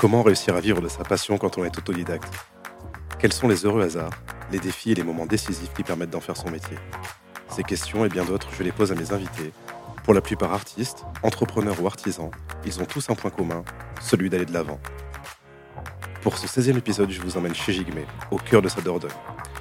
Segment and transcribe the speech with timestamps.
[0.00, 2.32] Comment réussir à vivre de sa passion quand on est autodidacte?
[3.18, 4.12] Quels sont les heureux hasards,
[4.52, 6.76] les défis et les moments décisifs qui permettent d'en faire son métier?
[7.48, 9.52] Ces questions et bien d'autres, je les pose à mes invités.
[10.04, 12.30] Pour la plupart artistes, entrepreneurs ou artisans,
[12.64, 13.64] ils ont tous un point commun,
[14.00, 14.78] celui d'aller de l'avant.
[16.22, 17.98] Pour ce 16e épisode, je vous emmène chez Jigme,
[18.30, 19.10] au cœur de sa Dordogne.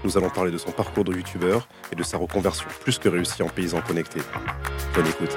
[0.04, 3.42] Nous allons parler de son parcours de youtubeur et de sa reconversion plus que réussie
[3.42, 4.20] en paysan connecté.
[4.94, 5.36] Bonne écoute.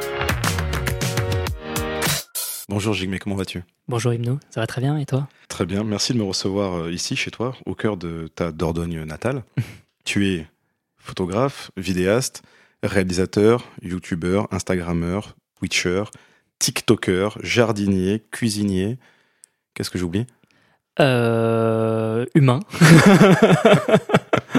[2.71, 3.65] Bonjour Jigme, comment vas-tu?
[3.89, 5.27] Bonjour Hymno, ça va très bien et toi?
[5.49, 9.03] Très bien, merci de me recevoir euh, ici chez toi, au cœur de ta Dordogne
[9.03, 9.43] natale.
[10.05, 10.47] tu es
[10.97, 12.43] photographe, vidéaste,
[12.85, 16.05] réalisateur, youtubeur, instagrammeur, twitcher,
[16.61, 18.99] tiktoker, jardinier, cuisinier.
[19.75, 20.29] Qu'est-ce que j'oublie?
[21.01, 22.61] Euh, Humain.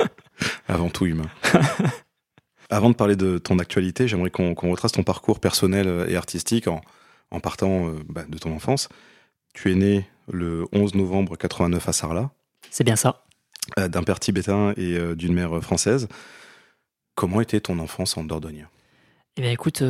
[0.67, 1.29] Avant tout humain.
[2.69, 6.81] Avant de parler de ton actualité, j'aimerais qu'on retrace ton parcours personnel et artistique en,
[7.31, 8.89] en partant euh, bah, de ton enfance.
[9.53, 12.31] Tu es né le 11 novembre 89 à Sarlat.
[12.69, 13.23] C'est bien ça.
[13.79, 16.07] Euh, d'un père tibétain et euh, d'une mère française.
[17.15, 18.67] Comment était ton enfance en Dordogne?
[19.37, 19.83] Eh bien, écoute,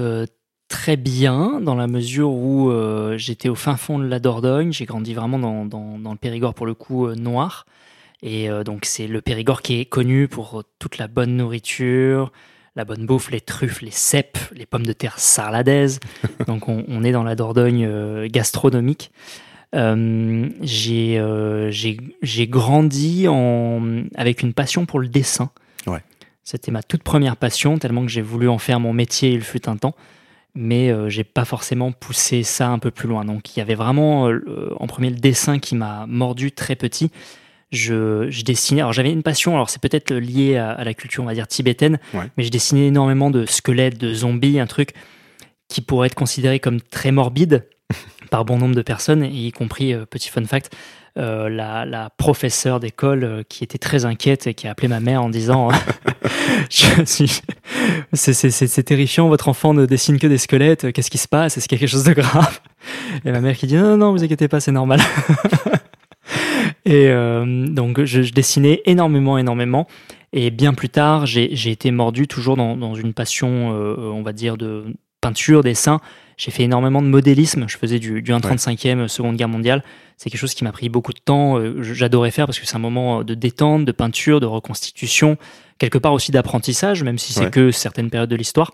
[0.68, 2.72] très bien, dans la mesure où
[3.16, 4.74] j'étais au fin fond de la Dordogne.
[4.74, 7.66] J'ai grandi vraiment dans, dans, le Périgord, pour le coup, noir.
[8.22, 12.32] Et donc, c'est le Périgord qui est connu pour toute la bonne nourriture,
[12.76, 16.00] la bonne bouffe, les truffes, les cèpes, les pommes de terre sarladaises.
[16.48, 19.12] Donc on, est dans la Dordogne euh, gastronomique.
[19.76, 20.50] Euh,
[20.90, 25.52] euh, j'ai grandi en, avec une passion pour le dessin.
[25.88, 26.02] Ouais.
[26.44, 29.70] C'était ma toute première passion, tellement que j'ai voulu en faire mon métier, il fut
[29.70, 29.96] un temps.
[30.54, 33.24] Mais j'ai pas forcément poussé ça un peu plus loin.
[33.24, 34.30] Donc il y avait vraiment
[34.78, 37.10] en premier le dessin qui m'a mordu très petit
[37.72, 38.82] je, dessinais.
[38.82, 42.00] Alors j'avais une passion, alors c'est peut-être lié à, la culture, on va dire, tibétaine,
[42.38, 44.94] mais je dessinais énormément de squelettes, de zombies, un truc
[45.68, 47.66] qui pourrait être considéré comme très morbide
[48.30, 50.76] par bon nombre de personnes, y compris, euh, petit fun fact,
[51.18, 55.02] euh, la, la, professeure d'école euh, qui était très inquiète et qui a appelé ma
[55.02, 55.70] mère en disant
[58.14, 61.58] c'est terrifiant, votre enfant ne dessine que des squelettes, qu'est-ce qui se passe?
[61.58, 62.62] Est-ce qu'il y a quelque chose de grave?
[63.26, 65.02] Et ma mère qui dit non, non, non, vous inquiétez pas, c'est normal.
[66.86, 69.88] Et euh, donc, je, dessinais énormément, énormément.
[70.34, 74.58] Et bien plus tard, j'ai été mordu toujours dans, une passion, euh, on va dire,
[74.58, 74.86] de
[75.20, 76.00] peinture, dessin.
[76.38, 77.66] J'ai fait énormément de modélisme.
[77.68, 79.84] Je faisais du, du 1,35e Seconde Guerre mondiale.
[80.18, 81.58] C'est quelque chose qui m'a pris beaucoup de temps.
[81.60, 85.38] Euh, j'adorais faire parce que c'est un moment de détente, de peinture, de reconstitution,
[85.78, 88.72] quelque part aussi d'apprentissage, même si c'est que certaines périodes de l'histoire.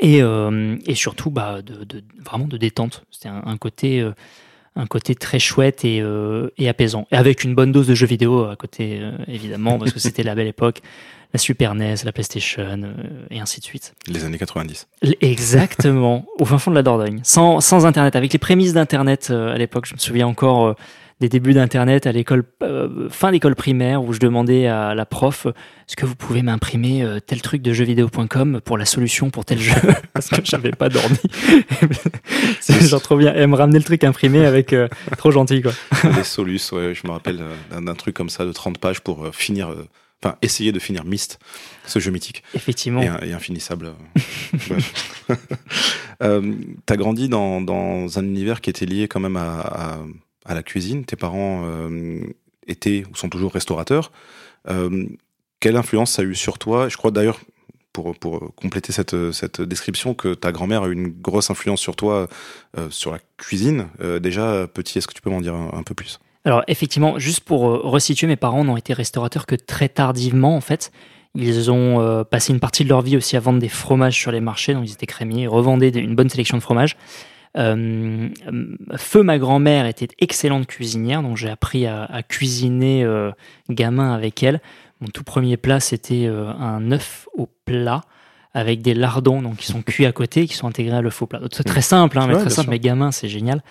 [0.00, 3.04] Et, et, surtout, bah, de, vraiment de détente.
[3.10, 4.04] C'était un, côté
[4.76, 7.06] un côté très chouette et, euh, et, apaisant.
[7.12, 10.22] Et avec une bonne dose de jeux vidéo à côté, euh, évidemment, parce que c'était
[10.22, 10.80] la belle époque.
[11.32, 12.92] La Super NES, la PlayStation, euh,
[13.30, 13.94] et ainsi de suite.
[14.06, 14.86] Les années 90.
[15.20, 17.20] Exactement, au fin fond de la Dordogne.
[17.24, 20.76] Sans, sans Internet, avec les prémices d'Internet à l'époque, je me souviens encore
[21.24, 25.46] des débuts d'Internet à l'école, euh, fin d'école primaire, où je demandais à la prof
[25.46, 29.58] est-ce que vous pouvez m'imprimer euh, tel truc de jeuxvideo.com pour la solution pour tel
[29.58, 29.74] jeu?
[30.12, 30.88] Parce que j'avais pas.
[32.60, 33.32] C'est genre trop bien.
[33.34, 35.72] Elle me ramenait le truc imprimé avec euh, trop gentil, quoi.
[36.16, 39.74] Les solus, ouais, je me rappelle d'un truc comme ça de 30 pages pour finir.
[40.22, 41.38] Enfin, essayer de finir Myst,
[41.86, 42.42] ce jeu mythique.
[42.54, 43.02] Effectivement.
[43.02, 43.92] Et, infinissable.
[44.58, 44.74] tu
[46.20, 49.98] as grandi dans, dans, un univers qui était lié quand même à à
[50.52, 51.04] la cuisine.
[51.04, 52.20] Tes parents euh,
[52.66, 54.12] étaient ou sont toujours restaurateurs.
[54.68, 55.06] Euh,
[55.60, 56.88] quelle influence ça a eu sur toi?
[56.88, 57.40] Je crois d'ailleurs,
[57.94, 61.96] pour, pour compléter cette, cette description, que ta grand-mère a eu une grosse influence sur
[61.96, 62.28] toi,
[62.76, 63.86] euh, sur la cuisine.
[64.20, 66.18] déjà, petit, est-ce que tu peux m'en dire un, peu plus?
[66.44, 70.92] Alors effectivement, juste pour resituer, mes parents n'ont été restaurateurs que très tardivement en fait.
[71.36, 74.40] Ils ont passé une partie de leur vie aussi à vendre des fromages sur les
[74.40, 76.96] marchés, donc ils étaient crémiers, revendaient une bonne sélection de fromages.
[77.56, 78.28] Euh,
[78.96, 83.30] Feu, ma grand-mère, était excellente cuisinière, donc j'ai appris à, cuisiner euh,
[83.68, 84.60] gamin avec elle.
[85.00, 88.02] Mon tout premier plat, c'était euh, un œuf au plat
[88.54, 91.26] avec des lardons donc qui sont cuits à côté, qui sont intégrés à l'œuf au
[91.26, 91.40] plat.
[91.52, 93.62] C'est très simple, hein, mais très simple, mais gamin, c'est génial.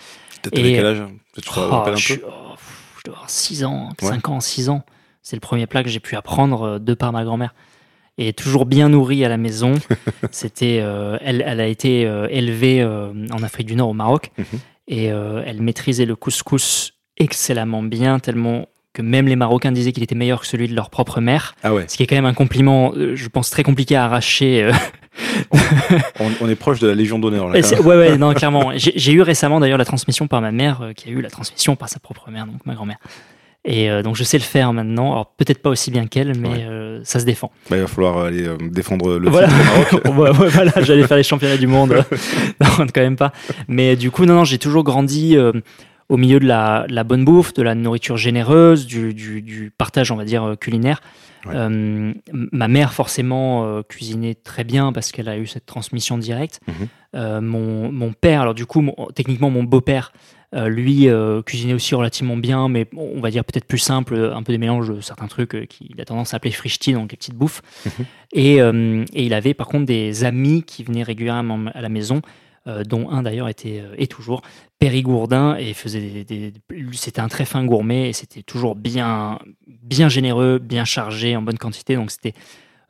[0.51, 1.03] Quel âge
[1.35, 2.56] Tu te oh, un peu je, oh,
[2.97, 4.83] je dois avoir 6 ans, 5 ans, 6 ans.
[5.21, 7.53] C'est le premier plat que j'ai pu apprendre de par ma grand-mère
[8.18, 9.74] et toujours bien nourrie à la maison.
[10.31, 14.31] C'était, euh, elle, elle, a été euh, élevée euh, en Afrique du Nord, au Maroc,
[14.38, 14.45] mhm.
[14.88, 20.13] et elle maîtrisait le couscous excellemment bien, tellement que même les Marocains disaient qu'il était
[20.13, 21.56] meilleur que celui de leur propre mère.
[21.63, 21.86] Ah ouais.
[21.88, 24.71] Ce qui est quand même un compliment, je pense, très compliqué à arracher.
[26.19, 27.48] On, on est proche de la Légion d'honneur.
[27.50, 28.71] là, ouais, ouais, non, clairement.
[28.75, 31.89] J'ai eu récemment d'ailleurs la transmission par ma mère, qui a eu la transmission par
[31.89, 32.98] sa propre mère, donc ma grand-mère.
[33.65, 35.12] Et euh, donc je sais le faire maintenant.
[35.13, 36.65] Alors peut-être pas aussi bien qu'elle, mais Ouais.
[36.68, 37.50] euh, ça se défend.
[37.69, 39.48] Bah, il va falloir aller euh, défendre le Voilà.
[39.48, 40.06] au Maroc.
[40.38, 41.94] Ouais, ouais, voilà, j'allais faire les championnats du monde.
[42.62, 43.31] non, quand même pas.
[43.68, 45.38] Mais du coup, non, non, j'ai toujours grandi
[46.10, 50.18] au milieu de la, bonne bouffe, de la nourriture généreuse, du, du, du partage, on
[50.18, 51.00] va dire, culinaire.
[52.31, 56.59] Ma mère, forcément, cuisinait très bien parce qu'elle a eu cette transmission directe.
[56.68, 57.39] Mhm.
[57.42, 60.12] Mon, mon père, alors du coup, mon- techniquement, mon beau-père,
[60.68, 64.52] lui, euh, cuisinait aussi relativement bien, mais on va dire peut-être plus simple, un peu
[64.54, 67.36] des mélanges de certains trucs euh, qu'il a tendance à appeler frichti, donc les petites
[67.36, 67.62] bouffes.
[67.86, 68.06] Mhm.
[68.34, 72.22] Et, euh, et il avait par contre des amis qui venaient régulièrement à la maison,
[72.68, 74.42] euh, dont un d'ailleurs était euh, et toujours
[74.80, 76.54] périgourdin et faisait des, des-
[76.94, 81.58] c'était un très fin gourmet et c'était toujours bien bien généreux, bien chargé en bonne
[81.58, 82.34] quantité, donc c'était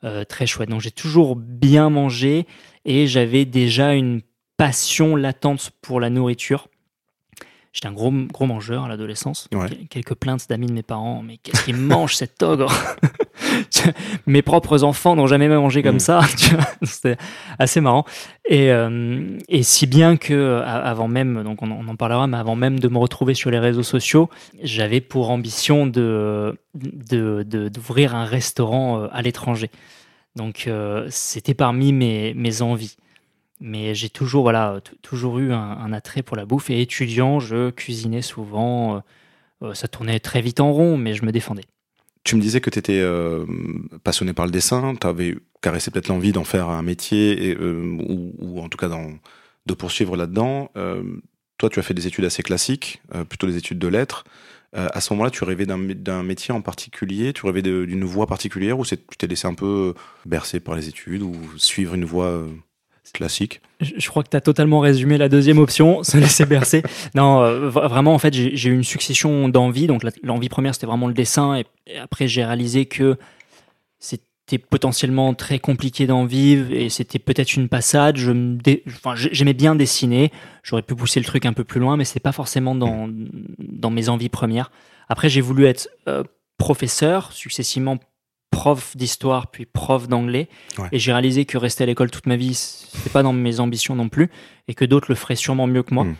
[0.04, 0.68] euh, très chouette.
[0.68, 2.46] Donc j'ai toujours bien mangé
[2.84, 4.20] et j'avais déjà une
[4.56, 6.68] passion latente pour la nourriture.
[7.74, 9.48] J'étais un gros, gros mangeur à l'adolescence.
[9.52, 9.68] Ouais.
[9.90, 11.22] Quelques plaintes d'amis de mes parents.
[11.26, 12.72] Mais qu'est-ce qu'il mange cet ogre
[14.26, 16.00] Mes propres enfants n'ont jamais mangé comme Mm.
[16.00, 16.20] ça.
[16.82, 17.16] C'était
[17.58, 18.04] assez marrant.
[18.48, 22.36] Et, euh, et si bien que avant même, donc on, en- on en parlera, mais
[22.36, 24.30] avant même de me retrouver sur les réseaux sociaux,
[24.62, 29.70] j'avais pour ambition de de- de- d'ouvrir un restaurant euh, à l'étranger.
[30.36, 32.96] Donc euh, c'était parmi mes, mes envies.
[33.66, 36.68] Mais j'ai toujours, voilà, toujours eu un, attrait pour la bouffe.
[36.68, 38.96] Et étudiant, je cuisinais souvent.
[38.96, 39.00] euh,
[39.62, 41.64] euh, ça tournait très vite en rond, mais je me défendais.
[42.24, 43.02] Tu me disais que tu étais
[44.02, 48.60] passionné par le dessin, tu avais caressé peut-être l'envie d'en faire un métier, euh, ou,
[48.60, 48.90] en tout cas
[49.66, 50.70] de poursuivre là-dedans.
[50.76, 51.02] Euh,
[51.58, 54.24] toi, tu as fait des études assez classiques, euh, plutôt des études de lettres.
[54.76, 57.32] Euh, à ce moment-là, tu rêvais d'un mé- d'un métier en particulier?
[57.32, 59.94] Tu rêvais d'une voie particulière ou tu t'es laissé un peu
[60.26, 62.48] bercer par les études ou suivre une voie euh,
[63.12, 66.82] classique Je, crois que tu as totalement résumé la deuxième option, se laisser bercer.
[67.14, 69.86] Non, euh, vraiment, en fait, j'ai eu une succession d'envies.
[69.86, 71.56] Donc, l'envie première, c'était vraiment le dessin.
[71.56, 73.16] Et, après, j'ai réalisé que
[73.98, 78.16] c'était potentiellement très compliqué d'en vivre et c'était peut-être une passade.
[78.16, 78.32] Je
[79.14, 80.32] J'aimais bien dessiner.
[80.62, 83.08] J'aurais pu pousser le truc un peu plus loin, mais c'est pas forcément dans,
[83.58, 84.70] dans mes envies premières.
[85.08, 86.24] Après, j'ai voulu être euh,
[86.58, 87.98] professeur, successivement
[88.54, 90.48] prof d'histoire, puis prof d'anglais.
[90.78, 90.88] Ouais.
[90.92, 93.94] Et j'ai réalisé que rester à l'école toute ma vie, c'était pas dans mes ambitions
[93.96, 94.30] non plus,
[94.68, 96.04] et que d'autres le feraient sûrement mieux que moi.
[96.04, 96.16] Mm.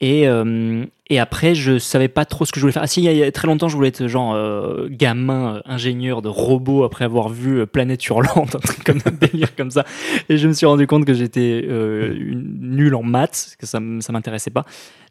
[0.00, 2.84] Et, euh, et après, je savais pas trop ce que je voulais faire.
[2.84, 6.22] Ah si, il y a- très longtemps, je voulais être genre euh, gamin, euh, ingénieur
[6.22, 9.84] de robots après avoir vu Planète Hurlante, un truc comme un délire comme ça.
[10.28, 14.50] Et je me suis rendu compte que j'étais nul en maths, que ça, ça m'intéressait
[14.52, 14.64] pas.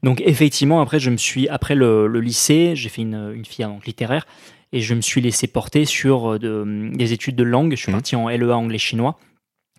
[0.03, 3.69] Donc effectivement, après, je me suis après le, le lycée, j'ai fait une, une filière
[3.69, 4.25] donc littéraire,
[4.73, 7.71] et je me suis laissé porter sur euh, de- des études de langue.
[7.71, 7.97] Je suis Mhm.
[7.97, 9.17] parti en LEA anglais-chinois.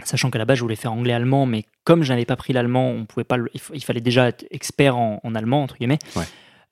[0.05, 2.89] Sachant qu'à la base, je voulais faire anglais-allemand, mais comme je n'avais pas pris l'allemand,
[2.91, 5.77] on pouvait pas le- il, fa- il fallait déjà être expert en, en allemand, entre
[5.77, 5.99] guillemets.
[6.15, 6.23] Ouais.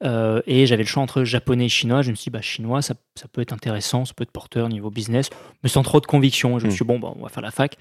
[0.05, 2.03] Euh, et j'avais le choix entre japonais et chinois.
[2.03, 4.69] Je me suis dit, bah, chinois, ça, ça peut être intéressant, ça peut être porteur
[4.69, 5.31] niveau business,
[5.63, 6.57] mais sans trop de conviction.
[6.57, 6.75] Et je me Mm.
[6.75, 7.77] suis dit, bon, bah, on va faire la fac.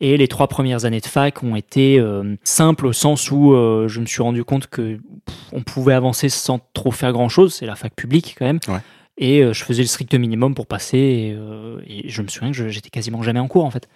[0.00, 3.86] Et les trois premières années de fac ont été euh, simples au sens où euh,
[3.88, 7.54] je me suis rendu compte que pff, on pouvait avancer sans trop faire grand chose.
[7.54, 8.58] C'est la fac publique quand même.
[8.66, 8.80] Ouais.
[9.18, 10.98] Et euh, je faisais le strict minimum pour passer.
[10.98, 13.88] Et, euh, et je me souviens que j'étais quasiment jamais en cours en fait.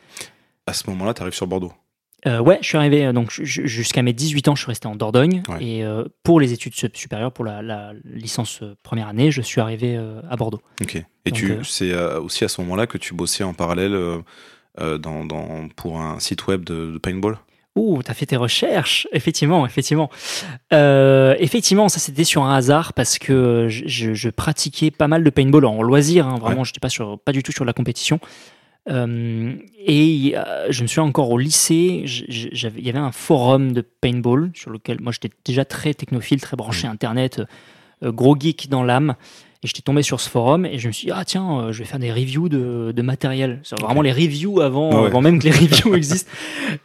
[0.67, 1.73] À ce moment-là, tu arrives sur Bordeaux.
[2.27, 4.69] Euh, ouais, je suis arrivé, euh, donc ju- ju- jusqu'à mes 18 ans, je suis
[4.71, 5.43] resté en Dordogne.
[5.49, 5.63] Ouais.
[5.65, 9.61] Et euh, pour les études sup- supérieures, pour la, la licence première année, je suis
[9.61, 10.61] arrivé euh, à Bordeaux.
[10.83, 10.97] Ok.
[10.97, 13.97] Et Donc, tu, c'est aussi à ce moment-là que tu bossais en parallèle
[14.79, 17.39] dans, dans- pour un site web de, de paintball?
[17.77, 20.11] Ouh, t'as fait tes recherches, effectivement, effectivement.
[20.73, 25.67] Euh, effectivement, ça c'était sur un hasard parce que je, pratiquais pas mal de paintball
[25.67, 28.19] en loisir, hein, vraiment, j'étais pas, sur, pas du tout sur la compétition.
[28.89, 33.81] Euh, et euh, je me souviens encore au lycée, il y avait un forum de
[33.81, 37.43] paintball sur lequel moi j'étais déjà très technophile, très branché Internet,
[38.03, 39.17] euh, gros geek dans l'âme.
[39.67, 41.81] Et j'étais tombé sur ce forum et je me suis dit, ah tiens, euh, je
[41.81, 43.59] vais faire des reviews de, de matériel.
[43.65, 45.07] C'est vraiment les reviews avant, ouais.
[45.09, 46.31] avant même que les reviews existent.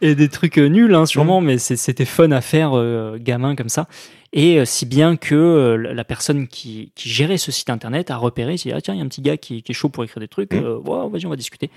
[0.00, 3.54] Et des trucs euh, nuls, hein, sûrement, mais c'est- c'était fun à faire, euh, gamin
[3.54, 3.86] comme ça.
[4.32, 8.56] Et euh, si bien que la personne qui, qui gérait ce site internet a repéré,
[8.56, 10.02] s'est dit, ah tiens, il y a un petit gars qui, qui est chaud pour
[10.02, 11.70] écrire des trucs, euh, ouais, vas-y, on va discuter.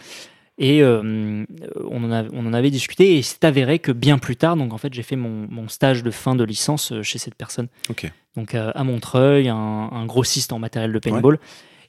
[0.57, 1.45] Et euh,
[1.87, 4.73] on, en a- on en avait discuté et c'est avéré que bien plus tard, donc
[4.73, 7.67] en fait, j'ai fait mon, mon stage de fin de licence chez cette personne.
[7.91, 8.09] Ok.
[8.35, 11.39] Donc euh, à Montreuil, un, un grossiste en matériel de paintball.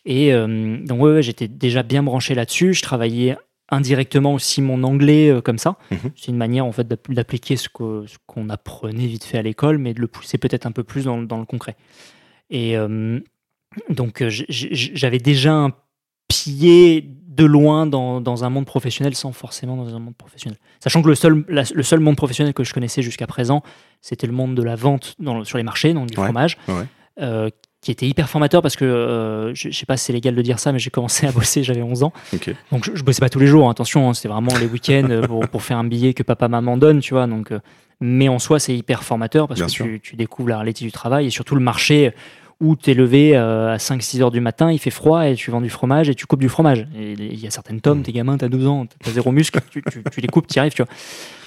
[0.05, 2.75] Et euh, donc ouais, ouais, j'étais déjà bien branché là-dessus.
[2.75, 3.37] Je travaillais
[3.71, 5.77] indirectement aussi mon anglais euh, comme ça.
[5.91, 5.99] Mhm.
[6.15, 9.93] C'est une manière en fait d'app- d'appliquer ce qu'on apprenait vite fait à l'école, mais
[9.95, 11.75] de le pousser peut-être un peu plus dans, dans le concret.
[12.51, 13.19] Et, euh,
[13.91, 15.73] Donc j'avais déjà un
[16.29, 17.05] pied
[17.37, 20.59] de loin dans, dans un monde professionnel sans forcément dans un monde professionnel.
[20.81, 23.63] Sachant que le seul, la- le seul monde professionnel que je connaissais jusqu'à présent,
[24.01, 26.85] c'était le monde de la vente dans sur les marchés, donc du Ouais, fromage, ouais,
[27.21, 27.51] euh,
[27.83, 30.43] qui était hyper formateur parce que, euh, je, je sais pas si c'est légal de
[30.43, 32.13] dire ça, mais j'ai commencé à bosser, j'avais 11 ans.
[32.73, 35.09] Donc je, je bossais pas tous les jours, hein, attention, hein, c'était vraiment les week-ends
[35.11, 37.27] euh, pour, pour faire un billet que papa maman donne, tu vois.
[37.27, 37.61] Donc, euh,
[38.01, 40.93] mais en soi, c'est hyper formateur parce Bien que tu, tu découvres la réalité du
[40.93, 42.13] travail et surtout le marché
[42.61, 45.51] où tu es levé euh, à 5-6 heures du matin, il fait froid et tu
[45.51, 46.87] vends du fromage et tu coupes du fromage.
[46.95, 48.03] Il y a certaines tomes, Mm.
[48.03, 50.73] t'es gamin, t'as 12 ans, t'as zéro muscle, tu, tu- tu les coupes, t'y arrives,
[50.73, 50.91] tu vois.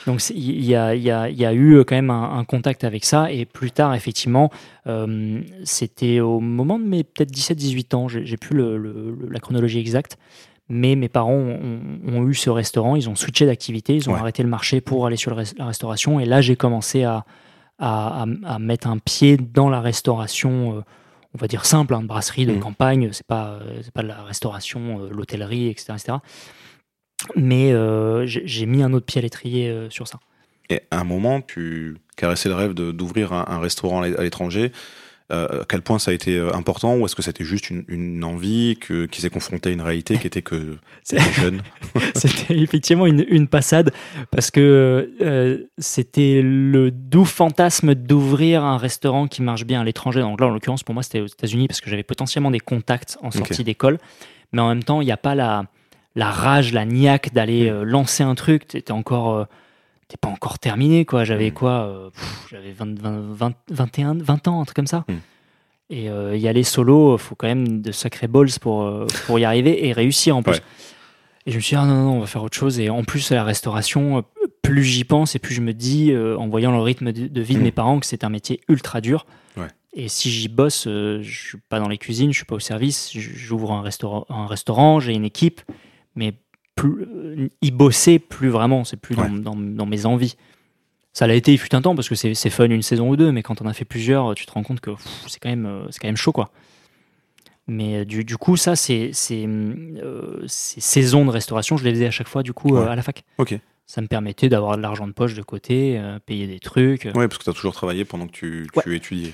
[0.06, 2.44] Donc il y a, il y, a, il y a eu quand même un, un
[2.46, 4.52] contact avec ça et plus tard, effectivement,
[4.88, 9.40] euh, c'était au moment de mes peut-être 17-18 ans, j'ai plus le- le- le- la
[9.40, 10.18] chronologie exacte,
[10.70, 14.20] mais mes parents ont, ont eu ce restaurant, ils ont switché d'activité, ils ont Ouais.
[14.20, 17.26] arrêté le marché pour aller sur la restauration et là j'ai commencé à,
[17.80, 20.82] à, à- à mettre un pied dans la restauration, euh,
[21.34, 22.60] on va dire simple, hein, de brasserie, de Mhm.
[22.60, 26.18] campagne, c'est pas, euh, c'est pas de la restauration, euh, l'hôtellerie, etc., etc.
[27.36, 30.20] Mais euh, j'ai mis un autre pied à l'étrier euh, sur ça.
[30.70, 34.72] Et à un moment, tu caressais le rêve de- d'ouvrir un, un restaurant à l'étranger.
[35.32, 37.84] Euh, à quel point ça a été euh, important ou est-ce que c'était juste une,
[37.88, 41.62] une envie que, qui s'est confrontée à une réalité qui était que c'était jeune?
[42.16, 43.92] C'était effectivement une, une passade
[44.32, 50.22] parce que euh, c'était le doux fantasme d'ouvrir un restaurant qui marche bien à l'étranger.
[50.22, 53.18] Donc là, en l'occurrence, pour moi, c'était aux États-Unis parce que j'avais potentiellement des contacts
[53.22, 54.00] en sortie d'école.
[54.52, 55.66] Mais en même temps, il n'y a pas la,
[56.16, 58.68] la rage, la niaque d'aller euh, lancer un truc.
[58.68, 59.36] T'étais encore.
[59.36, 59.46] euh,
[60.10, 61.24] T'es pas encore terminé, quoi.
[61.24, 61.54] J'avais Mm.
[61.54, 62.10] quoi euh,
[62.52, 65.06] J'avais 20, 20, 20, 21, 20 ans, un truc comme ça.
[65.08, 65.14] Mm.
[65.92, 69.46] Et euh, y aller solo, faut quand même de sacrés balls pour, euh, pour y
[69.46, 70.54] arriver et réussir en plus.
[70.54, 70.60] Ouais.
[71.46, 72.80] Et je me suis dit, ah non, non, on va faire autre chose.
[72.80, 74.22] Et en plus, la restauration, euh,
[74.62, 77.42] plus j'y pense et plus je me dis, euh, en voyant le rythme de, de
[77.42, 77.64] vie de Mm.
[77.64, 79.26] mes parents, que c'est un métier ultra dur.
[79.58, 79.68] Ouais.
[79.94, 82.60] Et si j'y bosse, euh, je suis pas dans les cuisines, je suis pas au
[82.60, 85.62] service, j'ouvre un restaurant, un restaurant j'ai une équipe,
[86.16, 86.34] mais
[86.80, 89.40] plus, y bosser, plus vraiment, c'est plus dans, Ouais.
[89.40, 90.36] dans- dans mes envies.
[91.14, 93.16] Ça l'a été, il fut un temps, parce que c'est c'est fun une saison ou
[93.16, 94.92] deux, mais quand on a fait plusieurs, tu te rends compte que
[95.28, 96.52] c'est quand, même, euh, c'est quand même chaud, quoi.
[97.68, 101.92] Mais euh, du, du coup, ça, c'est c'est, euh, ces saisons de restauration, je les
[101.92, 103.24] faisais à chaque fois, du coup, euh, à la fac.
[103.38, 103.58] Ok.
[103.88, 107.06] Ça me permettait d'avoir de l'argent de poche de côté, euh, payer des trucs.
[107.16, 109.34] Ouais, parce que tu as toujours travaillé pendant que tu, tu étudiais.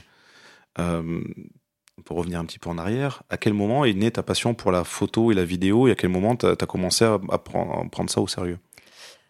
[2.03, 4.71] Pour revenir un petit peu en arrière, à quel moment est née ta passion pour
[4.71, 7.79] la photo et la vidéo et à quel moment tu as, commencé à, à prendre,
[7.79, 8.59] à prendre ça au sérieux?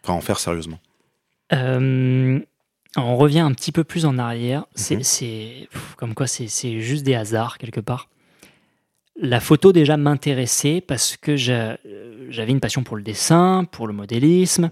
[0.02, 0.80] Enfin, à en faire sérieusement.
[1.52, 2.40] Euh,
[2.96, 4.66] on revient un petit peu plus en arrière.
[4.74, 5.02] C'est, Mhm.
[5.04, 8.08] c'est- comme quoi, c'est, juste des hasards quelque part.
[9.18, 11.76] La photo déjà m'intéressait parce que euh,
[12.30, 14.70] j'avais une passion pour le dessin, pour le modélisme.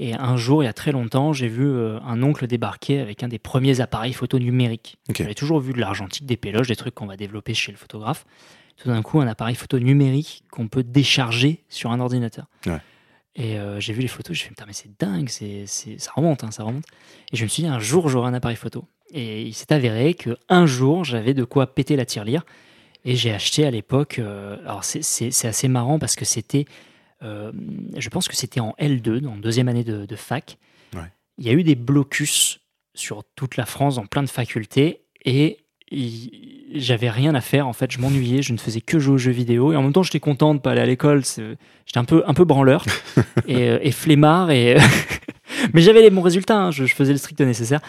[0.00, 3.24] Et un jour, il y a très longtemps, j'ai vu euh, un oncle débarquer avec
[3.24, 4.96] un des premiers appareils photo numériques.
[5.16, 8.24] J'avais toujours vu de l'argentique, des péloges, des trucs qu'on va développer chez le photographe.
[8.76, 12.46] Tout d'un coup, un appareil photo numérique qu'on peut décharger sur un ordinateur.
[12.66, 12.78] Ouais.
[13.38, 15.98] Et euh, j'ai vu les photos, je me suis dit, putain, mais c'est dingue, c'est,
[15.98, 16.84] ça remonte, hein, ça remonte.
[17.32, 18.84] Et je me suis dit, un jour, j'aurai un appareil photo.
[19.12, 22.44] Et il s'est avéré que un jour, j'avais de quoi péter la tirelire.
[23.04, 26.66] Et j'ai acheté à l'époque, euh, alors c'est, assez marrant parce que c'était,
[27.22, 30.58] je pense que c'était en L2, en deuxième année de, de fac.
[30.94, 31.10] Ouais.
[31.38, 32.60] Il y a eu des blocus
[32.94, 35.00] sur toute la France, dans plein de facultés.
[35.24, 35.58] Et
[36.74, 39.32] j'avais rien à faire en fait, je m'ennuyais, je ne faisais que jouer aux jeux
[39.32, 42.22] vidéo et en même temps j'étais content de pas aller à l'école, j'étais un peu
[42.26, 42.84] un peu branleur
[43.48, 44.76] et, euh, et flemmard et
[45.72, 47.80] mais j'avais les bons résultats, hein, je, je faisais le strict nécessaire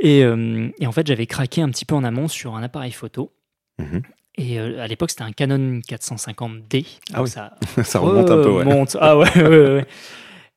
[0.00, 2.92] et, euh, et en fait j'avais craqué un petit peu en amont sur un appareil
[2.92, 3.32] photo
[3.78, 4.02] Mhm.
[4.40, 7.28] Et euh, à l'époque c'était un Canon 450D, Ah oui.
[7.28, 7.54] ça
[7.84, 8.64] ça remonte un peu, ouais.
[8.64, 8.96] remonte.
[9.00, 9.86] Ah ouais, ouais, ouais, ouais.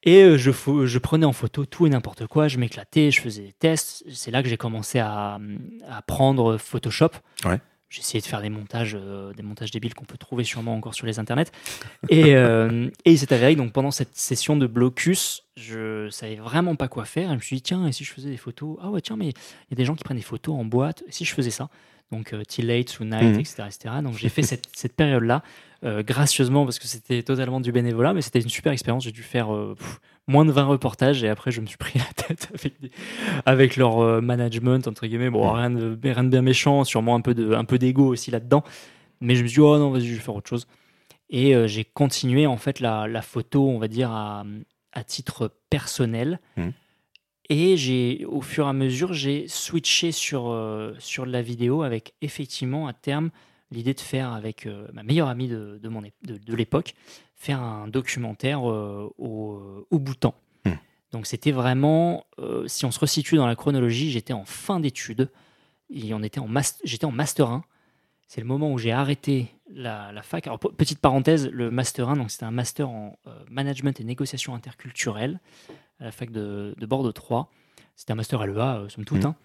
[0.05, 3.53] Et euh, je, prenais en photo tout et n'importe quoi, je m'éclatais, je faisais des
[3.53, 4.03] tests.
[4.11, 5.39] C'est là que j'ai commencé à,
[5.87, 7.11] à apprendre Photoshop.
[7.45, 7.59] Ouais.
[7.93, 10.95] J'ai essayé de faire des montages, euh, des montages débiles qu'on peut trouver sûrement encore
[10.95, 11.51] sur les internets.
[12.09, 16.37] Et, euh, et il s'est avéré que donc, pendant cette session de blocus, je savais
[16.37, 17.29] vraiment pas quoi faire.
[17.29, 18.77] Et je me suis dit, tiens, et si je faisais des photos?
[18.81, 19.33] Ah ouais, tiens, mais il
[19.69, 21.03] y a des gens qui prennent des photos en boîte.
[21.07, 21.69] Et si je faisais ça?
[22.13, 23.39] Donc, euh, till late, tonight, Mhm.
[23.39, 23.95] etc., etc.
[24.03, 25.41] Donc, j'ai fait cette, cette période-là
[25.83, 29.03] euh, gracieusement parce que c'était totalement du bénévolat, mais c'était une super expérience.
[29.03, 31.99] J'ai dû faire euh, pff, moins de 20 reportages et après je me suis pris
[31.99, 32.91] la tête avec, des-
[33.45, 35.29] avec leur management, entre guillemets.
[35.31, 35.55] Bon, Mm.
[35.57, 38.63] rien, de, rien de bien méchant, sûrement un peu de- un peu d'ego aussi là-dedans.
[39.21, 40.67] Mais je me suis dit, oh non, vas-y, je vais faire autre chose.
[41.29, 44.43] Et euh, j'ai continué en fait la, la photo, on va dire, à,
[44.93, 46.39] à titre personnel.
[46.57, 46.69] Mm.
[47.49, 52.13] Et j'ai, au fur et à mesure, j'ai switché sur, euh, sur la vidéo avec
[52.21, 53.31] effectivement à terme
[53.71, 56.93] l'idée de faire avec euh, ma meilleure amie de, de, mon de, de l'époque,
[57.35, 60.35] faire un documentaire euh, au, au Bhoutan.
[60.65, 60.75] Hmm.
[61.11, 62.25] Donc c'était vraiment,
[62.67, 65.29] si on se resitue dans la chronologie, j'étais en fin d'études,
[65.89, 67.63] et on était en mas- j'étais en master 1.
[68.27, 70.47] c'est le moment où j'ai arrêté la, fac.
[70.47, 73.17] Alors, petite parenthèse, le Master 1, donc c'était un Master en
[73.49, 75.39] Management et Négociation interculturelle
[75.99, 77.49] à la fac de, Bordeaux 3.
[77.95, 79.23] C'était un Master LEA, euh, somme toute.
[79.23, 79.27] Mmh.
[79.27, 79.35] Hein.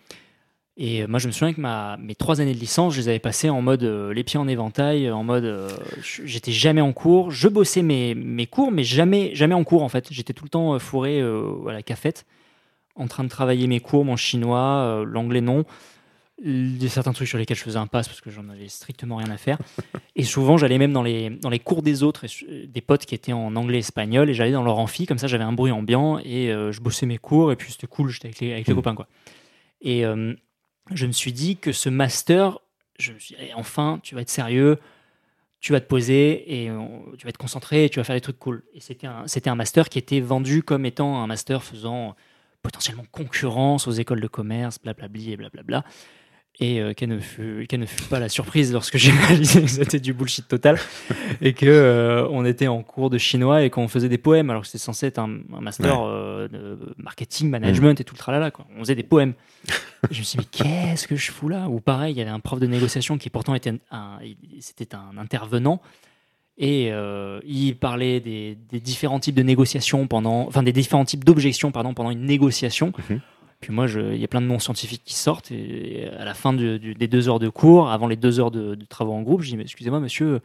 [0.76, 3.18] Et moi, je me souviens que ma, mes trois années de licence, je les avais
[3.18, 7.32] passées en mode les pieds en éventail, en mode j'étais jamais en cours.
[7.32, 10.06] Je bossais mes, mes cours, mais jamais, jamais en cours en fait.
[10.12, 12.26] J'étais tout le temps fourré à la cafette
[12.98, 15.64] en train de travailler mes cours, mon chinois, euh, l'anglais non.
[16.44, 18.68] Il y a certains trucs sur lesquels je faisais un passe parce que j'en avais
[18.68, 19.58] strictement rien à faire.
[20.14, 22.26] Et souvent, j'allais même dans les, dans les cours des autres,
[22.66, 25.44] des potes qui étaient en anglais espagnol, et j'allais dans leur amphi, comme ça j'avais
[25.44, 28.40] un bruit ambiant, et euh, je bossais mes cours, et puis c'était cool, j'étais avec
[28.40, 28.76] les, avec les mm.
[28.76, 28.94] copains.
[28.94, 29.08] Quoi.
[29.80, 30.34] Et euh,
[30.92, 32.58] je me suis dit que ce master,
[33.00, 34.78] je me suis dit, enfin, tu vas être sérieux,
[35.60, 36.70] tu vas te poser, et
[37.18, 38.62] tu vas être concentré, et tu vas faire des trucs cool.
[38.74, 42.14] Et c'était un, c'était un master qui était vendu comme étant un master faisant
[42.62, 45.84] potentiellement concurrence aux écoles de commerce, blablabli et blablabla.
[46.60, 50.00] Et euh, quelle, ne fut, ne fut pas la surprise lorsque j'ai réalisé que c'était
[50.00, 50.76] du bullshit total
[51.40, 54.62] et que euh, on était en cours de chinois et qu'on faisait des poèmes alors
[54.62, 58.50] que c'était censé être un, master euh, de marketing, management et tout le tralala.
[58.50, 58.66] Quoi.
[58.76, 59.34] On faisait des poèmes.
[60.10, 61.68] je me suis dit, mais qu'est-ce que je fous là?
[61.68, 64.18] Ou pareil, il y avait un prof de négociation qui pourtant était un,
[64.58, 65.80] c'était un intervenant
[66.60, 66.90] et
[67.46, 72.10] il parlait des, différents types de négociations pendant, enfin des différents types d'objections pardon pendant
[72.10, 72.92] une négociation.
[73.08, 73.20] Mhm.
[73.60, 76.52] Puis moi, il y a plein de noms scientifiques qui sortent et à la fin
[76.52, 79.60] des deux heures de cours, avant les deux heures de, travaux en groupe, je dis
[79.60, 80.40] excusez-moi monsieur,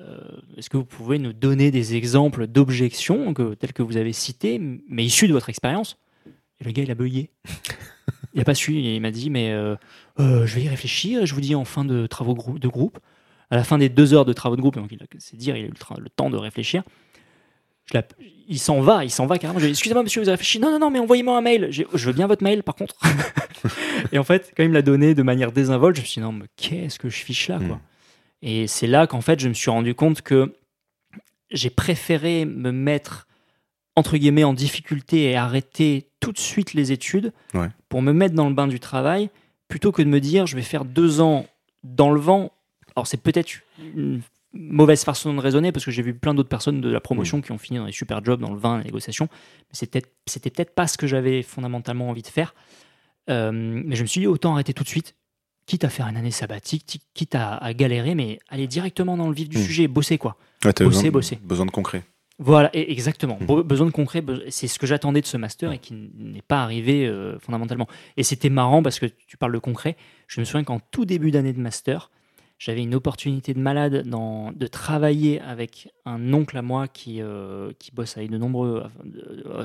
[0.00, 0.18] euh,
[0.56, 4.58] est-ce que vous pouvez nous donner des exemples d'objections telles que vous avez citées,
[4.88, 5.98] mais issues de votre expérience?
[6.60, 7.30] Et le gars, il a bugué.
[8.34, 8.74] il n'a pas su.
[8.74, 9.76] Il m'a dit mais euh,
[10.18, 12.98] je vais y réfléchir et je vous dis en fin de travaux de groupe
[13.50, 15.66] à la fin des deux heures de travaux de groupe, donc c'est dire, il a
[15.66, 16.82] eu le, temps de réfléchir.
[17.92, 17.98] Je
[18.48, 19.58] il s'en va, il s'en va carrément.
[19.58, 21.68] Je excusez-moi, monsieur, vous avez réfléchi Non, non, non, mais envoyez-moi un mail.
[21.70, 22.94] Je veux bien votre mail, par contre.
[24.12, 26.24] et en fait, quand il me l'a donné de manière désinvolte, je me suis dit,
[26.24, 27.76] non, mais qu'est-ce que je fiche là, quoi.
[27.76, 27.80] Hmm.
[28.42, 30.54] Et c'est là qu'en fait, je me suis rendu compte que
[31.50, 33.26] j'ai préféré me mettre,
[33.96, 37.32] entre guillemets, en difficulté et arrêter tout de suite les études
[37.88, 39.30] pour me mettre dans le bain du travail,
[39.68, 41.46] plutôt que de me dire, je vais faire deux ans
[41.82, 42.52] dans le vent
[42.96, 44.22] alors c'est peut-être une
[44.58, 47.52] mauvaise façon de raisonner parce que j'ai vu plein d'autres personnes de la promotion qui
[47.52, 49.28] ont fini dans des super jobs dans le vin, la négociation.
[49.30, 52.54] Mais c'était peut-être, peut-être pas ce que j'avais fondamentalement envie de faire.
[53.28, 55.16] Euh, mais je me suis dit autant arrêter tout de suite,
[55.66, 59.48] quitte à faire une année sabbatique, quitte à, galérer, mais aller directement dans le vif
[59.48, 59.62] du mm.
[59.62, 60.36] sujet, bosser quoi.
[60.62, 61.38] bosser, besoin, bosser.
[61.42, 62.04] Besoin de concret.
[62.38, 63.38] Voilà, exactement.
[63.40, 63.62] Mm.
[63.62, 67.06] Besoin de concret, c'est ce que j'attendais de ce master et qui n'est pas arrivé
[67.06, 67.88] euh, fondamentalement.
[68.16, 69.96] Et c'était marrant parce que tu parles de concret.
[70.28, 72.10] Je me souviens qu'en tout début d'année de master,
[72.58, 77.72] j'avais une opportunité de malade dans, de travailler avec un oncle à moi qui, euh,
[77.78, 78.84] qui bosse avec de nombreux,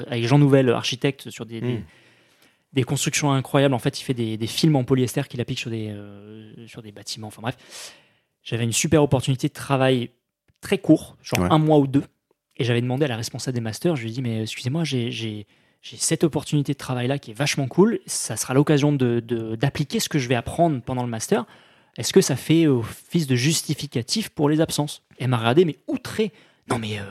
[0.07, 2.85] avec Jean Nouvel, architecte, sur des, des, hmm.
[2.85, 3.73] constructions incroyables.
[3.73, 6.81] En fait, il fait des, des films en polyester qu'il applique sur des, euh, sur
[6.81, 7.27] des bâtiments.
[7.27, 7.93] Enfin bref,
[8.43, 10.09] j'avais une super opportunité de travail
[10.59, 12.03] très court, genre un mois ou deux.
[12.57, 15.47] Et j'avais demandé à la responsable des masters, je lui ai dit, mais excusez-moi, j'ai
[15.81, 18.01] cette opportunité de travail là qui est vachement cool.
[18.05, 21.45] Ça sera l'occasion d'appliquer de, ce que je vais apprendre pendant le master
[22.01, 25.03] est-ce que ça fait office de justificatif pour les absences?
[25.19, 26.33] Elle m'a regardé, mais outré.
[26.67, 27.03] Non, mais euh,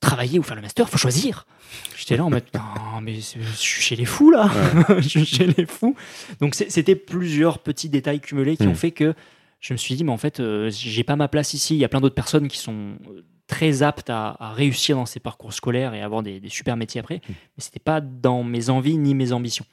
[0.00, 1.46] travailler ou faire le master, faut choisir.
[1.94, 4.50] J'étais là en mode, non, mais je suis chez les fous là.
[4.98, 5.94] je suis chez les fous.
[6.40, 8.76] Donc c'était plusieurs petits détails cumulés qui ont hmm.
[8.76, 9.12] fait que
[9.60, 11.74] je me suis dit, mais en fait, euh, j'ai pas ma place ici.
[11.74, 15.20] Il y a plein d'autres personnes qui sont euh, très aptes à, réussir dans ces
[15.20, 17.16] parcours scolaires et avoir des, super métiers après.
[17.16, 17.32] Hmm.
[17.58, 19.66] Mais c'était pas dans mes envies ni mes ambitions.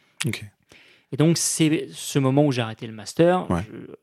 [1.11, 3.47] Et donc, c'est ce moment où j'ai arrêté le master.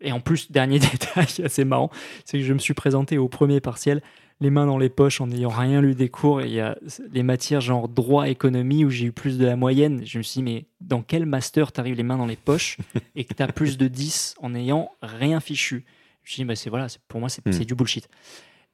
[0.00, 1.90] et en plus, dernier détail assez marrant,
[2.24, 4.02] c'est que je me suis présenté au premier partiel,
[4.40, 6.40] les mains dans les poches, en n'ayant rien lu des cours.
[6.40, 6.76] Et il y a
[7.12, 10.02] les matières genre droit, économie, où j'ai eu plus de la moyenne.
[10.04, 12.78] Je me suis dit, mais dans quel master t'arrives les mains dans les poches
[13.16, 15.84] et que t'as plus de 10 en n'ayant rien fichu?
[16.22, 17.64] Je me suis dit, bah, c'est, voilà, pour moi, c'est, hmm.
[17.64, 18.08] du bullshit.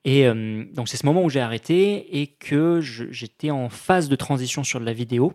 [0.05, 4.17] Et euh, donc, c'est ce moment où j'ai arrêté et que j'étais en phase de
[4.17, 5.35] transition sur de la vidéo.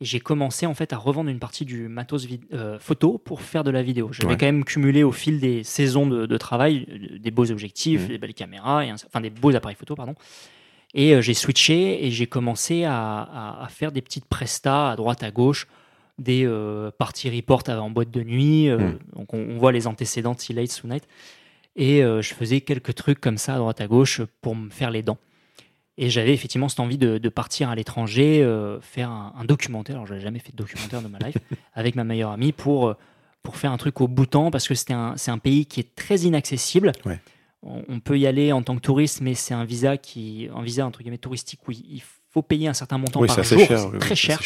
[0.00, 3.64] Et j'ai commencé en fait à revendre une partie du matos euh, photo pour faire
[3.64, 4.10] de la vidéo.
[4.12, 8.08] J'avais quand même cumulé au fil des saisons de, travail euh, des beaux objectifs, mmh.
[8.08, 10.14] des belles caméras, et enfin des beaux appareils photo, pardon.
[10.92, 15.30] Et euh, j'ai switché et j'ai commencé à, faire des petites prestats à droite à
[15.30, 15.66] gauche,
[16.18, 16.46] des
[16.98, 18.68] parties report en boîte de nuit.
[18.68, 18.98] Mmh.
[19.14, 21.08] Donc on, voit les antécédents si late sous night.
[21.74, 25.02] Et je faisais quelques trucs comme ça à droite à gauche pour me faire les
[25.02, 25.18] dents.
[25.98, 29.96] Et j'avais effectivement cette envie de, partir à l'étranger, euh, faire un, documentaire.
[29.96, 31.38] Alors, je n'avais jamais fait de documentaire de ma life
[31.74, 32.96] avec ma meilleure amie pour, euh,
[33.42, 36.20] pour faire un truc au Bhoutan parce que c'est un, un, pays qui est très
[36.20, 36.92] inaccessible.
[37.62, 40.86] On, peut y aller en tant que touriste, mais c'est un visa qui, un visa
[40.86, 43.58] entre guillemets touristique où il faut payer un certain montant par jour.
[43.66, 44.40] c'est très cher.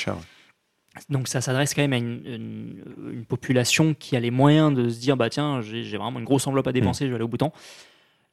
[1.08, 2.82] Donc ça s'adresse quand même à une,
[3.12, 6.46] une, population qui a les moyens de se dire bah tiens j'ai vraiment une grosse
[6.46, 7.52] enveloppe à dépenser, je vais aller au bouton.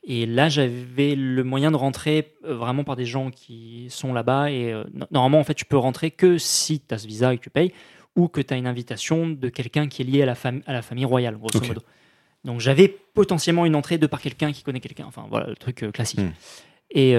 [0.04, 4.74] Et là j'avais le moyen de rentrer vraiment par des gens qui sont là-bas et
[5.12, 7.50] normalement en fait tu peux rentrer que si tu as ce visa et que tu
[7.50, 7.74] payes
[8.16, 10.82] ou que tu as une invitation de quelqu'un qui est lié à la, à la
[10.82, 11.82] famille royale grosso modo.
[12.46, 15.86] Donc j'avais potentiellement une entrée de par quelqu'un qui connaît quelqu'un, enfin voilà le truc
[15.92, 16.22] classique.
[16.22, 16.32] Hmm.
[16.92, 17.16] Et,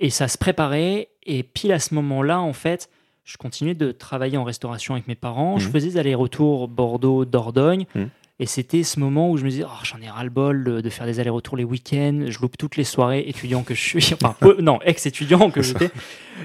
[0.00, 2.90] et ça se préparait et pile à ce moment-là en fait
[3.24, 5.58] je continuais de travailler en restauration avec mes parents.
[5.58, 5.72] Je mhm.
[5.72, 7.86] faisais des allers-retours Bordeaux-Dordogne.
[7.94, 8.10] Mhm.
[8.40, 11.20] Et c'était ce moment où je me disais, oh, j'en ai ras-le-bol de faire des
[11.20, 12.24] allers-retours les week-ends.
[12.26, 14.14] Je loupe toutes les soirées étudiant que je suis.
[14.22, 15.90] Enfin, non, ex-étudiant que j'étais.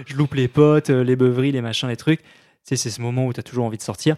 [0.06, 2.22] Je loupe les potes, euh, les beuveries, les machins, les trucs.
[2.22, 2.28] Tu
[2.64, 4.18] sais, c'est ce moment où tu as toujours envie de sortir.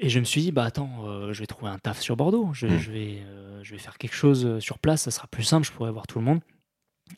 [0.00, 2.50] Et je me suis dit, bah attends, euh, je vais trouver un taf sur Bordeaux.
[2.52, 5.02] Je, je vais, euh, je vais faire quelque chose sur place.
[5.02, 5.66] Ça sera plus simple.
[5.66, 6.40] Je pourrais voir tout le monde.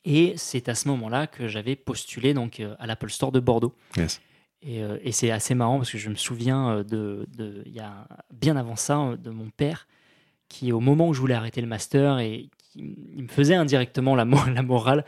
[0.05, 3.75] Et c'est à ce moment-là que j'avais postulé donc à l'Apple Store de Bordeaux.
[3.97, 4.21] Yes.
[4.67, 8.07] Euh, et, c'est assez marrant parce que je me souviens euh, de, de, y a
[8.31, 9.89] bien avant ça euh, de mon père
[10.49, 14.25] qui, au moment où je voulais arrêter le master, et il me faisait indirectement la,
[14.55, 15.05] la morale.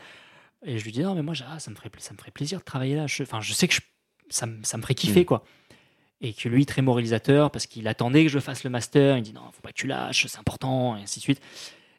[0.65, 2.59] Et je lui dis non mais moi ah, ça me ferait ça me ferait plaisir
[2.59, 3.05] de travailler là.
[3.05, 3.75] Je, enfin je sais que
[4.29, 5.25] ça, me, ça me ferait kiffer mm.
[5.25, 5.43] quoi.
[6.21, 9.17] Et que lui très moralisateur parce qu'il attendait que je fasse le master.
[9.17, 11.41] Il dit non faut pas que tu lâches c'est important et ainsi de suite.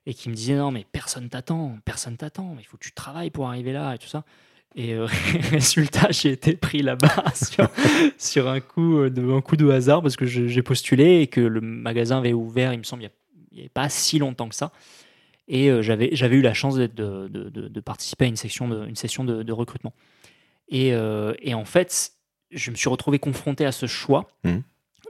[0.06, 3.30] Et qui me disait non mais personne t'attend personne t'attend il faut que tu travailles
[3.30, 4.24] pour arriver là et tout ça.
[4.74, 5.06] Et euh,
[5.50, 7.24] résultat, j'ai été pris là-bas
[8.18, 11.40] sur, un, coup euh, de, un coup de hasard parce que j'ai postulé et que
[11.40, 13.10] le magasin avait ouvert, il me semble, il
[13.54, 14.72] n'y avait pas si longtemps que ça.
[15.46, 18.96] Et euh, j'avais eu la chance de, de, de, participer à une, section de, une
[18.96, 19.92] session de, recrutement.
[20.68, 20.88] Et,
[21.42, 22.12] et, en fait,
[22.50, 24.56] je me suis retrouvé confronté à ce choix mmh.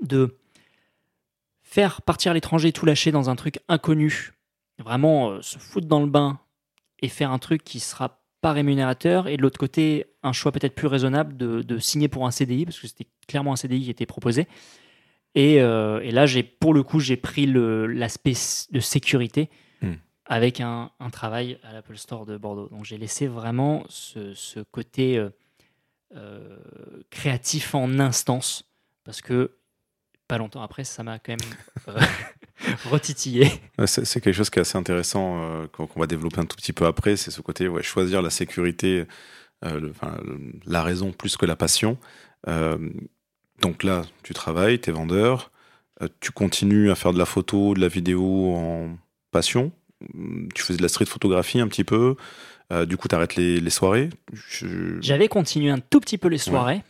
[0.03, 0.37] de
[1.62, 4.33] faire partir l'étranger tout lâcher dans un truc inconnu,
[4.79, 6.40] vraiment se foutre dans le bain
[6.98, 10.74] et faire un truc qui sera pas rémunérateur et de l'autre côté un choix peut-être
[10.74, 14.04] plus raisonnable de, signer pour un CDI parce que c'était clairement un CDI qui était
[14.04, 14.48] proposé
[15.35, 18.35] et, euh, et là j'ai pour le coup j'ai pris l'aspect
[18.70, 19.48] de sécurité
[19.80, 19.94] hmm.
[20.26, 24.61] avec un, un, travail à l'Apple Store de Bordeaux donc j'ai laissé vraiment ce, ce
[24.61, 25.30] côté euh,
[26.14, 26.59] euh,
[27.09, 28.68] créatif en instance
[29.04, 29.57] parce que
[30.28, 31.96] pas longtemps après ça m'a quand même
[32.90, 33.50] retitiller.
[33.87, 36.87] C'est quelque chose qui est assez intéressant, euh, qu'on va développer un tout petit peu
[36.87, 39.04] après, c'est ce côté ouais, choisir la sécurité,
[39.64, 39.92] euh,
[40.66, 41.98] la raison plus que la passion.
[42.48, 42.78] Euh,
[43.60, 45.50] donc là, tu travailles, tu es vendeur,
[46.20, 48.96] tu continues à faire de la photo, de la vidéo en
[49.30, 49.72] passion,
[50.54, 52.16] tu faisais de la street photographie un petit peu,
[52.87, 54.10] du coup tu arrêtes les, les soirées.
[55.00, 56.82] J'avais continué un tout petit peu les soirées.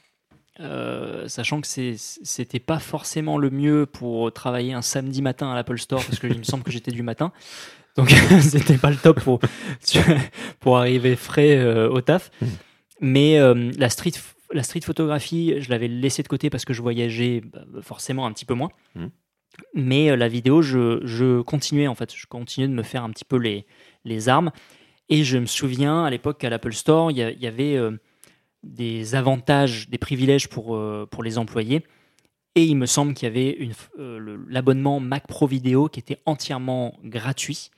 [0.61, 5.79] Euh, sachant que c'était pas forcément le mieux pour travailler un samedi matin à l'Apple
[5.79, 7.33] Store parce qu'il me semble que j'étais du matin.
[7.97, 9.41] Donc c'était pas le top pour
[10.61, 12.31] pour arriver frais euh, au taf.
[12.41, 12.47] Mmh.
[13.01, 14.13] mais euh, la street
[14.53, 18.33] la street photographie je l'avais laissé de côté parce que je voyageais bah, forcément un
[18.33, 18.71] petit peu moins.
[18.95, 19.07] Mmh.
[19.75, 22.15] mais la vidéo je, je, continuais en fait.
[22.15, 23.67] Je continuais de me faire un petit peu les
[24.05, 24.53] les armes.
[25.09, 27.77] Et je me souviens à l'époque qu'à l'Apple Store il y, avait
[28.65, 31.85] des avantages, des privilèges pour, euh, pour les employés.
[32.55, 33.59] Et il me semble qu'il y avait
[33.99, 37.71] euh, l'abonnement Mac Pro Vidéo qui était entièrement gratuit.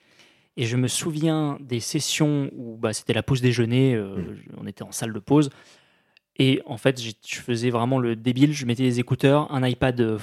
[0.59, 4.37] Et je me souviens des sessions où bah, c'était la pause déjeuner, euh, mmh.
[4.59, 5.51] on était en salle de pause.
[6.39, 8.53] Et en fait, je faisais vraiment le débile.
[8.53, 10.19] Je mettais des écouteurs, un iPad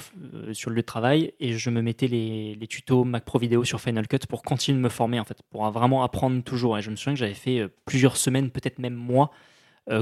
[0.52, 3.64] sur le lieu de travail et je me mettais les, les, tutos Mac Pro Vidéo
[3.64, 6.78] sur Final Cut pour continuer de me former, en fait, pour vraiment apprendre toujours.
[6.78, 9.32] Et je me souviens que j'avais fait plusieurs semaines, peut-être même mois,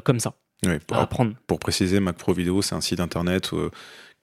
[0.05, 0.35] comme ça
[0.87, 1.35] pour, apprendre.
[1.46, 3.70] Pour préciser, Mac Pro Vidéo, c'est un site internet euh,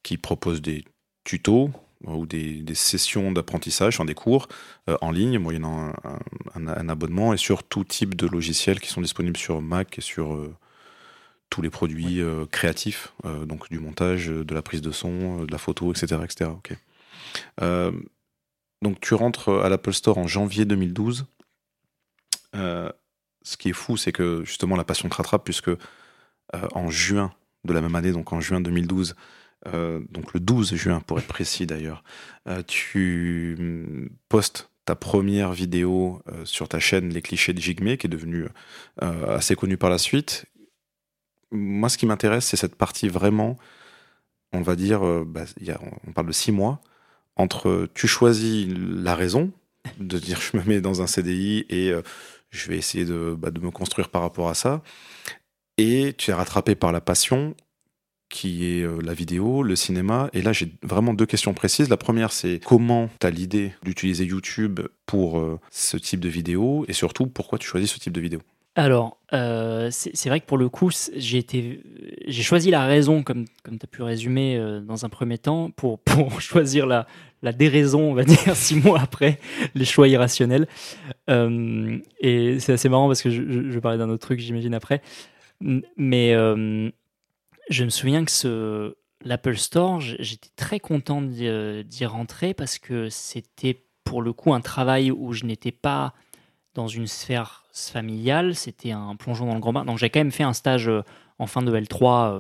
[0.03, 0.85] qui propose des
[1.23, 1.69] tutos
[2.07, 4.47] euh, ou des, sessions d'apprentissage, des cours
[4.89, 5.93] euh, en ligne, moyennant
[6.55, 10.39] un, abonnement, et sur tout type de logiciels qui sont disponibles sur Mac et sur
[11.49, 12.21] tous les produits
[12.51, 13.13] créatifs,
[13.45, 16.21] donc du montage, de la prise de son, de la photo, etc.
[16.23, 16.51] etc.
[18.81, 21.25] donc tu rentres à l'Apple Store en janvier 2012.
[22.53, 25.71] ce qui est fou, c'est que justement la passion te rattrape, puisque
[26.73, 27.31] en juin
[27.65, 29.15] de la même année, donc en juin 2012,
[29.67, 32.03] euh, donc le 12 juin pour être précis d'ailleurs,
[32.47, 38.09] euh, tu postes ta première vidéo sur ta chaîne Les clichés de Jigme, qui est
[38.09, 38.47] devenue
[38.99, 40.47] assez connue par la suite.
[41.51, 43.55] Moi, ce qui m'intéresse, c'est cette partie vraiment,
[44.51, 45.43] on va dire, bah,
[46.07, 46.81] on parle de six mois,
[47.35, 49.51] entre tu choisis la raison,
[49.99, 51.93] de dire je me mets dans un CDI et
[52.49, 54.81] je vais essayer bah, de, me construire par rapport à ça,
[55.79, 57.55] et tu es rattrapé par la passion
[58.29, 60.29] qui est euh, la vidéo, le cinéma.
[60.33, 61.89] Et là, j'ai vraiment deux questions précises.
[61.89, 66.85] La première, c'est comment tu as l'idée d'utiliser YouTube pour euh, ce type de vidéo?
[66.87, 68.39] Et surtout, pourquoi tu choisis ce type de vidéo?
[68.75, 71.43] Alors, euh, c'est vrai que pour le coup, j'ai
[72.29, 76.39] choisi la raison, comme, comme tu as pu résumer dans un premier temps, pour, pour
[76.39, 77.07] choisir la,
[77.41, 79.39] la déraison, on va dire, six mois après
[79.75, 80.67] les choix irrationnels.
[81.27, 85.01] Et c'est assez marrant parce que je, je, je parlais d'un autre truc, j'imagine, après.
[85.61, 93.09] Mais je me souviens que ce, l'Apple Store, j'étais très content d'y rentrer parce que
[93.09, 96.13] c'était pour le coup un travail où je n'étais pas
[96.73, 99.85] dans une sphère familiale, c'était un plongeon dans le grand bain.
[99.85, 101.01] Donc j'ai quand même fait un stage euh,
[101.37, 102.39] en fin de L3 euh,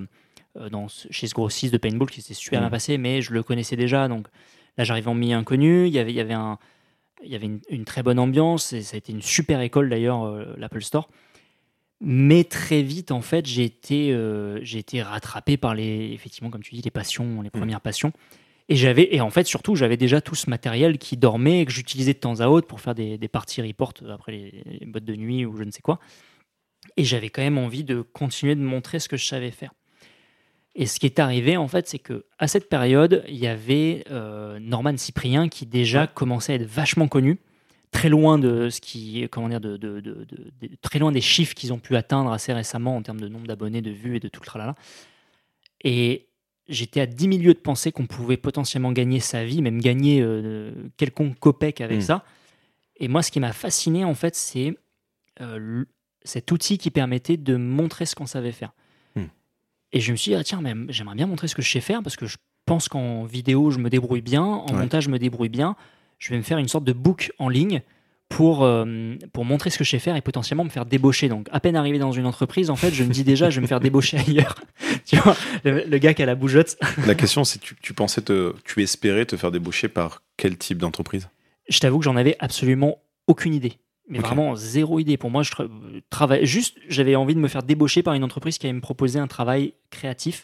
[0.57, 2.71] euh, dans, chez ce grossiste de paintball qui s'est super bien mmh.
[2.71, 4.07] passé, mais je le connaissais déjà.
[4.07, 4.27] Donc
[4.77, 6.57] là j'arrivais en milieu inconnu, il y avait, il y avait, un,
[7.23, 10.31] il y avait une, très bonne ambiance et ça a été une super école d'ailleurs,
[10.57, 11.09] l'Apple Store.
[12.01, 14.17] Mais très vite, en fait, j'ai été,
[14.61, 17.51] j'ai été rattrapé par les, effectivement, comme tu dis, les passions, les mmh.
[17.51, 18.13] premières passions.
[18.69, 21.71] Et j'avais, et en fait, surtout, j'avais déjà tout ce matériel qui dormait et que
[21.71, 25.15] j'utilisais de temps à autre pour faire des, des parties report après les, bottes de
[25.15, 25.99] nuit ou je ne sais quoi.
[26.95, 29.73] Et j'avais quand même envie de continuer de montrer ce que je savais faire.
[30.75, 34.03] Et ce qui est arrivé, en fait, c'est que à cette période, il y avait
[34.11, 37.39] euh, Norman Cyprien qui déjà commençait à être vachement connu,
[37.91, 40.25] très loin de ce qui, comment dire, de, de, de,
[40.81, 43.81] très loin des chiffres qu'ils ont pu atteindre assez récemment en termes de nombre d'abonnés,
[43.81, 44.75] de vues et de tout le tralala.
[45.83, 46.27] Et
[46.67, 50.71] j'étais à 10 milieux de penser qu'on pouvait potentiellement gagner sa vie, même gagner euh,
[50.97, 52.01] quelconque copec avec hmm.
[52.01, 52.25] ça.
[52.97, 54.77] Et moi, ce qui m'a fasciné, en fait, c'est
[55.41, 55.83] euh,
[56.23, 58.73] cet outil qui permettait de montrer ce qu'on savait faire.
[59.15, 59.25] Hmm.
[59.91, 62.03] Et je me suis dit, ah, tiens, j'aimerais bien montrer ce que je sais faire
[62.03, 65.49] parce que je pense qu'en vidéo, je me débrouille bien, en montage, je me débrouille
[65.49, 65.75] bien.
[66.19, 67.81] Je vais me faire une sorte de book en ligne
[68.27, 71.29] pour, euh, pour montrer ce que je sais faire et potentiellement me faire débaucher.
[71.29, 73.63] Donc, à peine arrivé dans une entreprise, en fait, je me dis déjà, je vais
[73.63, 74.55] me faire débaucher ailleurs.
[75.05, 76.77] tu vois, le, gars qui a la bougeotte.
[77.07, 80.77] la question, c'est tu, tu pensais te, tu espérais te faire débaucher par quel type
[80.77, 81.27] d'entreprise?
[81.67, 83.73] Je t'avoue que j'en avais absolument aucune idée.
[84.09, 85.17] Mais vraiment zéro idée.
[85.17, 85.51] Pour moi, je
[86.09, 89.19] travaille juste, j'avais envie de me faire débaucher par une entreprise qui allait me proposer
[89.19, 90.41] un travail créatif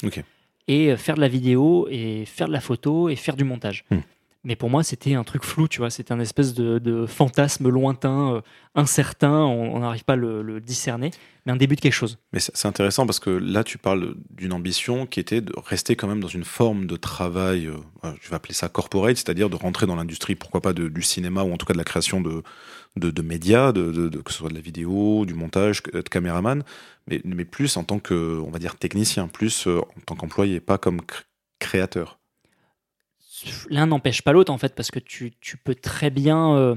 [0.68, 3.84] et euh, faire de la vidéo et faire de la photo et faire du montage.
[3.90, 4.00] Hmm.
[4.46, 5.90] Mais pour moi, c'était un truc flou, tu vois.
[5.90, 8.42] C'était un espèce de, fantasme lointain, euh,
[8.76, 9.40] incertain.
[9.40, 11.10] On n'arrive pas à le, discerner,
[11.46, 12.20] mais un début de quelque chose.
[12.32, 16.08] Mais c'est intéressant parce que là, tu parles d'une ambition qui était de rester quand
[16.08, 19.88] même dans une forme de travail, euh, je vais appeler ça corporate, c'est-à-dire de rentrer
[19.88, 22.44] dans l'industrie, pourquoi pas du cinéma ou en tout cas de la création de,
[22.98, 26.64] de, médias, de, que ce soit de la vidéo, du montage, de caméraman,
[27.08, 30.60] mais, mais plus en tant que, on va dire, technicien, plus euh, en tant qu'employé,
[30.60, 31.02] pas comme
[31.60, 32.20] créateur
[33.70, 36.56] l'un n'empêche pas l'autre en fait, parce que tu, peux très bien.
[36.56, 36.76] Euh,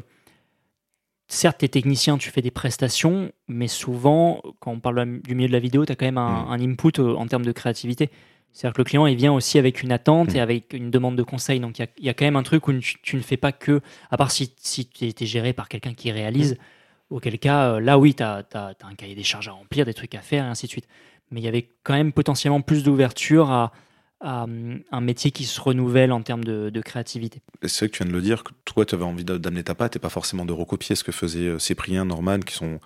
[1.29, 5.49] certes, tu es technicien, tu fais des prestations, mais souvent, quand on parle du milieu
[5.49, 6.63] de la vidéo, tu as quand même un, mm.
[6.63, 8.11] input euh, en termes de créativité.
[8.53, 10.43] C'est-à-dire que le client, il vient aussi avec une attente et mm.
[10.43, 11.61] avec une demande de conseil.
[11.61, 14.17] Donc, il y, a quand même un truc où tu, ne fais pas que, à
[14.17, 17.15] part si, si tu es, géré par quelqu'un qui réalise, mm.
[17.15, 19.95] auquel cas, euh, là, oui, tu as, as, un cahier des charges à remplir, des
[19.95, 20.89] trucs à faire, et ainsi de suite.
[21.31, 23.73] Mais il y avait quand même potentiellement plus d'ouverture à,
[24.21, 27.43] un métier qui se renouvelle en termes de, créativité.
[27.63, 29.75] C'est vrai que tu viens de le dire, que toi, tu avais envie d'amener ta
[29.75, 32.81] patte et pas forcément de recopier ce que faisaient euh, Cyprien, Norman, qui sont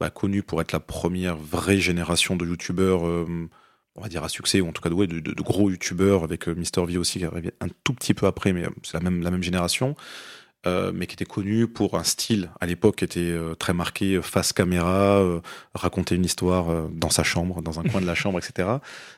[0.00, 3.48] bah, connus pour être la première vraie génération de youtubeurs, euh,
[3.96, 6.84] on va dire à succès, ou en tout cas de, gros youtubeurs, avec euh, Mister
[6.84, 9.96] V aussi qui arrivé un tout petit peu après, mais c'est la même génération.
[10.66, 14.14] Euh, mais qui était connu pour un style à l'époque qui était euh, très marqué
[14.14, 15.24] euh, face caméra,
[15.72, 18.68] raconter une histoire dans sa chambre, dans un coin de la chambre, etc.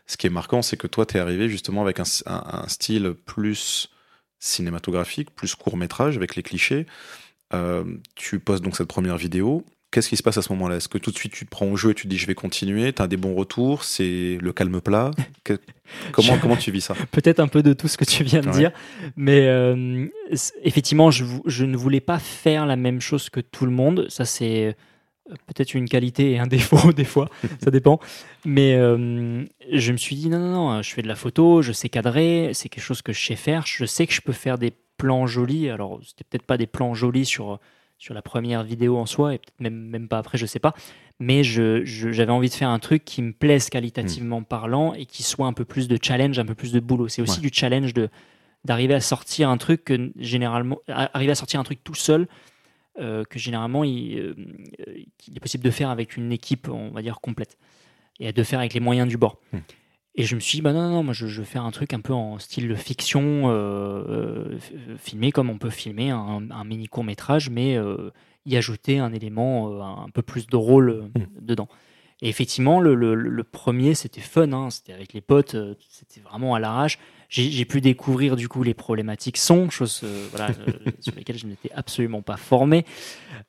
[0.06, 3.14] Ce qui est marquant, c'est que toi, tu es arrivé justement avec un, un, style
[3.24, 3.88] plus
[4.38, 6.86] cinématographique, plus court métrage, avec les clichés.
[8.14, 10.76] tu postes donc cette première vidéo Qu'est-ce qui se passe à ce moment-là?
[10.76, 12.26] Est-ce que tout de suite tu te prends au jeu et tu te dis je
[12.26, 12.92] vais continuer?
[12.92, 13.82] Tu as des bons retours?
[13.82, 15.10] C'est le calme plat?
[16.12, 16.94] Comment, comment tu vis ça?
[17.10, 18.70] Peut-être un peu de tout ce que tu viens de dire.
[19.16, 20.06] Mais euh,
[20.62, 24.06] effectivement, je, je, ne voulais pas faire la même chose que tout le monde.
[24.08, 24.72] Ça, c'est euh,
[25.48, 27.28] peut-être une qualité et un défaut des fois.
[27.64, 27.98] ça dépend.
[28.44, 31.72] Mais euh, je me suis dit non, non, non, je fais de la photo, je
[31.72, 33.66] sais cadrer, c'est quelque chose que je sais faire.
[33.66, 35.70] Je sais que je peux faire des plans jolis.
[35.70, 37.58] Alors, c'était peut-être pas des plans jolis sur
[38.00, 40.74] sur la première vidéo en soi, et peut-être même, même pas après, je sais pas.
[41.20, 45.22] Mais j'avais je, envie de faire un truc qui me plaise qualitativement parlant et qui
[45.22, 47.08] soit un peu plus de challenge, un peu plus de boulot.
[47.08, 48.08] C'est aussi du challenge de
[48.64, 52.28] d'arriver à sortir un truc que généralement arriver à sortir un truc tout seul
[52.98, 54.34] euh, que généralement il, euh,
[55.26, 57.56] il, est possible de faire avec une équipe on va dire complète
[58.18, 59.38] et de faire avec les moyens du bord.
[59.54, 59.60] Hmm.
[60.20, 61.94] Et je me suis dit, bah non, non, non moi je, veux faire un truc
[61.94, 64.58] un peu en style fiction, euh, euh
[64.98, 68.10] filmé comme on peut filmer un, mini court métrage, mais euh,
[68.44, 71.40] y ajouter un élément euh, un peu plus drôle mmh.
[71.40, 71.68] dedans.
[72.20, 75.56] Et effectivement, le, le, premier, c'était fun, hein, c'était avec les potes,
[75.88, 76.98] c'était vraiment à l'arrache.
[77.32, 81.46] J'ai pu découvrir du coup les problématiques son, choses euh, voilà, euh, sur lesquelles je
[81.46, 82.84] n'étais absolument pas formé.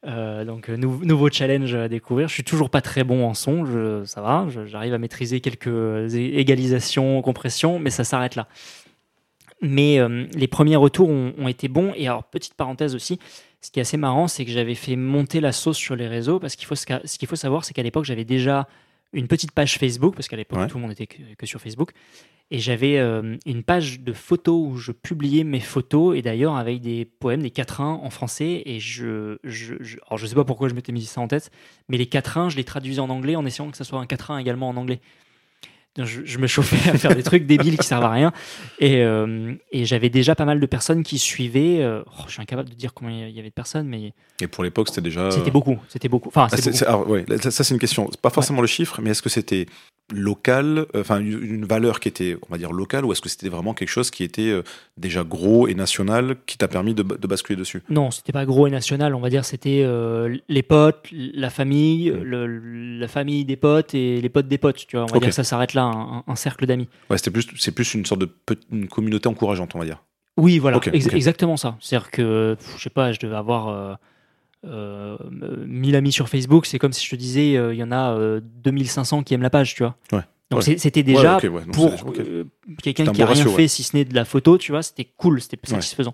[0.06, 2.28] Euh, donc nou- nouveau challenge à découvrir.
[2.28, 6.14] Je suis toujours pas très bon en son, je- ça va, j'arrive à maîtriser quelques
[6.14, 8.48] égalisations, compressions, mais ça s'arrête là.
[9.62, 10.00] Mais
[10.36, 11.94] les premiers retours ont, ont été bons.
[11.96, 13.20] Et alors, petite parenthèse aussi,
[13.62, 16.40] ce qui est assez marrant, c'est que j'avais fait monter la sauce sur les réseaux
[16.40, 18.68] parce qu'il faut, ce qu'il faut savoir, c'est qu'à l'époque, j'avais déjà
[19.14, 20.68] une petite page Facebook, parce qu'à l'époque, Ouais.
[20.68, 21.92] tout le monde était que, que sur Facebook.
[22.54, 26.82] Et j'avais euh, une page de photos où je publiais mes photos, et d'ailleurs avec
[26.82, 28.62] des poèmes, des quatrains en français.
[28.66, 31.50] Et je, je, sais pas pourquoi je m'étais mis ça en tête,
[31.88, 34.38] mais les quatrains, je les traduisais en anglais en essayant que ça soit un quatrain
[34.38, 35.00] également en anglais.
[35.98, 38.32] Je, je me chauffais à faire des trucs débiles qui servent à rien.
[38.80, 41.82] Et, euh, et j'avais déjà pas mal de personnes qui suivaient.
[41.82, 44.48] euh, oh, je suis incapable de dire combien il y avait de personnes, mais Et
[44.48, 45.30] pour l'époque, c'était déjà.
[45.32, 45.78] c'était beaucoup.
[45.90, 46.30] C'était beaucoup.
[46.30, 46.84] Enfin, Ah, beaucoup.
[46.86, 48.10] alors, ouais, ça, ça, c'est une question.
[48.22, 49.66] Pas forcément le chiffre, mais est-ce que c'était
[50.14, 53.30] local, euh, enfin une une valeur qui était, on va dire locale, ou est-ce que
[53.30, 54.62] c'était vraiment quelque chose qui était euh,
[54.98, 57.82] déjà gros et national qui t'a permis de, ba- de basculer dessus?
[57.90, 62.12] Non, c'était pas gros et national, on va dire, c'était euh, les potes, la famille,
[62.12, 62.24] Mm.
[62.24, 65.06] le- la famille des potes et les potes des potes, tu vois.
[65.06, 66.88] On va dire que ça s'arrête là, un, un cercle d'amis.
[67.10, 68.30] Ouais, c'était plus, c'est plus une sorte de
[68.72, 70.04] une communauté encourageante, on va dire.
[70.38, 71.78] Oui, voilà, ex- exactement ça.
[71.82, 73.94] C'est-à-dire que, je sais pas, je devais avoir euh,
[74.66, 75.18] euh,
[75.66, 78.14] 1000 amis sur Facebook, c'est comme si je te disais, euh, il y en a
[78.14, 79.96] euh, 2500 qui aiment la page, tu vois.
[80.12, 80.22] Ouais.
[80.50, 80.78] Donc Ouais.
[80.78, 82.44] c'était déjà Ouais, ok, ouais, donc pour euh,
[82.84, 85.06] quelqu'un qui a rien ratio, fait si ce n'est de la photo, tu vois, c'était
[85.18, 86.14] cool, c'était satisfaisant.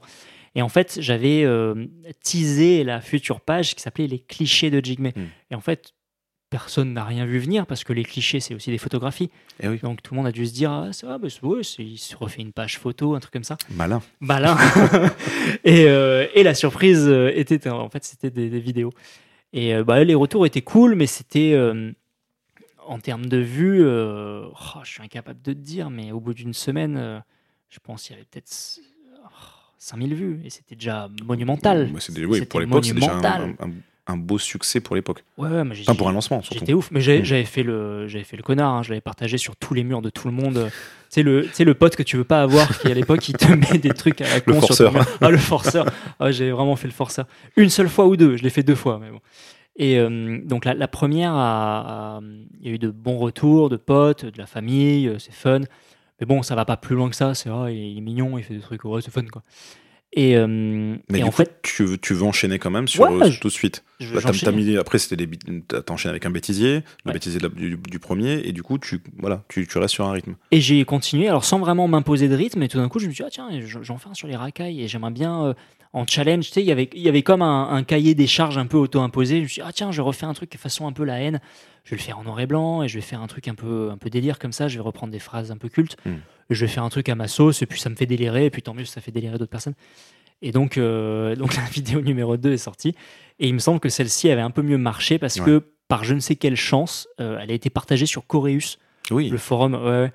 [0.56, 1.86] Et en fait, j'avais euh,
[2.23, 5.08] teasé la future page qui s'appelait les clichés de Jigme.
[5.15, 5.25] Hmm.
[5.51, 5.93] Et en fait,
[6.50, 9.30] personne n'a rien vu venir parce que les clichés, c'est aussi des photographies.
[9.60, 9.80] Eh oui.
[9.84, 12.16] Donc tout le monde a dû se dire, ah, ça bah, c'est- ouais, il se
[12.16, 13.58] refait une page photo, un truc comme ça.
[13.72, 14.02] Malin.
[14.22, 14.56] Malin.
[15.64, 18.92] et, euh, et la surprise euh, était, en fait, c'était des, des vidéos.
[19.54, 21.92] Et euh, bah, les retours étaient cool, mais c'était euh,
[22.86, 26.34] en termes de vues, euh, oh, je suis incapable de te dire, mais au bout
[26.34, 27.20] d'une semaine, euh,
[27.70, 28.80] je pense qu'il y avait peut-être
[29.26, 29.28] oh,
[29.78, 31.90] 5000 vues, et c'était déjà monumental.
[31.94, 33.56] Ouais, c'est déjà- oui, C'était pour l'époque, c'est déjà un, monumental.
[33.60, 33.72] un-
[34.08, 35.24] un beau succès pour l'époque.
[35.38, 36.60] Ouais, ouais, mais Enfin, pour un lancement, surtout.
[36.60, 37.26] J'étais ouf, mais j'ai- Mm.
[37.26, 40.02] j'avais fait le, j'avais fait le connard, hein, je l'avais partagé sur tous les murs
[40.02, 40.70] de tout le monde.
[41.10, 43.78] C'est le, le pote que tu veux pas avoir qui à l'époque il te met
[43.78, 44.93] des trucs à la con Le forceur.
[45.22, 45.86] Ah le forceur.
[46.20, 47.26] Ah, j'ai vraiment fait le forceur.
[47.58, 49.20] Une seule fois ou deux, je l'ai fait deux fois, mais bon.
[49.80, 51.34] Et euh, donc la, la première,
[52.62, 55.62] il y a eu de bons retours, de potes, de la famille, euh, c'est fun.
[56.20, 57.36] Mais bon, ça va pas plus loin que ça.
[57.36, 59.43] C'est ah, il est mignon, il fait des trucs, ouais, c'est fun quoi.
[60.13, 62.88] Et, euh, Mais et du en coup, fait, tu, veux, tu veux enchaîner quand même
[62.88, 63.84] sur Ouais, euh, tout de suite.
[64.00, 64.22] Bah,
[64.54, 67.13] mis- après, c'était enchaîné avec un bêtisier, le Ouais.
[67.13, 70.12] bêtisier la- du, du premier, et du coup, tu, voilà, tu, tu restes sur un
[70.13, 70.36] rythme.
[70.52, 73.12] Et j'ai continué, alors sans vraiment m'imposer de rythme, et tout d'un coup, je me
[73.12, 75.54] suis dit, ah tiens, je- j'en fais un sur les racailles, et j'aimerais bien, euh,
[75.98, 78.28] en challenge, tu sais, il y avait- il y avait comme un, un cahier des
[78.28, 79.38] charges un peu auto-imposé.
[79.38, 81.40] Je me suis dit, ah tiens, je refais un truc façon un peu la haine,
[81.84, 83.56] je vais le faire en noir et blanc, et je vais faire un truc un
[83.56, 86.16] peu, un peu délire comme ça, je vais reprendre des phrases un peu cultes, Hmm.
[86.50, 88.46] et je vais faire un truc à ma sauce, et puis ça me fait délirer,
[88.46, 89.76] et puis tant mieux, ça fait délirer d'autres personnes.
[90.42, 92.94] Et donc, euh, donc la vidéo numéro 2 est sortie,
[93.40, 95.46] et il me semble que celle-ci avait un peu mieux marché, parce Ouais.
[95.46, 98.78] que par je ne sais quelle chance, euh, elle a été partagée sur Coréus
[99.10, 99.30] Oui.
[99.30, 100.12] le forum, ouais.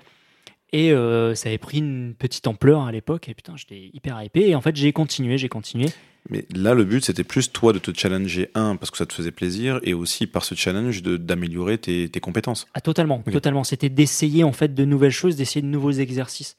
[0.72, 4.48] Et euh, ça avait pris une petite ampleur à l'époque, et putain, j'étais hyper hypé.
[4.48, 5.86] Et en fait, j'ai continué, j'ai continué.
[6.30, 9.12] Mais là, le but, c'était plus toi de te challenger, un, parce que ça te
[9.12, 12.66] faisait plaisir, et aussi par ce challenge d'améliorer tes, tes compétences.
[12.74, 13.64] Ah, totalement, totalement.
[13.64, 16.56] C'était d'essayer en fait de nouvelles choses, d'essayer de nouveaux exercices.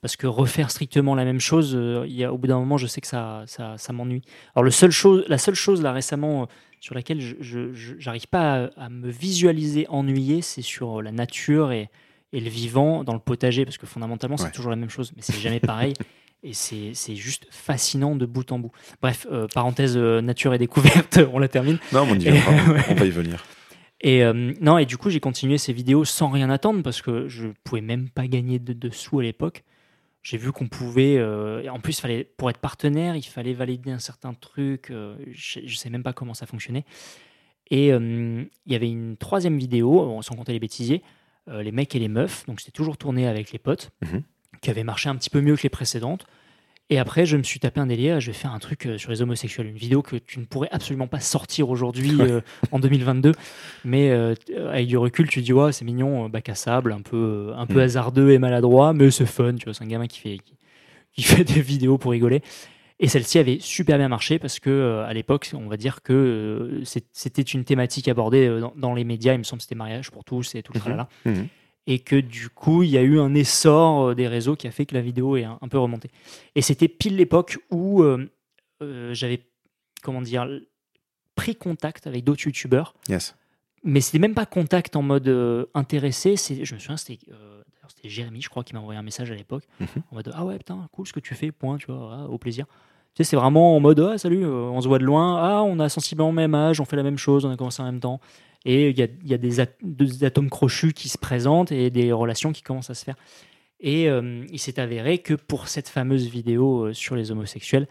[0.00, 2.86] Parce que refaire strictement la même chose, euh, y a, au bout d'un moment, je
[2.86, 4.22] sais que ça, ça, ça m'ennuie.
[4.54, 6.46] Alors, le seul chose, la seule chose là récemment euh,
[6.80, 11.72] sur laquelle je j'arrive pas à, à me visualiser ennuyé, c'est sur euh, la nature
[11.72, 11.88] et,
[12.32, 14.50] et le vivant dans le potager, parce que fondamentalement, c'est Ouais.
[14.52, 15.94] toujours la même chose, mais c'est jamais pareil.
[16.44, 18.72] Et c'est juste fascinant de bout en bout.
[19.00, 21.78] Bref, euh, parenthèse euh, nature et découverte, on la termine.
[21.92, 22.80] Non, on y Et- viendra, on- ouais.
[22.90, 23.44] on va y venir.
[24.00, 27.28] Et euh, non, et du coup, j'ai continué ces vidéos sans rien attendre parce que
[27.28, 29.62] je pouvais même pas gagner de, de sous à l'époque.
[30.24, 31.16] J'ai vu qu'on pouvait.
[31.18, 34.90] euh, en plus, fallait, pour être partenaire, il fallait valider un certain truc.
[34.90, 36.84] euh, je, je sais même pas comment ça fonctionnait.
[37.70, 41.02] Et il y avait une troisième vidéo, sans compter les bêtisiers,
[41.48, 42.46] euh, les mecs et les meufs.
[42.46, 44.22] Donc, c'était toujours tourné avec les potes, Mhm.
[44.60, 46.24] qui avait marché un petit peu mieux que les précédentes.
[46.90, 48.20] Et après, je me suis tapé un délire.
[48.20, 50.68] Je vais faire un truc euh, sur les homosexuels, une vidéo que tu ne pourrais
[50.72, 52.30] absolument pas sortir aujourd'hui Ouais.
[52.30, 53.32] euh, en 2022.
[53.84, 54.34] Mais euh,
[54.70, 57.76] avec du recul, tu dis ouais, c'est mignon, bac à sable, un peu, un peu
[57.78, 57.84] Mm.
[57.84, 59.54] hasardeux et maladroit, mais c'est fun.
[59.54, 60.54] Tu vois, c'est un gamin qui fait, qui,
[61.14, 62.42] qui fait des vidéos pour rigoler.
[63.04, 66.12] Et celle-ci avait super bien marché parce que euh, à l'époque, on va dire que
[66.12, 69.34] euh, c'était une thématique abordée euh, dans, dans les médias.
[69.34, 70.82] Il me semble que c'était mariage pour tous et tout le Mhm.
[70.84, 71.48] tralala Mhm.
[71.88, 74.86] et que du coup, il y a eu un essor des réseaux qui a fait
[74.86, 76.10] que la vidéo est un, un peu remontée.
[76.54, 78.30] Et c'était pile l'époque où euh,
[78.82, 79.42] euh, j'avais,
[80.02, 80.48] comment dire,
[81.34, 83.34] pris contact avec d'autres youtubeurs, Yes.
[83.82, 86.36] mais c'était même pas contact en mode euh, intéressé.
[86.36, 87.18] Je me souviens, c'était,
[87.88, 89.86] c'était Jérémy, je crois, qui m'a envoyé un message à l'époque, Mhm.
[90.12, 92.66] en mode Ah ouais, putain, cool ce que tu fais, point, tu vois, au plaisir.
[93.14, 95.62] Tu sais, c'est vraiment en mode Ah, salut, euh, on se voit de loin, ah,
[95.62, 97.84] on a sensiblement le même âge, on fait la même chose, on a commencé en
[97.86, 98.20] même temps.
[98.64, 101.90] Et il y a, y a des, at- des atomes crochus qui se présentent et
[101.90, 103.16] des relations qui commencent à se faire.
[103.80, 107.88] Et euh, il s'est avéré que pour cette fameuse vidéo euh, sur les homosexuels,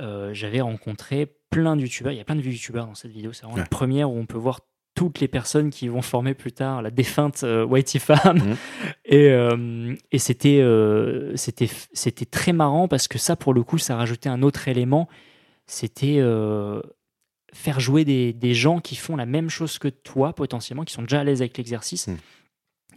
[0.00, 2.12] euh, j'avais rencontré plein de youtubeurs.
[2.12, 3.32] Il y a plein de youtubeurs dans cette vidéo.
[3.32, 3.62] C'est vraiment Ouais.
[3.62, 4.60] la première où on peut voir
[4.94, 8.36] toutes les personnes qui vont former plus tard la défunte euh, Whitey Fam.
[8.38, 8.56] Mhm.
[9.04, 13.78] Et, euh, et c'était, euh, c'était, c'était très marrant parce que ça, pour le coup,
[13.78, 15.08] ça rajoutait un autre élément.
[15.66, 16.20] C'était
[17.52, 21.02] faire jouer des, des gens qui font la même chose que toi, potentiellement, qui sont
[21.02, 22.16] déjà à l'aise avec l'exercice Mhm.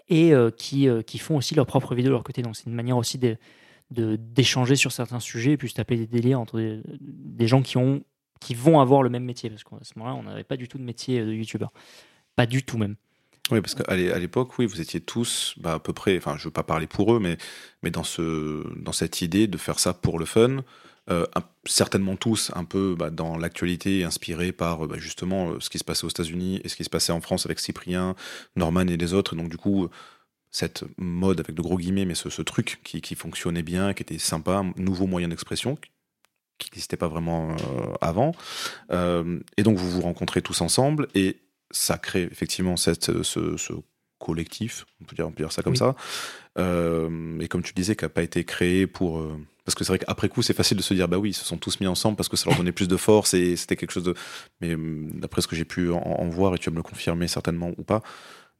[0.09, 2.41] et qui, qui font aussi leur propre vidéo de leur côté.
[2.41, 3.37] Donc, c'est une manière aussi de,
[3.91, 7.61] de- d'échanger sur certains sujets et puis se taper des délires entre des, des gens
[7.61, 8.01] qui, ont,
[8.39, 9.49] qui vont avoir le même métier.
[9.49, 11.71] Parce qu'à ce moment-là, on n'avait pas du tout de métier de youtubeur.
[12.35, 12.95] Pas du tout même.
[13.49, 16.45] Oui, parce qu'à l'époque, oui, vous étiez tous bah, à peu près, enfin, je ne
[16.45, 17.37] veux pas parler pour eux, mais,
[17.81, 20.63] mais dans, ce, dans cette idée de faire ça pour le fun,
[21.09, 21.25] euh,
[21.65, 25.79] certainement tous un peu bah, dans l'actualité, inspirés par euh, bah, justement euh, ce qui
[25.79, 28.15] se passait aux États-Unis et ce qui se passait en France avec Cyprien,
[28.57, 29.33] Norman et les autres.
[29.35, 29.89] Donc, du coup, euh,
[30.51, 34.03] cette mode avec de gros guillemets, mais ce, ce truc qui, qui fonctionnait bien, qui
[34.03, 35.77] était sympa, nouveau moyen d'expression
[36.57, 37.55] qui n'existait pas vraiment euh,
[38.01, 38.31] avant.
[38.91, 41.37] Euh, et donc, vous vous rencontrez tous ensemble et
[41.71, 43.73] ça crée effectivement cette, ce, ce
[44.19, 45.77] collectif, on peut dire, on peut dire ça comme Oui.
[45.77, 45.95] ça.
[46.57, 49.19] Euh, et comme tu disais, qui n'a pas été créé pour.
[49.19, 51.33] euh, parce que c'est vrai qu'après coup, c'est facile de se dire, bah oui, ils
[51.33, 53.75] se sont tous mis ensemble parce que ça leur donnait plus de force et c'était
[53.75, 54.15] quelque chose de.
[54.61, 56.83] Mais hum, d'après ce que j'ai pu en, en voir, et tu vas me le
[56.83, 58.01] confirmer certainement ou pas,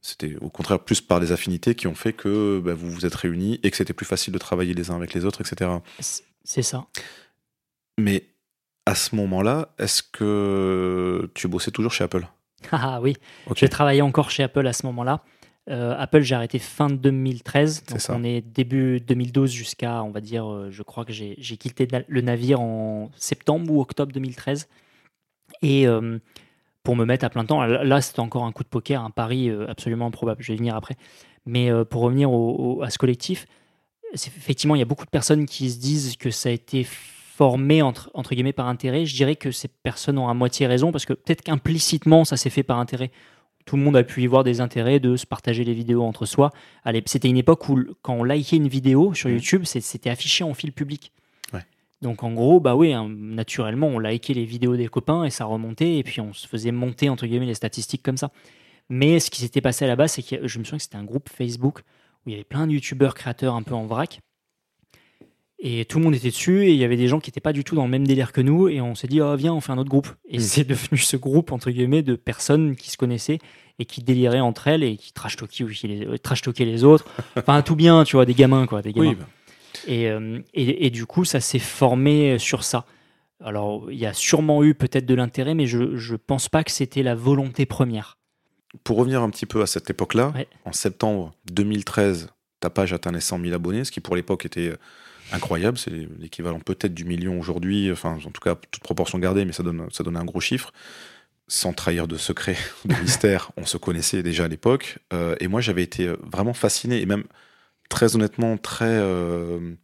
[0.01, 3.15] c'était au contraire plus par des affinités qui ont fait que bah, vous vous êtes
[3.15, 5.71] réunis et que c'était plus facile de travailler les uns avec les autres, etc.
[6.43, 6.85] C'est ça.
[7.99, 8.23] Mais
[8.85, 12.27] à ce moment-là, est-ce que tu bossais toujours chez Apple?
[12.71, 13.15] Ah oui,
[13.47, 13.57] Ok.
[13.59, 15.21] j'ai travaillé encore chez Apple à ce moment-là.
[15.69, 17.83] Euh, Apple, j'ai arrêté fin 2013.
[17.85, 18.15] C'est Donc ça.
[18.17, 22.21] on est début 2012 jusqu'à, on va dire, euh, je crois que j'ai quitté le
[22.21, 24.67] navire en septembre ou octobre 2013.
[25.61, 26.17] Et euh,
[26.83, 29.51] pour me mettre à plein temps, là, c'était encore un coup de poker, un pari
[29.67, 30.41] absolument improbable.
[30.41, 30.95] Je vais y venir après.
[31.45, 33.45] Mais pour revenir au- au- à ce collectif,
[34.13, 36.87] effectivement, il y a beaucoup de personnes qui se disent que ça a été
[37.37, 39.05] formé entre, entre guillemets par intérêt.
[39.05, 42.49] Je dirais que ces personnes ont à moitié raison parce que peut-être qu'implicitement, ça s'est
[42.49, 43.11] fait par intérêt.
[43.65, 46.25] Tout le monde a pu y voir des intérêts de se partager les vidéos entre
[46.25, 46.49] soi.
[46.83, 49.35] Allez, C'était une époque où, quand on likait une vidéo sur Mhm.
[49.35, 51.11] YouTube, c'était affiché en fil public.
[51.53, 51.61] Ouais.
[52.01, 55.45] Donc en gros, bah oui, hein, naturellement, on likait les vidéos des copains et ça
[55.45, 58.31] remontait, et puis on se faisait monter entre guillemets les statistiques comme ça.
[58.89, 60.95] Mais ce qui s'était passé à la base, c'est que je me souviens que c'était
[60.95, 61.81] un groupe Facebook
[62.25, 64.21] où il y avait plein de youtubeurs créateurs un peu en vrac.
[65.59, 67.53] Et tout le monde était dessus, et il y avait des gens qui n'étaient pas
[67.53, 69.59] du tout dans le même délire que nous, et on s'est dit, oh, viens, on
[69.61, 70.07] fait un autre groupe.
[70.29, 70.41] Et Mm.
[70.41, 73.39] c'est devenu ce groupe, entre guillemets, de personnes qui se connaissaient
[73.79, 77.05] et qui déliraient entre elles et qui trash-talkaient les, euh, les autres.
[77.35, 79.09] Enfin, tout bien, tu vois, des gamins, quoi, des gamins.
[79.09, 79.25] Oui, bah,
[79.87, 82.85] Et, euh, et, et du coup, ça s'est formé sur ça.
[83.43, 86.71] Alors, il y a sûrement eu peut-être de l'intérêt, mais je ne pense pas que
[86.71, 88.17] c'était la volonté première.
[88.83, 90.47] pour revenir un petit peu à cette époque-là, Ouais.
[90.65, 92.29] en septembre 2013,
[92.59, 94.77] ta page atteint les 100 000 abonnés, ce qui pour l'époque était euh,
[95.31, 95.77] incroyable.
[95.77, 99.63] C'est l'équivalent peut-être du million aujourd'hui, enfin en tout cas toute proportion gardée, mais ça
[99.63, 100.71] donne, un gros chiffre.
[101.49, 104.99] Sans trahir de secret, de mystère, on se connaissait déjà à l'époque.
[105.13, 107.23] Euh, et moi, j'avais été euh, vraiment fasciné et même
[107.89, 109.75] très honnêtement très, euh,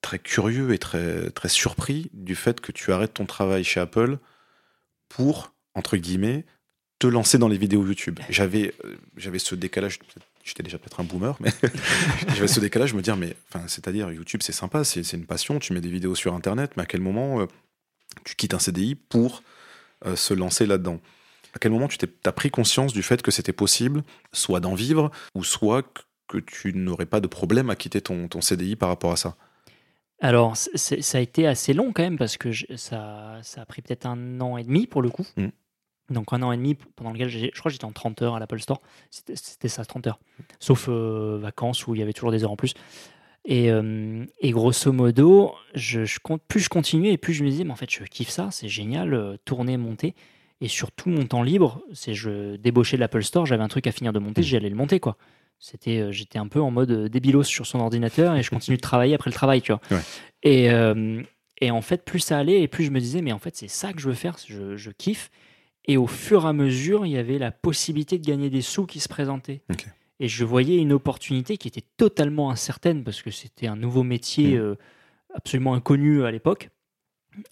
[0.00, 4.18] très curieux et très, très surpris du fait que tu arrêtes ton travail chez Apple
[5.10, 6.46] pour, entre guillemets,
[6.98, 8.18] te lancer dans les vidéos YouTube.
[8.30, 8.72] J'avais
[9.38, 9.98] ce décalage,
[10.50, 11.50] j'étais déjà peut-être un boomer, mais
[12.34, 15.72] j'avais ce décalage, me dire, mais enfin, c'est-à-dire YouTube, c'est sympa, c'est, une passion, tu
[15.72, 17.46] mets des vidéos sur Internet, mais à quel moment euh,
[18.24, 19.42] tu quittes un CDI pour
[20.06, 21.00] euh, se lancer là-dedans?
[21.54, 24.74] À quel moment tu t'es, as pris conscience du fait que c'était possible, soit d'en
[24.74, 25.82] vivre, ou soit
[26.28, 29.36] que, tu n'aurais pas de problème à quitter ton, ton CDI par rapport à ça?
[30.20, 33.82] Alors, ça a été assez long quand même, parce que je- ça, ça a pris
[33.82, 35.26] peut-être un an et demi pour le coup.
[35.36, 35.48] Mm.
[36.10, 38.40] Donc, un an et demi pendant lequel je crois que j'étais en 30 heures à
[38.40, 38.80] l'Apple Store.
[39.10, 40.18] C'était ça, 30 heures.
[40.58, 42.74] Sauf euh, vacances où il y avait toujours des heures en plus.
[43.44, 47.48] Et, euh, et grosso modo, je, je compte, plus je continuais et plus je me
[47.48, 50.14] disais, mais en fait, je kiffe ça, c'est génial, euh, tourner, monter.
[50.60, 53.86] Et sur tout mon temps libre, c'est je débauchais de l'Apple Store, j'avais un truc
[53.86, 54.44] à finir de monter, Mm.
[54.44, 55.16] j'allais le monter, quoi.
[55.58, 59.14] C'était, j'étais un peu en mode débilos sur son ordinateur et je continue de travailler
[59.14, 59.80] après le travail, tu vois.
[59.90, 60.02] Ouais.
[60.42, 60.68] Et,
[61.62, 63.68] et en fait, plus ça allait et plus je me disais, mais en fait, c'est
[63.68, 65.30] ça que je veux faire, je, je kiffe.
[65.86, 68.86] Et au fur et à mesure, il y avait la possibilité de gagner des sous
[68.86, 69.62] qui se présentaient.
[70.20, 74.56] Et je voyais une opportunité qui était totalement incertaine parce que c'était un nouveau métier
[74.56, 74.60] Mm.
[74.60, 74.74] euh,
[75.34, 76.68] absolument inconnu à l'époque.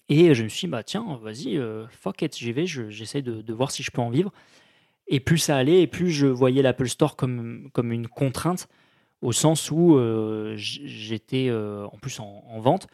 [0.09, 3.21] Et je me suis dit, bah tiens, vas-y, euh, fuck it, j'y vais, je- j'essaie
[3.21, 4.31] de, de voir si je peux en vivre.
[5.07, 8.67] Et plus ça allait, et plus je voyais l'Apple Store comme, comme une contrainte
[9.21, 12.87] au sens où euh, j'étais euh, en plus en, en vente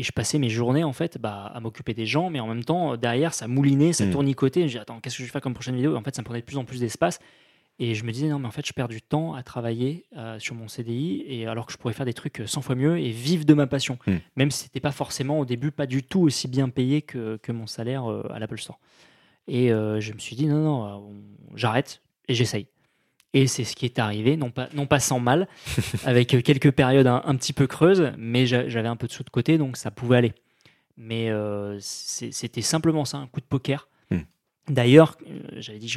[0.00, 2.64] et je passais mes journées en fait bah, à m'occuper des gens, mais en même
[2.64, 4.10] temps euh, derrière ça moulinait, ça Mm.
[4.12, 4.62] tournicotait.
[4.68, 5.94] Je dis attends, qu'est-ce que je vais faire comme prochaine vidéo?
[5.94, 7.18] Et En fait, ça me prenait de plus en plus d'espace.
[7.82, 10.38] Et je me disais, non, mais en fait, je perds du temps à travailler euh,
[10.38, 13.10] sur mon CDI, et alors que je pourrais faire des trucs 100 fois mieux et
[13.10, 13.98] vivre de ma passion.
[14.06, 14.16] Mm.
[14.36, 17.52] Même si c'était pas forcément au début pas du tout aussi bien payé que, que
[17.52, 18.78] mon salaire euh, à l'Apple Store.
[19.48, 22.66] Et euh, je me suis dit, non, non, euh, on- j'arrête et j'essaye.
[23.32, 25.46] Et c'est ce qui est arrivé, non pas, non pas sans mal,
[26.04, 29.22] avec quelques périodes un, un petit peu creuses, mais j'a- j'avais un peu de sous
[29.22, 30.32] de côté, donc ça pouvait aller.
[30.96, 33.88] Mais euh, c'était simplement ça, un coup de poker.
[34.10, 34.18] Hmm.
[34.68, 35.88] D'ailleurs, euh, j'avais dit,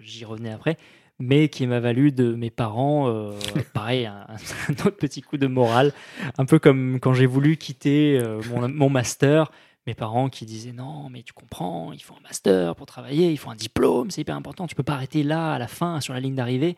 [0.00, 0.76] j'y revenais après,
[1.18, 3.32] mais qui m'a valu de mes parents, euh,
[3.74, 4.26] pareil, un,
[4.68, 5.92] un autre petit coup de morale,
[6.38, 9.52] un peu comme quand j'ai voulu quitter euh, mon, mon master,
[9.94, 13.50] parents qui disaient non, mais tu comprends, il faut un master pour travailler, il faut
[13.50, 16.20] un diplôme, c'est hyper important, tu peux pas arrêter là, à la fin, sur la
[16.20, 16.76] ligne d'arrivée.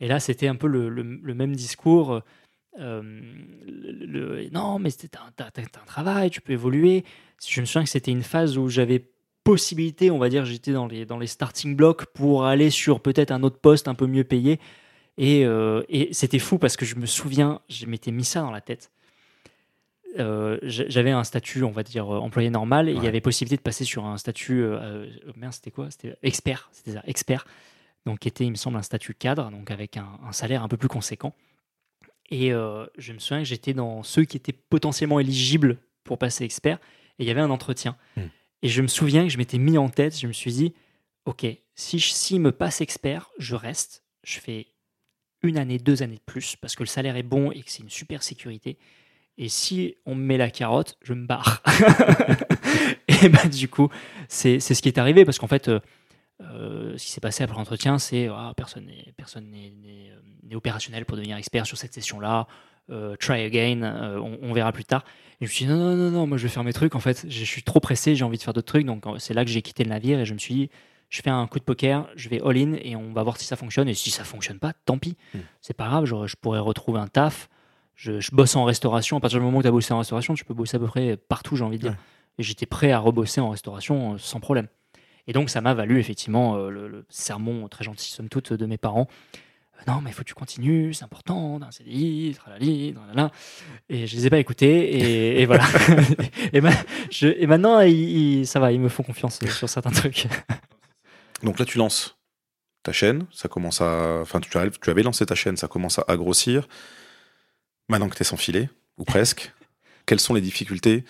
[0.00, 2.20] Et là, c'était un peu le, même discours.
[2.78, 3.02] euh,
[4.52, 7.04] non, mais t'as un travail, tu peux évoluer.
[7.46, 9.10] Je me souviens que c'était une phase où j'avais
[9.46, 13.30] possibilité, on va dire, j'étais dans les, dans les starting blocks pour aller sur peut-être
[13.30, 14.58] un autre poste un peu mieux payé.
[15.18, 18.50] Et, euh, et c'était fou parce que je me souviens, je m'étais mis ça dans
[18.50, 18.90] la tête.
[20.18, 23.20] Euh, j'a- j'avais un statut, on va dire, euh, employé normal, et il y avait
[23.20, 25.90] possibilité de passer sur un statut, euh, merde, c'était quoi?
[25.90, 27.46] C'était expert, c'était ça, expert,
[28.06, 30.68] donc qui était, il me semble, un statut cadre, donc avec un, un salaire un
[30.68, 31.34] peu plus conséquent.
[32.30, 36.44] Et euh, je me souviens que j'étais dans ceux qui étaient potentiellement éligibles pour passer
[36.44, 36.78] expert,
[37.18, 37.96] et il y avait un entretien.
[38.16, 38.22] Hmm.
[38.62, 40.72] Et je me souviens que je m'étais mis en tête, je me suis dit,
[41.26, 44.66] ok, si je si me passe expert, je reste, je fais
[45.42, 47.82] une année, deux années de plus, parce que le salaire est bon et que c'est
[47.82, 48.78] une super sécurité.
[49.38, 51.62] Et si on me met la carotte, je me barre.
[53.08, 53.88] et bah, du coup,
[54.28, 55.80] c'est ce qui est arrivé, parce qu'en fait, euh,
[56.40, 60.20] euh, ce qui s'est passé après l'entretien, c'est ah, personne n'est personne n'est- n'est, euh,
[60.42, 62.46] n'est opérationnel pour devenir expert sur cette session-là.
[62.88, 65.04] Euh, try again, euh, on, on verra plus tard.
[65.40, 66.94] Et je me suis dit non, non, non, non, moi je vais faire mes trucs.
[66.94, 68.86] En fait, je suis trop pressé, j'ai envie de faire d'autres trucs.
[68.86, 70.70] Donc c'est là que j'ai quitté le navire et je me suis dit,
[71.08, 73.56] je fais un coup de poker, je vais all-in et on va voir si ça
[73.56, 73.88] fonctionne.
[73.88, 75.16] Et si ça fonctionne pas, tant pis.
[75.34, 75.38] Mm.
[75.60, 77.48] C'est pas grave, je, je pourrais retrouver un taf.
[77.96, 79.16] Je, je bosse en restauration.
[79.16, 80.86] À partir du moment où tu as bossé en restauration, tu peux bosser à peu
[80.86, 81.92] près partout, j'ai envie de dire.
[81.92, 81.96] Ouais.
[82.38, 84.68] Et j'étais prêt à rebosser en restauration euh, sans problème.
[85.26, 88.66] Et donc, ça m'a valu effectivement euh, le, le sermon très gentil, somme toute, de
[88.66, 89.08] mes parents.
[89.78, 93.30] Euh, non, mais il faut que tu continues, c'est important, d'un CDI, tralali, tralala.
[93.88, 94.68] Et je les ai pas écoutés,
[94.98, 95.64] et, et voilà.
[96.52, 96.70] et, ma-
[97.10, 100.26] je- et maintenant, ils- ils- ça va, ils me font confiance sur certains trucs.
[101.42, 102.16] Donc là, tu lances
[102.82, 104.20] ta chaîne, ça commence à.
[104.20, 106.68] Enfin, tu, tu avais lancé ta chaîne, ça commence à grossir.
[107.88, 108.68] Maintenant que tu es sans filet,
[108.98, 109.52] ou presque,
[110.06, 111.04] quelles sont les difficultés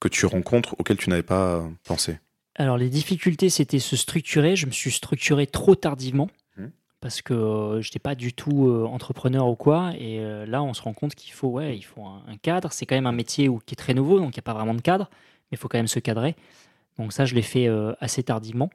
[0.00, 2.18] que tu rencontres auxquelles tu n'avais pas euh, pensé?
[2.54, 4.56] Alors, les difficultés, c'était se structurer.
[4.56, 6.28] Je me suis structuré trop tardivement
[6.58, 6.70] Mhm.
[7.00, 9.92] parce que je n'étais pas du tout euh, entrepreneur ou quoi.
[9.98, 12.72] Et euh, là, on se rend compte qu'il faut, ouais, il faut un, un cadre.
[12.72, 14.54] C'est quand même un métier où, qui est très nouveau, donc il n'y a pas
[14.54, 15.08] vraiment de cadre,
[15.50, 16.36] mais il faut quand même se cadrer.
[16.98, 18.68] Donc ça, je l'ai fait euh, assez tardivement.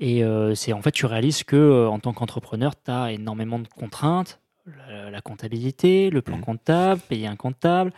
[0.00, 3.60] Et euh, c'est en fait, tu réalises que euh, en tant qu'entrepreneur, tu as énormément
[3.60, 4.40] de contraintes.
[4.66, 6.42] La, la comptabilité, le plan Mhm.
[6.42, 7.92] comptable, payer un comptable,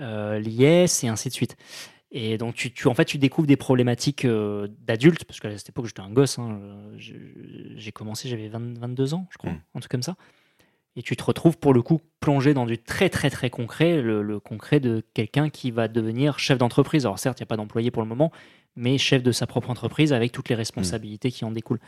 [0.00, 1.56] euh, l'IS et ainsi de suite.
[2.10, 5.68] Et donc, tu, tu- en fait, tu découvres des problématiques euh, d'adultes, parce qu'à cette
[5.68, 6.38] époque, j'étais un gosse.
[6.38, 6.58] hein,
[6.96, 9.60] J'ai commencé, j'avais 20 22 ans, je crois, Mm.
[9.74, 10.16] un truc comme ça.
[10.96, 14.22] Et tu te retrouves, pour le coup, plongé dans du très, très, très concret, le,
[14.22, 17.04] le concret de quelqu'un qui va devenir chef d'entreprise.
[17.06, 18.32] Alors, certes, il n'y a pas d'employé pour le moment,
[18.74, 21.78] mais chef de sa propre entreprise avec toutes les responsabilités qui en découlent.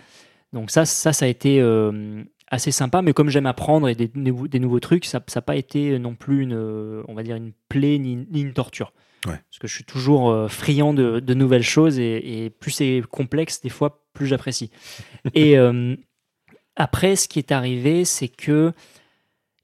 [0.53, 4.11] Donc, ça, ça, ça a été euh, assez sympa, mais comme j'aime apprendre et des,
[4.15, 7.37] nouveaux- des nouveaux trucs, ça n'a pas été non plus une, euh, on va dire,
[7.37, 8.93] une plaie ni, ni une torture.
[9.27, 9.35] Ouais.
[9.49, 13.03] Parce que je suis toujours euh, friand de, de nouvelles choses et, et plus c'est
[13.11, 14.71] complexe, des fois, plus j'apprécie.
[15.35, 15.95] et euh,
[16.77, 18.73] après, ce qui est arrivé, c'est que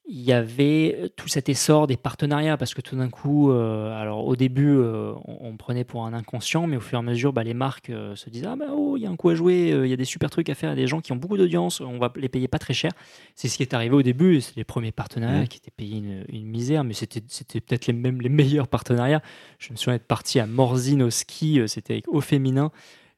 [0.08, 4.24] il y avait tout cet essor des partenariats parce que tout d'un coup, euh, alors
[4.24, 7.42] au début, euh, on, prenait pour un inconscient, mais au fur et à mesure, bah,
[7.42, 9.72] les marques euh, se disaient ah bah oh, il y a un coup à jouer,
[9.72, 11.10] euh, il y a des super trucs à faire, il y a des gens qui
[11.10, 12.92] ont beaucoup d'audience, on va les payer pas très cher.
[13.34, 16.24] C'est ce qui est arrivé au début, c'est les premiers partenariats qui étaient payés une,
[16.28, 19.22] une misère, mais c'était c'était peut-être les même les meilleurs partenariats.
[19.58, 22.70] Je me souviens être parti à Morzine au ski, euh, c'était avec Au Féminin,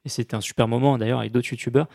[0.06, 1.88] et c'était un super moment d'ailleurs avec d'autres youtubeurs.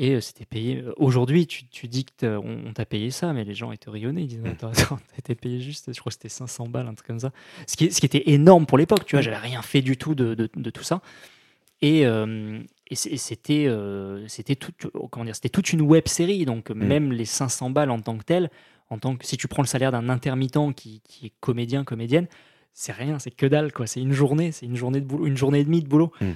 [0.00, 0.76] Et euh, c'était payé.
[0.76, 4.22] euh, Aujourd'hui, tu, tu dis qu'on on, t'a payé ça, mais les gens étaient rayonnés.
[4.22, 4.46] Ils disaient Mm.
[4.46, 7.32] Attends, attends, été payé juste, je crois que c'était 500 balles, un truc comme ça.
[7.66, 9.20] Ce qui, ce qui était énorme pour l'époque, tu vois.
[9.20, 9.24] Mm.
[9.24, 11.02] J'avais rien fait du tout de, de- de tout ça.
[11.82, 14.72] Et, euh, et c'était euh, c'était tout,
[15.10, 16.44] comment dire, c'était toute une web série.
[16.44, 18.50] Donc, même les 500 balles en tant que telles,
[18.90, 22.26] en tant que, si tu prends le salaire d'un intermittent qui, qui est comédien, comédienne,
[22.72, 23.86] c'est rien, c'est que dalle, quoi.
[23.88, 26.12] C'est une journée, c'est une journée de boulot, une journée et demie de boulot.
[26.20, 26.26] Mm.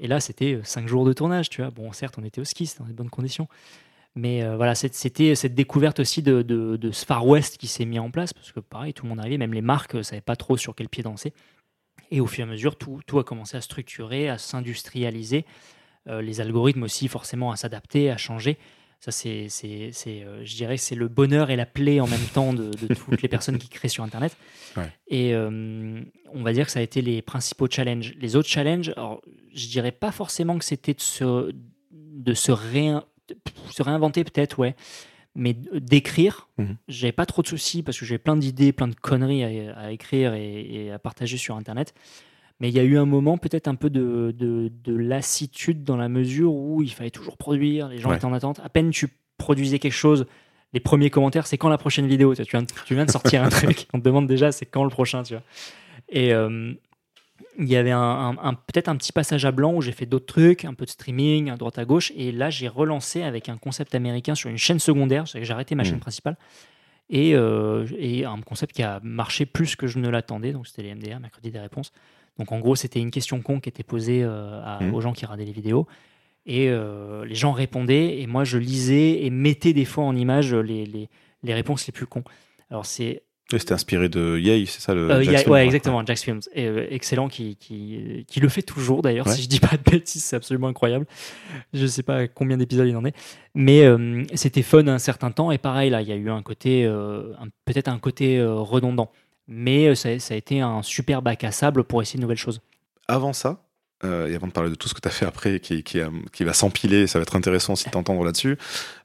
[0.00, 1.70] Et là, c'était euh, cinq jours de tournage, tu vois.
[1.70, 3.48] Bon, certes, on était au ski, c'était dans de bonnes conditions.
[4.14, 7.84] Mais euh, voilà, c'était cette découverte aussi de, de- de ce Far West qui s'est
[7.84, 10.20] mis en place, parce que pareil, tout le monde arrivait, même les marques ne savaient
[10.20, 11.32] pas trop sur quel pied danser.
[12.10, 15.44] Et au fur et à mesure, tout, tout a commencé à structurer, à s'industrialiser.
[16.08, 18.56] Euh, les algorithmes aussi, forcément, à s'adapter, à changer.
[19.00, 22.26] Ça, c'est, c'est, c'est, euh, je dirais, c'est le bonheur et la plaie en même
[22.34, 24.36] temps de, de toutes les personnes qui créent sur Internet.
[24.76, 24.92] Ouais.
[25.08, 26.00] Et euh,
[26.34, 28.14] on va dire que ça a été les principaux challenges.
[28.20, 29.22] Les autres challenges, alors,
[29.54, 31.52] je dirais pas forcément que c'était de se,
[31.90, 33.36] de se, réin- de
[33.72, 34.76] se réinventer, peut-être, ouais,
[35.34, 36.48] mais d- d'écrire.
[36.58, 36.76] Mhm.
[36.86, 39.90] J'avais pas trop de soucis parce que j'avais plein d'idées, plein de conneries à, à
[39.90, 41.94] écrire et, et à partager sur Internet.
[42.60, 45.96] Mais il y a eu un moment, peut-être un peu de, de, de lassitude dans
[45.96, 48.16] la mesure où il fallait toujours produire, les gens Ouais.
[48.16, 48.60] étaient en attente.
[48.64, 50.26] À peine tu produisais quelque chose,
[50.72, 53.42] les premiers commentaires, c'est quand la prochaine vidéo tu, viens, de- tu viens de sortir
[53.44, 55.42] un truc, on te demande déjà c'est quand le prochain, tu vois.
[56.08, 56.72] Et euh,
[57.60, 60.06] il y avait un, un- un- peut-être un petit passage à blanc où j'ai fait
[60.06, 62.12] d'autres trucs, un peu de streaming, à droite à gauche.
[62.16, 65.26] Et là, j'ai relancé avec un concept américain sur une chaîne secondaire.
[65.28, 65.88] C'est-à-dire que J'ai arrêté ma Mhm.
[65.90, 66.36] chaîne principale.
[67.10, 70.52] Et, euh, et un concept qui a marché plus que je ne l'attendais.
[70.52, 71.92] Donc, c'était les MDR, mercredi des réponses.
[72.38, 74.94] Donc, en gros, c'était une question con qui était posée euh, à- Mhm.
[74.94, 75.86] aux gens qui regardaient les vidéos.
[76.46, 78.20] Et euh, les gens répondaient.
[78.20, 81.08] Et moi, je lisais et mettais des fois en image les, les,
[81.42, 82.24] les réponses les plus cons.
[82.70, 85.64] Alors, c'est C'était inspiré de Yay, c'est ça le euh, Film, ouais, ouais.
[85.64, 86.40] exactement, Films.
[86.56, 89.32] Euh, excellent, qui, qui, qui le fait toujours d'ailleurs, Ouais.
[89.34, 91.06] si je dis pas de bêtises, c'est absolument incroyable.
[91.72, 93.16] Je sais pas combien d'épisodes il en est.
[93.54, 93.84] Mais
[94.34, 96.84] c'était fun un certain temps, et pareil, là, il y a eu un côté,
[97.64, 99.10] peut-être un côté redondant.
[99.48, 102.60] Mais euh, ça, a été un super bac à sable pour essayer de nouvelles choses.
[103.08, 103.64] Avant ça,
[104.04, 106.44] euh, et avant de parler de tout ce que tu as fait après, qui, qui,
[106.44, 108.56] va s'empiler, ça va être intéressant aussi de t'entendre là-dessus.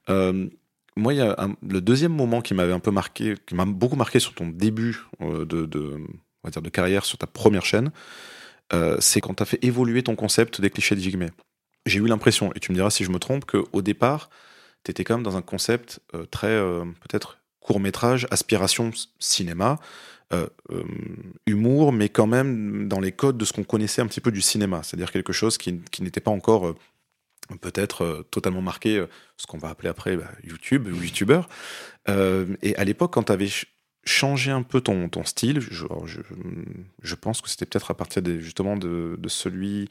[0.10, 0.48] euh,
[0.96, 4.48] moi, le deuxième moment qui m'avait un peu marqué, qui m'a beaucoup marqué sur ton
[4.48, 7.92] début euh, de, carrière sur ta première chaîne,
[8.74, 11.28] euh, c'est quand tu as fait évoluer ton concept des clichés de Jigme.
[11.86, 14.30] J'ai eu l'impression, et tu me diras si je me trompe, qu'au départ,
[14.84, 16.86] tu étais quand même dans un concept euh, très, euh,
[17.64, 19.80] peut-être, court-métrage, aspiration cinéma,
[20.34, 20.84] euh, euh,
[21.46, 24.42] humour, mais quand même dans les codes de ce qu'on connaissait un petit peu du
[24.42, 26.76] cinéma, c'est-à-dire quelque chose qui, qui n'était pas encore euh,
[27.62, 29.06] peut-être totalement marqué,
[29.38, 31.42] ce qu'on va appeler après bah, YouTube ou YouTuber.
[32.08, 33.50] Et à l'époque, quand tu avais
[34.06, 35.86] changé un peu ton, ton style, je,
[37.02, 39.90] je, pense que c'était peut-être à partir justement de, de celui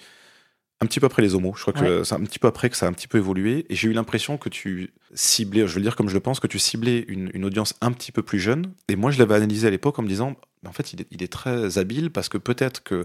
[0.83, 1.55] un petit peu après les homos.
[1.57, 3.65] Je crois que c'est un petit peu après que ça a un petit peu évolué.
[3.69, 6.41] Et j'ai eu l'impression que tu ciblais, je veux le dire comme je le pense,
[6.41, 8.73] que tu ciblais une, une audience un petit peu plus jeune.
[8.89, 11.23] Et moi, je l'avais analysé à l'époque en me disant, en fait, il est, il
[11.23, 13.05] est très habile parce que peut-être que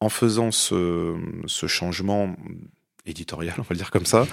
[0.00, 1.14] en faisant ce,
[1.46, 2.34] ce changement
[3.06, 4.26] éditorial, on va le dire comme ça,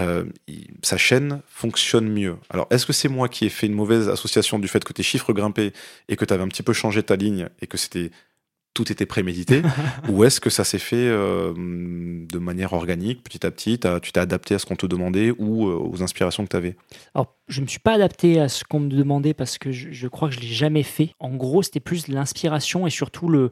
[0.00, 2.36] euh, il- sa chaîne fonctionne mieux.
[2.50, 5.02] Alors, est-ce que c'est moi qui ai fait une mauvaise association du fait que tes
[5.02, 5.72] chiffres grimpaient
[6.08, 8.10] et que tu avais un petit peu changé ta ligne et que c'était
[8.78, 9.62] tout était prémédité
[10.08, 14.20] ou est-ce que ça s'est fait euh, de manière organique, petit à petit, tu t'es
[14.20, 16.76] adapté à ce qu'on te demandait ou euh, aux inspirations que tu avais
[17.12, 19.90] Alors, je ne me suis pas adapté à ce qu'on me demandait parce que je,
[19.90, 21.10] je crois que je ne l'ai jamais fait.
[21.18, 23.50] En gros, c'était plus l'inspiration et surtout le,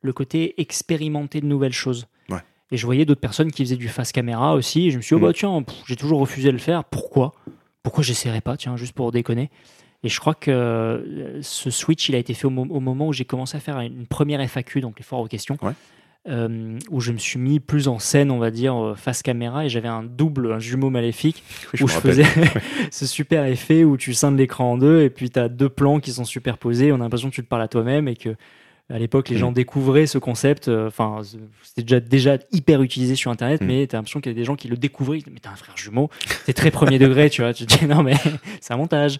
[0.00, 2.06] le côté expérimenter de nouvelles choses.
[2.30, 2.40] Ouais.
[2.70, 4.86] Et je voyais d'autres personnes qui faisaient du face caméra aussi.
[4.86, 6.84] Et je me suis dit, oh, bah tiens, pff, j'ai toujours refusé de le faire.
[6.84, 7.34] Pourquoi?
[7.82, 9.50] Pourquoi j'essaierais pas, tiens, juste pour déconner?
[10.04, 13.08] Et je crois que euh, ce switch, il a été fait au, mo- au moment
[13.08, 15.56] où j'ai commencé à faire une première FAQ, donc les foires aux questions.
[15.62, 15.72] Ouais.
[16.28, 19.64] euh, où je me suis mis plus en scène, on va dire, euh, face caméra,
[19.64, 21.42] et j'avais un double, un jumeau maléfique,
[21.74, 22.12] Oui, où je rappelle.
[22.24, 22.50] faisais
[22.90, 25.98] ce super effet où tu scindes l'écran en deux et puis tu as deux plans
[26.00, 26.90] qui sont superposés.
[26.92, 28.34] On a l'impression que tu te parles à toi-même et que
[28.90, 29.38] à l'époque les Mm.
[29.38, 30.68] gens découvraient ce concept.
[30.68, 31.20] euh, Enfin,
[31.62, 33.66] c'était déjà, déjà hyper utilisé sur Internet, Mm.
[33.66, 35.18] mais tu as l'impression qu'il y a des gens qui le découvraient.
[35.18, 36.10] Ils disent, Mais t'as un frère jumeau,
[36.44, 37.54] c'est très premier degré, tu vois.
[37.54, 38.12] Tu te dis non, mais
[38.60, 39.18] c'est un montage.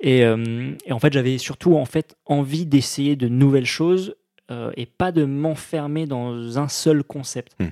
[0.00, 4.16] Et, euh, et en fait, j'avais surtout en fait envie d'essayer de nouvelles choses
[4.50, 7.54] euh, et pas de m'enfermer dans un seul concept.
[7.60, 7.66] Mm.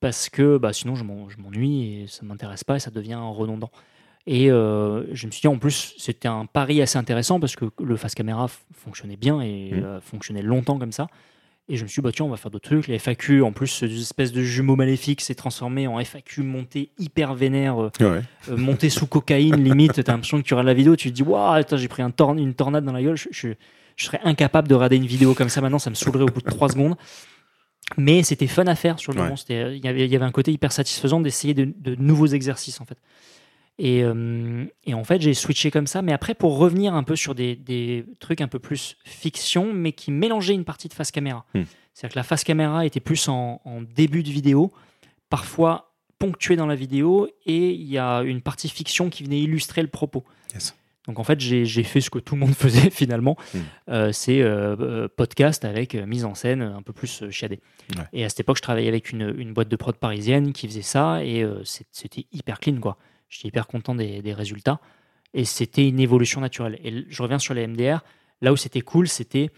[0.00, 3.18] Parce que bah, sinon, je m'en- je m'ennuie et ça m'intéresse pas et ça devient
[3.20, 3.70] redondant.
[4.30, 7.64] Et euh, je me suis dit, en plus, c'était un pari assez intéressant parce que
[7.82, 9.82] le face caméra fonctionnait bien et Mhm.
[9.84, 11.06] euh, fonctionnait longtemps comme ça.
[11.70, 12.88] Et je me suis dit, bah, tiens, on va faire d'autres trucs.
[12.88, 17.34] Les FAQ, en plus, cette espèce de jumeau maléfique s'est transformé en FAQ monté hyper
[17.34, 18.20] vénère, euh, Ouais.
[18.50, 20.02] euh, monté sous cocaïne, limite.
[20.04, 22.34] T'as l'impression que tu regardes la vidéo, tu te dis, waouh, j'ai pris un tor-
[22.36, 23.16] une tornade dans la gueule.
[23.16, 23.48] Je, je-
[23.96, 26.42] je serais incapable de regarder une vidéo comme ça maintenant, ça me saoulerait au bout
[26.42, 26.96] de 3 secondes.
[27.96, 29.24] Mais c'était fun à faire sur le Ouais.
[29.24, 29.36] moment.
[29.48, 29.54] Il
[29.84, 32.84] y, avait, il y avait un côté hyper satisfaisant d'essayer de, de nouveaux exercices, en
[32.84, 32.98] fait.
[33.78, 36.02] Et, euh, et en fait, j'ai switché comme ça.
[36.02, 39.92] Mais après, pour revenir un peu sur des, des trucs un peu plus fiction, mais
[39.92, 41.44] qui mélangeaient une partie de face caméra.
[41.54, 41.62] Hmm.
[41.94, 44.72] C'est-à-dire que la face caméra était plus en, en début de vidéo,
[45.30, 49.82] parfois ponctuée dans la vidéo, et il y a une partie fiction qui venait illustrer
[49.82, 50.24] le propos.
[50.52, 50.74] Yes.
[51.06, 53.36] Donc en fait, j'ai fait ce que tout le monde faisait finalement.
[53.54, 53.58] Hmm.
[53.90, 57.60] Euh, c'est euh, podcast avec mise en scène un peu plus chiadée.
[57.96, 58.04] Ouais.
[58.12, 60.82] Et à cette époque, je travaillais avec une, une boîte de prod parisienne qui faisait
[60.82, 62.98] ça et c'était hyper clean quoi.
[63.28, 64.80] J'étais hyper content des, des résultats.
[65.34, 66.78] Et c'était une évolution naturelle.
[66.82, 68.02] Et je reviens sur les MDR.
[68.40, 69.50] Là où c'était cool, c'était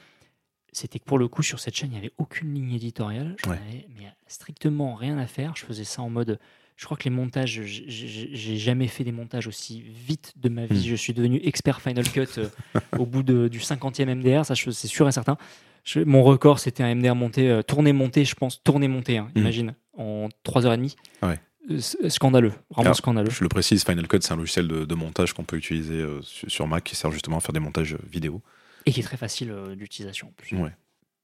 [0.73, 3.35] c'était que pour le coup, sur cette chaîne, il n'y avait aucune ligne éditoriale.
[3.45, 3.57] J'en Ouais.
[3.57, 5.55] avais mais strictement rien à faire.
[5.57, 6.39] Je faisais ça en mode.
[6.77, 10.79] Je crois que les montages, j'ai jamais fait des montages aussi vite de ma vie.
[10.87, 10.91] Hmm.
[10.91, 12.49] Je suis devenu expert Final Cut euh,
[12.99, 15.37] au bout de- du 50e MDR, ça c'est sûr et certain.
[15.85, 19.29] Je- mon record, c'était un MDR monté, euh, tourné monté, je pense, tourné monté, hein,
[19.35, 19.41] Hmm.
[19.41, 20.97] imagine, en 3h30.
[21.23, 21.39] Ouais.
[21.71, 23.31] Euh, Scandaleux, vraiment Alors, scandaleux.
[23.31, 26.21] Je le précise, Final Cut, c'est un logiciel de, de montage qu'on peut utiliser euh,
[26.23, 28.41] sur, Mac qui sert justement à faire des montages vidéo.
[28.87, 30.57] Et qui est très facile euh, d'utilisation en plus.
[30.57, 30.73] Ouais.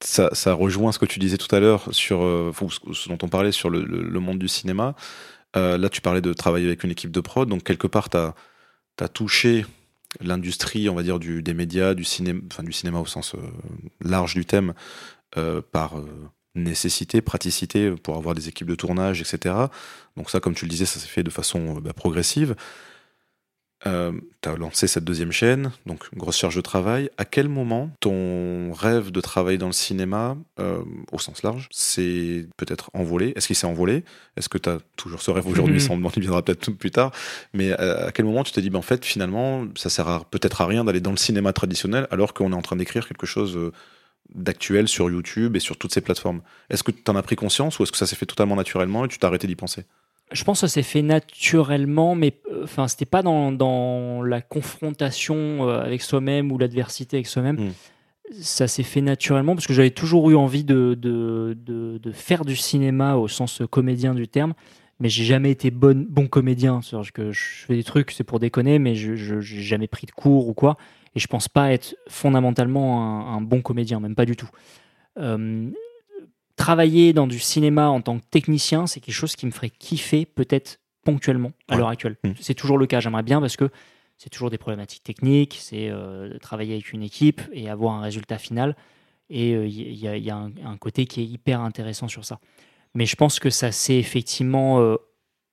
[0.04, 2.52] Ça, ça rejoint ce que tu disais tout à l'heure sur euh,
[2.92, 4.94] ce dont on parlait sur le, le- le monde du cinéma.
[5.56, 8.18] Euh, là, tu parlais de travailler avec une équipe de prod, donc quelque part, tu
[8.18, 8.34] as,
[9.08, 9.64] touché
[10.20, 13.38] l'industrie, on va dire, du, des médias, du cinéma, enfin du cinéma au sens euh,
[14.02, 14.74] large du thème,
[15.38, 16.06] euh, par euh,
[16.56, 19.54] nécessité, praticité, pour avoir des équipes de tournage, etc.
[20.16, 22.54] Donc ça, comme tu le disais, ça s'est fait de façon euh, bah, progressive.
[23.84, 27.10] tu as lancé cette deuxième chaîne, donc grosse charge de travail.
[27.18, 30.82] À quel moment ton rêve de travailler dans le cinéma, euh,
[31.12, 33.32] au sens large, s'est peut-être envolé?
[33.36, 34.02] Est-ce qu'il s'est envolé?
[34.36, 35.76] Est-ce que tu as toujours ce rêve aujourd'hui?
[35.76, 35.80] Mhm.
[35.80, 37.12] Ça, on y viendra peut-être tout plus tard.
[37.52, 40.62] Mais à, à quel moment tu t'es dit, ben, en fait, finalement, ça sert peut-être
[40.62, 43.56] à rien d'aller dans le cinéma traditionnel alors qu'on est en train d'écrire quelque chose
[43.56, 43.72] euh,
[44.34, 47.78] d'actuel sur YouTube et sur toutes ces plateformes Est-ce que tu en as pris conscience
[47.78, 49.84] ou est-ce que ça s'est fait totalement naturellement et tu t'as arrêté d'y penser?
[50.32, 54.40] Je pense que ça s'est fait naturellement, mais euh, enfin, c'était pas dans, dans la
[54.40, 57.56] confrontation euh, avec soi-même ou l'adversité avec soi-même.
[57.56, 57.72] Mm.
[58.40, 62.44] Ça s'est fait naturellement parce que j'avais toujours eu envie de, de, de, de faire
[62.44, 64.54] du cinéma au sens comédien du terme,
[64.98, 66.80] mais j'ai jamais été bon, bon comédien.
[67.14, 70.48] Que je fais des trucs, c'est pour déconner, mais je n'ai jamais pris de cours
[70.48, 70.76] ou quoi.
[71.16, 74.48] Et je pense pas être fondamentalement un, un bon comédien, même pas du tout.
[75.18, 75.68] Euh,
[76.56, 80.26] travailler dans du cinéma en tant que technicien, c'est quelque chose qui me ferait kiffer
[80.26, 81.78] peut-être ponctuellement à Ouais.
[81.80, 82.16] l'heure actuelle.
[82.24, 82.30] Mm.
[82.40, 83.70] C'est toujours le cas, j'aimerais bien parce que
[84.18, 88.38] c'est toujours des problématiques techniques, c'est euh, travailler avec une équipe et avoir un résultat
[88.38, 88.76] final.
[89.28, 92.38] Et il y, a- y a un, un côté qui est hyper intéressant sur ça.
[92.94, 94.96] Mais je pense que ça s'est effectivement euh,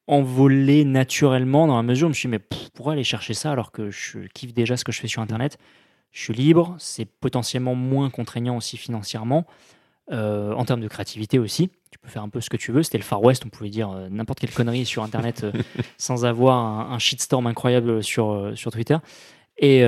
[0.07, 3.33] envolé naturellement dans la mesure où je me suis dit, mais pff, pourquoi aller chercher
[3.33, 5.57] ça alors que je kiffe déjà ce que je fais sur Internet?
[6.11, 9.45] Je suis libre, c'est potentiellement moins contraignant aussi financièrement,
[10.11, 11.69] euh, en termes de créativité aussi.
[11.89, 12.83] Tu peux faire un peu ce que tu veux.
[12.83, 15.51] C'était le Far West, on pouvait dire euh, n'importe quelle connerie sur Internet euh,
[15.97, 18.97] sans avoir un, un shitstorm incroyable sur, sur Twitter.
[19.57, 19.83] Et,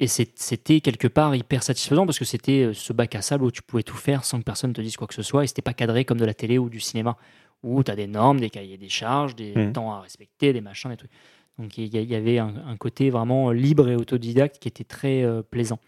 [0.00, 3.62] et c'était quelque part hyper satisfaisant parce que c'était ce bac à sable où tu
[3.62, 5.74] pouvais tout faire sans que personne te dise quoi que ce soit et c'était pas
[5.74, 7.18] cadré comme de la télé ou du cinéma
[7.62, 9.72] où tu as des normes, des cahiers des charges, des Mhm.
[9.72, 11.10] temps à respecter, des machins, des trucs.
[11.58, 15.42] Donc il y, avait un, un côté vraiment libre et autodidacte qui était très euh,
[15.42, 15.78] plaisant.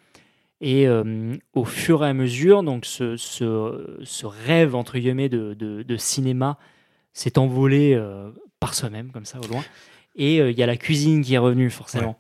[0.61, 5.55] Et euh, au fur et à mesure, donc ce, ce- ce rêve entre guillemets de,
[5.55, 6.59] de- de cinéma
[7.13, 9.65] s'est envolé euh, par soi-même comme ça au loin.
[10.17, 12.17] Et euh, il y a la cuisine qui est revenue forcément.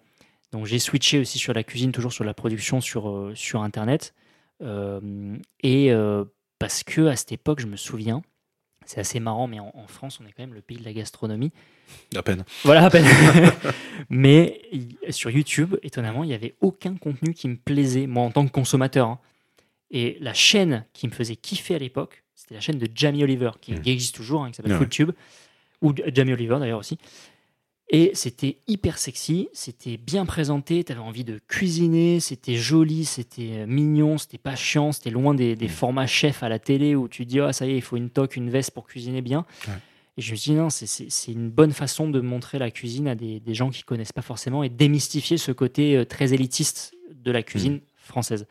[0.52, 4.14] Donc j'ai switché aussi sur la cuisine, toujours sur la production sur, euh, sur Internet.
[4.62, 6.24] Euh, et euh,
[6.58, 8.22] parce que à cette époque, je me souviens,
[8.86, 10.92] c'est assez marrant, mais en, en France, on est quand même le pays de la
[10.92, 11.52] gastronomie.
[12.16, 12.44] À peine.
[12.64, 13.06] Voilà, à peine.
[14.10, 14.60] mais
[15.10, 18.52] sur YouTube, étonnamment, il n'y avait aucun contenu qui me plaisait, moi en tant que
[18.52, 19.08] consommateur.
[19.08, 19.18] hein.
[19.90, 23.50] Et la chaîne qui me faisait kiffer à l'époque, c'était la chaîne de Jamie Oliver,
[23.60, 23.80] qui, Mm.
[23.82, 24.78] qui existe toujours, hein, qui s'appelle Ouais.
[24.78, 25.12] FoodTube,
[25.82, 26.98] ou Jamie Oliver d'ailleurs aussi.
[27.90, 33.50] Et c'était hyper sexy, c'était bien présenté, tu avais envie de cuisiner, c'était joli, c'était
[33.52, 35.70] euh, mignon, c'était pas chiant, c'était loin des, des Mm.
[35.70, 38.08] formats chefs à la télé où tu dis ah ça y est, il faut une
[38.10, 39.44] toque, une veste pour cuisiner bien.
[39.68, 39.74] Ouais.
[40.16, 43.14] Et je me suis dit non, c'est- une bonne façon de montrer la cuisine à
[43.14, 47.30] des, des gens qui connaissent pas forcément et démystifier ce côté euh, très élitiste de
[47.32, 48.46] la cuisine française.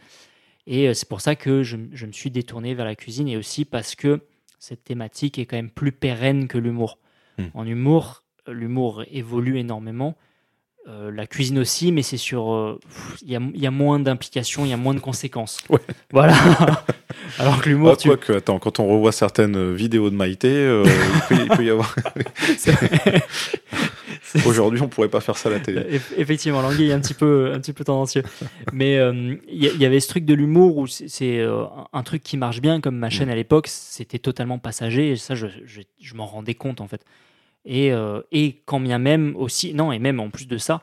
[0.67, 3.35] Et euh, c'est pour ça que je, je me suis détourné vers la cuisine et
[3.37, 4.21] aussi parce que
[4.59, 6.99] cette thématique est quand même plus pérenne que l'humour.
[7.39, 7.43] Mm.
[7.55, 10.15] En humour, l'humour évolue énormément.
[10.89, 12.51] Euh, la cuisine aussi, mais c'est sur.
[12.53, 12.77] euh,
[13.21, 15.59] Il y, y a moins d'implications, il y a moins de conséquences.
[15.69, 15.79] Ouais.
[16.11, 16.35] Voilà.
[17.39, 18.09] Alors que l'humour, Ah, tu.
[18.09, 21.63] Quoique, attends, quand on revoit certaines euh, vidéos de Maïté, euh, il, peut, il peut
[21.65, 21.95] y avoir.
[24.45, 25.81] Aujourd'hui, on pourrait pas faire ça à la télé.
[25.97, 28.23] Eff- Effectivement, Languille est un petit peu, un petit peu tendancieux.
[28.71, 28.95] Mais
[29.47, 32.59] il y, y avait ce truc de l'humour où c'est- un- un truc qui marche
[32.61, 35.11] bien, comme ma chaîne à l'époque, c'était totalement passager.
[35.11, 37.05] Et ça, je, je- je m'en rendais compte en fait.
[37.65, 40.81] Et, euh, et quand bien même aussi, non, et même en plus de ça,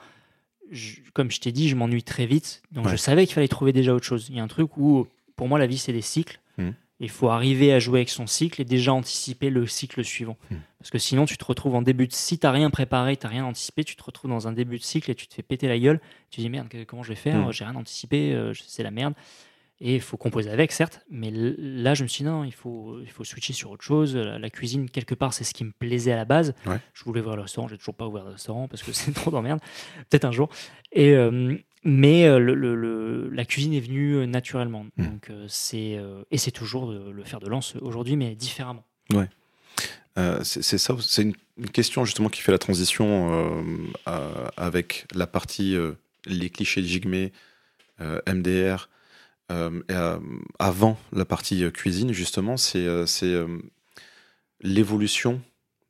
[0.70, 2.62] je- comme je t'ai dit, je m'ennuie très vite.
[2.72, 2.92] Donc Ouais.
[2.92, 4.26] je savais qu'il fallait trouver déjà autre chose.
[4.30, 5.06] Il y a un truc où,
[5.36, 6.40] pour moi, la vie, c'est des cycles.
[6.58, 6.74] Mhm.
[7.02, 10.36] Il faut arriver à jouer avec son cycle et déjà anticiper le cycle suivant.
[10.50, 10.58] Mhm.
[10.78, 12.12] Parce que sinon, tu te retrouves en début de...
[12.12, 15.10] Si tu rien préparé, tu rien anticipé, tu te retrouves dans un début de cycle
[15.10, 15.98] et tu te fais péter la gueule.
[16.30, 17.36] Tu te dis, merde, comment je vais faire?
[17.38, 17.52] Mhm.
[17.52, 19.14] J'ai rien anticipé, euh, c'est la merde.
[19.82, 22.98] Et il faut composer avec, certes, mais là, je me suis dit, non, il faut,
[23.02, 24.14] il faut switcher sur autre chose.
[24.14, 26.54] La, la cuisine, quelque part, c'est ce qui me plaisait à la base.
[26.66, 26.78] Ouais.
[26.92, 29.30] Je voulais ouvrir le restaurant, j'ai toujours pas ouvert le restaurant parce que c'est trop
[29.30, 29.60] d'emmerde.
[30.10, 30.50] Peut-être un jour.
[30.92, 34.84] Et, euh, mais euh, le, le- le- la cuisine est venue euh, naturellement.
[34.98, 35.04] Mm.
[35.04, 35.98] Donc, c'est,
[36.30, 38.84] et c'est toujours le fer de lance aujourd'hui, mais différemment.
[40.18, 43.64] Euh, c'est ça, c'est une, une question justement qui fait la transition
[44.06, 45.74] euh, avec la partie
[46.26, 47.28] les clichés de Jigme,
[48.00, 48.88] MDR,
[50.58, 53.58] avant la partie euh, cuisine justement, c'est euh, euh,
[54.60, 55.40] l'évolution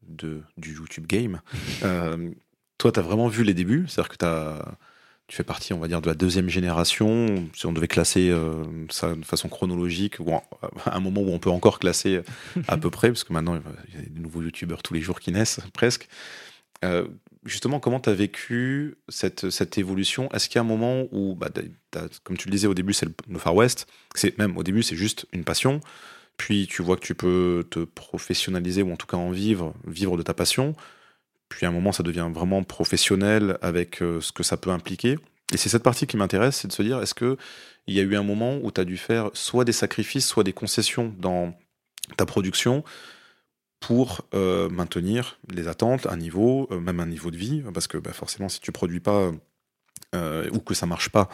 [0.06, 1.40] de du YouTube game.
[1.82, 2.30] Euh,
[2.78, 4.74] toi, tu as vraiment vu les débuts, c'est-à-dire que t'as-
[5.26, 7.46] tu fais partie, on va dire, de la deuxième génération.
[7.54, 10.42] Si on devait classer euh, ça de façon chronologique, ou en-
[10.86, 12.20] à un moment où on peut encore classer
[12.68, 15.20] à peu près, parce que maintenant, il y a des nouveaux youtubeurs tous les jours
[15.20, 16.08] qui naissent, presque.
[16.84, 17.06] Euh,
[17.44, 20.30] justement, comment tu as vécu cette, évolution?
[20.32, 21.48] Est-ce qu'il y a un moment où, bah,
[22.22, 24.96] comme tu le disais au début, c'est le, Far West, c'est même au début, c'est
[24.96, 25.80] juste une passion,
[26.36, 30.16] puis tu vois que tu peux te professionnaliser, ou en tout cas en vivre, vivre
[30.16, 30.74] de ta passion,
[31.48, 35.18] puis à un moment, ça devient vraiment professionnel avec euh, ce que ça peut impliquer.
[35.52, 37.36] Et c'est cette partie qui m'intéresse, c'est de se dire, est-ce que
[37.86, 40.44] il y a eu un moment où tu as dû faire soit des sacrifices, soit
[40.44, 41.58] des concessions dans
[42.16, 42.84] ta production
[43.80, 47.98] pour euh, maintenir les attentes, un niveau, euh, même un niveau de vie, parce que
[47.98, 49.32] bah, forcément, si tu produis pas
[50.14, 51.28] euh, ou que ça marche pas,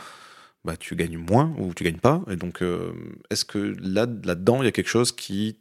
[0.64, 2.22] bah, tu gagnes moins ou tu gagnes pas.
[2.30, 2.62] Et donc,
[3.30, 5.58] est-ce que là, là-dedans, il y a quelque chose qui,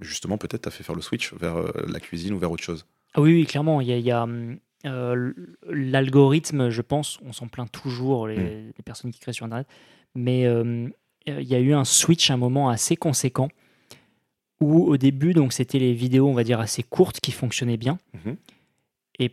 [0.00, 1.56] justement, peut-être t'a fait faire le switch vers
[1.86, 2.86] la cuisine ou vers autre chose?
[3.14, 3.80] Ah oui, oui, clairement.
[3.80, 4.26] Il y a, il y a,
[4.86, 5.32] euh,
[5.66, 8.72] l'algorithme, je pense, on s'en plaint toujours, les, Mm.
[8.76, 9.66] les personnes qui créent sur Internet.
[10.14, 10.88] Mais euh,
[11.26, 13.48] il y a eu un switch à un moment assez conséquent
[14.60, 17.98] où, au début, donc c'était les vidéos, on va dire, assez courtes qui fonctionnaient bien.
[18.24, 18.36] Mhm.
[19.20, 19.30] Et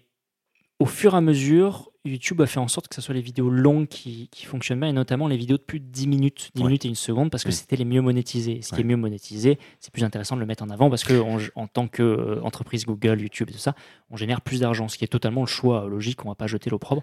[0.80, 3.50] au fur et à mesure, YouTube a fait en sorte que ce soit les vidéos
[3.50, 6.62] longues qui, qui fonctionnent bien, et notamment les vidéos de plus de 10 minutes, 10
[6.62, 6.68] Ouais.
[6.68, 7.54] minutes et une seconde, parce que Mm.
[7.54, 8.62] c'était les mieux monétisées.
[8.62, 8.82] Ce qui Ouais.
[8.82, 11.66] est mieux monétisé, c'est plus intéressant de le mettre en avant, parce que en, en
[11.68, 13.74] tant qu'entreprise Google, YouTube et tout ça,
[14.12, 16.70] on génère plus d'argent, ce qui est totalement le choix logique, on va pas jeter
[16.70, 17.02] l'opprobre.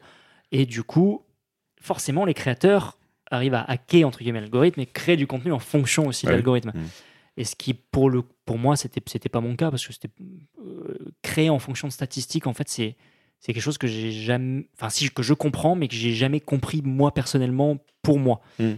[0.52, 1.22] Et du coup,
[1.80, 2.96] forcément, les créateurs
[3.30, 6.36] arrivent à hacker, entre guillemets, l'algorithme et créer du contenu en fonction aussi de Ouais.
[6.36, 6.70] l'algorithme.
[6.74, 6.82] Mm.
[7.36, 10.10] Et ce qui, pour, le, pour moi, c'était c'était pas mon cas, parce que c'était
[10.60, 12.96] euh, créé en fonction de statistiques, en fait, c'est
[13.40, 16.38] c'est quelque chose que j'ai jamais, enfin si que je comprends, mais que j'ai jamais
[16.40, 18.40] compris moi personnellement pour moi.
[18.60, 18.72] Mm.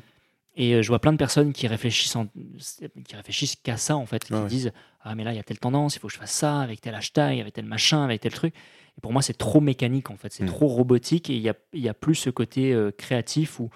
[0.57, 4.07] Et euh, je vois plein de personnes qui réfléchissent, en- qui réfléchissent qu'à ça en
[4.07, 4.46] fait, qui ouais.
[4.46, 6.61] disent ah mais là il y a telle tendance, il faut que je fasse ça
[6.61, 8.55] avec tel hashtag, avec tel machin, avec tel truc.
[8.96, 10.48] Et pour moi c'est trop mécanique en fait, c'est Mm.
[10.48, 13.68] trop robotique et il y a, y a plus ce côté euh, créatif où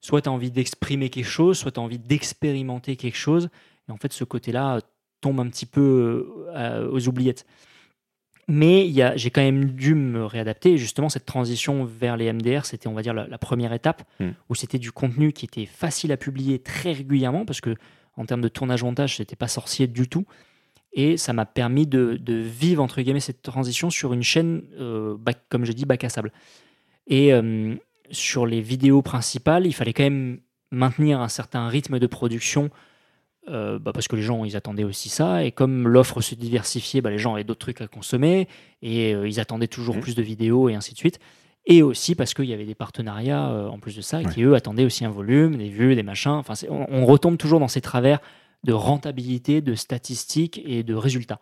[0.00, 3.48] soit tu as envie d'exprimer quelque chose, soit tu as envie d'expérimenter quelque chose.
[3.88, 4.80] Et en fait ce côté-là
[5.20, 7.46] tombe un petit peu euh, aux oubliettes.
[8.48, 10.72] Mais j'ai quand même dû me réadapter.
[10.72, 14.02] Et justement, cette transition vers les MDR, c'était, on va dire, la, la première étape,
[14.18, 14.30] Mm.
[14.48, 17.76] où c'était du contenu qui était facile à publier très régulièrement, parce que
[18.16, 20.26] en termes de tournage-montage, c'était pas sorcier du tout.
[20.92, 25.16] Et ça m'a permis de, de vivre, entre guillemets, cette transition sur une chaîne, euh,
[25.16, 26.32] bac- comme je dis, bac à sable.
[27.06, 27.74] Et euh,
[28.10, 30.40] sur les vidéos principales, il fallait quand même
[30.72, 32.70] maintenir un certain rythme de production
[33.48, 35.44] euh, bah, parce que les gens ils attendaient aussi ça.
[35.44, 38.48] Et comme l'offre se diversifiait bah, les gens avaient d'autres trucs à consommer.
[38.82, 40.00] Et euh, ils attendaient toujours Mhm.
[40.02, 41.18] plus de vidéos et ainsi de suite.
[41.66, 44.54] Et aussi parce qu'il y avait des partenariats euh, en plus de ça qui eux
[44.54, 46.32] attendaient aussi un volume des vues des machins.
[46.32, 48.20] Enfin on, on retombe toujours dans ces travers
[48.64, 51.40] de rentabilité de statistiques et de résultats.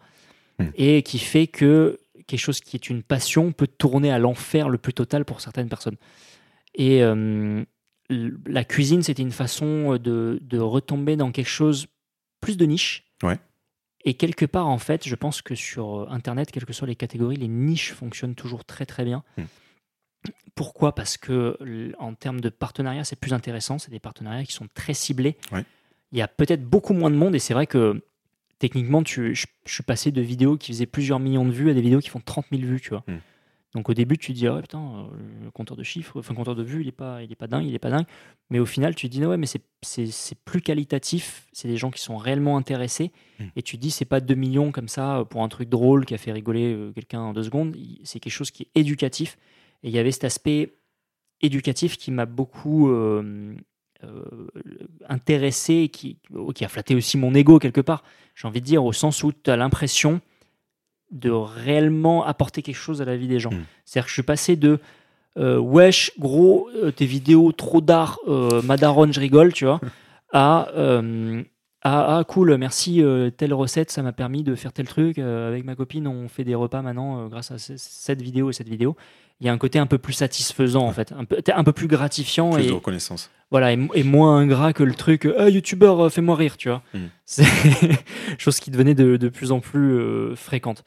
[0.58, 0.72] Mhm.
[0.76, 4.76] et qui fait que quelque chose qui est une passion peut tourner à l'enfer le
[4.78, 5.96] plus total pour certaines personnes.
[6.74, 7.02] Et
[8.46, 11.86] la cuisine, c'était une façon de, de retomber dans quelque chose
[12.40, 13.04] plus de niche.
[13.22, 13.38] Ouais.
[14.04, 16.96] Et quelque part, en fait, je pense que sur euh, Internet, quelles que soient les
[16.96, 19.22] catégories, les niches fonctionnent toujours très très bien.
[19.36, 19.44] Hmm.
[20.54, 20.94] Pourquoi?
[20.94, 21.56] Parce que
[21.98, 23.78] en termes de partenariat, c'est plus intéressant.
[23.78, 25.36] C'est des partenariats qui sont très ciblés.
[25.52, 25.64] Ouais.
[26.12, 28.02] Il y a peut-être beaucoup moins de monde et c'est vrai que
[28.58, 31.74] techniquement, tu, je, je suis passé de vidéos qui faisaient plusieurs millions de vues à
[31.74, 33.04] des vidéos qui font 30 000 vues, tu vois.
[33.06, 33.18] Hmm.
[33.74, 36.32] Donc au début, tu te dis, ah ouais, putain, euh, le compteur de chiffres, enfin,
[36.32, 38.06] le compteur de vues, il est pas, il est pas dingue, il est pas dingue.
[38.50, 39.62] Mais au final, tu te dis, ouais, mais c'est-
[40.44, 43.12] plus qualitatif, c'est des gens qui sont réellement intéressés.
[43.38, 43.44] Mm.
[43.54, 46.04] Et tu te dis, c'est pas 2 millions comme ça euh, pour un truc drôle
[46.04, 47.76] qui a fait rigoler euh, quelqu'un en deux secondes.
[48.02, 49.38] C'est quelque chose qui est éducatif.
[49.84, 50.74] Et il y avait cet aspect
[51.40, 53.54] éducatif qui m'a beaucoup euh,
[54.02, 54.24] euh,
[55.08, 56.18] intéressé, qui,
[56.54, 58.02] qui a flatté aussi mon ego quelque part.
[58.34, 60.20] J'ai envie de dire, au sens où tu as l'impression
[61.10, 63.50] de réellement apporter quelque chose à la vie des gens.
[63.50, 63.64] Mm.
[63.84, 64.78] C'est-à-dire que je suis passé de
[65.38, 69.80] euh, wesh, gros, euh, tes vidéos trop d'art, euh, madaron, je rigole, tu vois,
[70.32, 71.42] à, euh,
[71.82, 73.02] à ah, cool, merci,
[73.38, 75.18] telle recette, ça m'a permis de faire tel truc.
[75.18, 78.68] avec ma copine, on fait des repas maintenant grâce à ce- cette vidéo et cette
[78.68, 78.96] vidéo.
[79.40, 81.72] Il y a un côté un peu plus satisfaisant en fait, un peu, un peu
[81.72, 83.30] plus gratifiant Plus et de reconnaissance.
[83.50, 86.82] voilà et, et moins ingrat que le truc Ah, youtubeur euh, fais-moi rire tu vois
[86.94, 86.98] Mm.
[87.24, 87.44] c'est
[88.38, 90.84] chose qui devenait de, de plus en plus euh, fréquente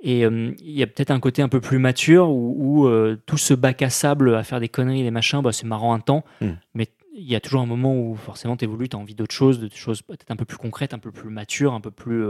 [0.00, 3.16] et euh, il y a peut-être un côté un peu plus mature où, où, euh,
[3.26, 6.00] tout ce bac à sable à faire des conneries des machins bah, c'est marrant un
[6.00, 6.48] temps Mm.
[6.74, 9.34] mais il y a toujours un moment où forcément tu évolues tu as envie d'autre
[9.34, 12.22] chose de choses peut-être un peu plus concrètes un peu plus matures un peu plus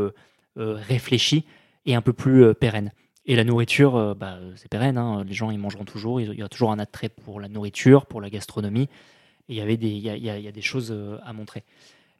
[0.57, 1.45] réfléchies
[1.87, 2.93] et un peu plus pérennes
[3.27, 4.99] et la nourriture, euh, bah, c'est pérenne.
[4.99, 5.25] hein.
[5.27, 6.20] Les gens, ils mangeront toujours.
[6.20, 8.89] Il y a toujours un attrait pour la nourriture, pour la gastronomie.
[9.49, 10.62] Et il y avait des, il y a, il y a- il y a des
[10.62, 11.64] choses euh, à montrer.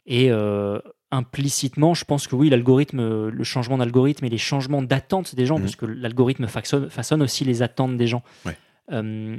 [0.07, 0.78] Et euh,
[1.11, 5.57] implicitement, je pense que oui, l'algorithme, le changement d'algorithme et les changements d'attente des gens,
[5.57, 5.62] Mhm.
[5.62, 8.57] parce que l'algorithme façonne, façonne aussi les attentes des gens, Ouais.
[8.92, 9.38] euh,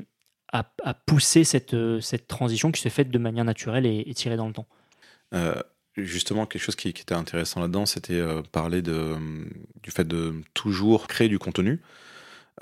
[0.53, 4.37] a, a poussé cette, cette transition qui s'est faite de manière naturelle et, et tirée
[4.37, 4.67] dans le temps.
[5.33, 5.61] Euh,
[5.97, 9.15] justement, quelque chose qui, qui était intéressant là-dedans, c'était euh, parler de,
[9.83, 11.81] du fait de toujours créer du contenu.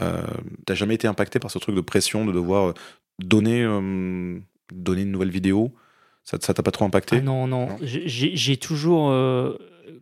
[0.02, 0.24] Euh,
[0.66, 2.74] T'as jamais été impacté par ce truc de pression de devoir euh,
[3.20, 4.40] donner, euh,
[4.72, 5.74] donner une nouvelle vidéo?
[6.24, 7.18] Ça t'a pas trop impacté?
[7.18, 7.78] Ah non, non, Non.
[7.82, 9.14] j'ai toujours,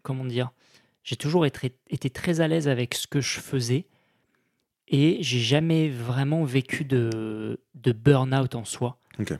[0.04, 0.52] comment dire,
[1.04, 3.86] j'ai toujours été, été très à l'aise avec ce que je faisais
[4.88, 8.98] et j'ai jamais vraiment vécu de, de burn-out en soi.
[9.20, 9.34] Ok.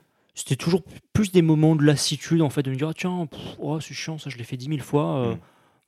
[0.44, 0.82] C'était toujours
[1.14, 3.94] plus des moments de lassitude, en fait, de me dire, ah, tiens, pff, oh, c'est
[3.94, 5.40] chiant, ça, je l'ai fait dix mille fois, euh, Mm.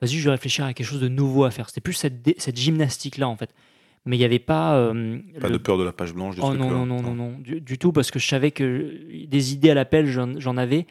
[0.02, 1.68] vas-y, je vais réfléchir à quelque chose de nouveau à faire.
[1.70, 3.50] C'était plus cette, cette gymnastique-là, en fait.
[4.06, 4.76] Mais il n'y avait pas...
[4.76, 7.16] euh, Pas le- de peur de la page blanche Oh non, là non, non, non,
[7.16, 10.58] non, du, du tout, parce que je savais que des idées à l'appel, j'en j'en
[10.58, 10.86] avais,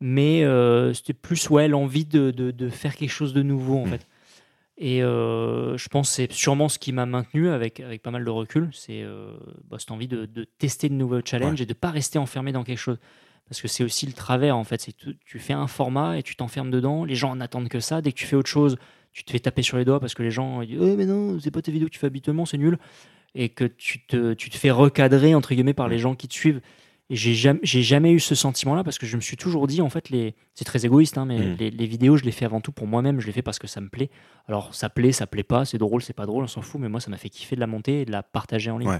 [0.00, 3.86] mais euh, c'était plus ouais, l'envie de, de, de faire quelque chose de nouveau, en
[3.86, 3.90] Mm.
[3.90, 4.06] fait.
[4.80, 8.24] Et euh, je pense que c'est sûrement ce qui m'a maintenu avec, avec pas mal
[8.24, 9.32] de recul, c'est euh,
[9.68, 12.62] bah, cette envie de, de tester de nouveaux challenges et de pas rester enfermé dans
[12.62, 12.98] quelque chose.
[13.48, 14.94] Parce que c'est aussi le travers, en fait.
[14.96, 18.02] Tu, tu fais un format et tu t'enfermes dedans, les gens en attendent que ça.
[18.02, 18.76] Dès que tu fais autre chose,
[19.12, 21.06] tu te fais taper sur les doigts parce que les gens ils disent Oh, mais
[21.06, 22.78] non, c'est pas tes vidéos que tu fais habituellement, c'est nul
[23.34, 26.34] et que tu te, tu te fais recadrer entre guillemets par les gens qui te
[26.34, 26.60] suivent.
[27.10, 29.88] Et j'ai jamais, jamais eu ce sentiment-là parce que je me suis toujours dit, en
[29.88, 31.56] fait, les, c'est très égoïste, hein, mais Mm.
[31.58, 33.66] les, les vidéos, je les fais avant tout pour moi-même, je les fais parce que
[33.66, 34.10] ça me plaît.
[34.46, 36.88] Alors, ça plaît, ça plaît pas, c'est drôle, c'est pas drôle, on s'en fout, mais
[36.90, 38.90] moi, ça m'a fait kiffer de la monter et de la partager en ligne.
[38.90, 38.98] Ouais.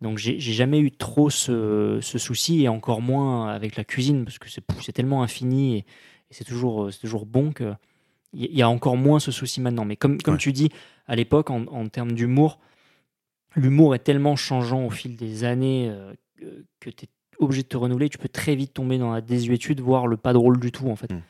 [0.00, 4.38] Donc, j'ai jamais eu trop ce, ce souci et encore moins avec la cuisine parce
[4.38, 5.84] que c'est tellement infini et, et
[6.30, 7.72] c'est toujours, toujours bon que
[8.32, 9.84] il y a encore moins ce souci maintenant.
[9.84, 10.40] Mais comme, comme Ouais.
[10.40, 10.70] tu dis,
[11.06, 12.58] à l'époque, en, en termes d'humour,
[13.54, 17.08] l'humour est tellement changeant au fil des années euh, que- que tu es
[17.38, 18.08] obligé de te renouveler.
[18.08, 20.96] Tu peux très vite tomber dans la désuétude, voire le pas drôle du tout, en
[20.96, 21.10] fait.
[21.12, 21.20] Mm.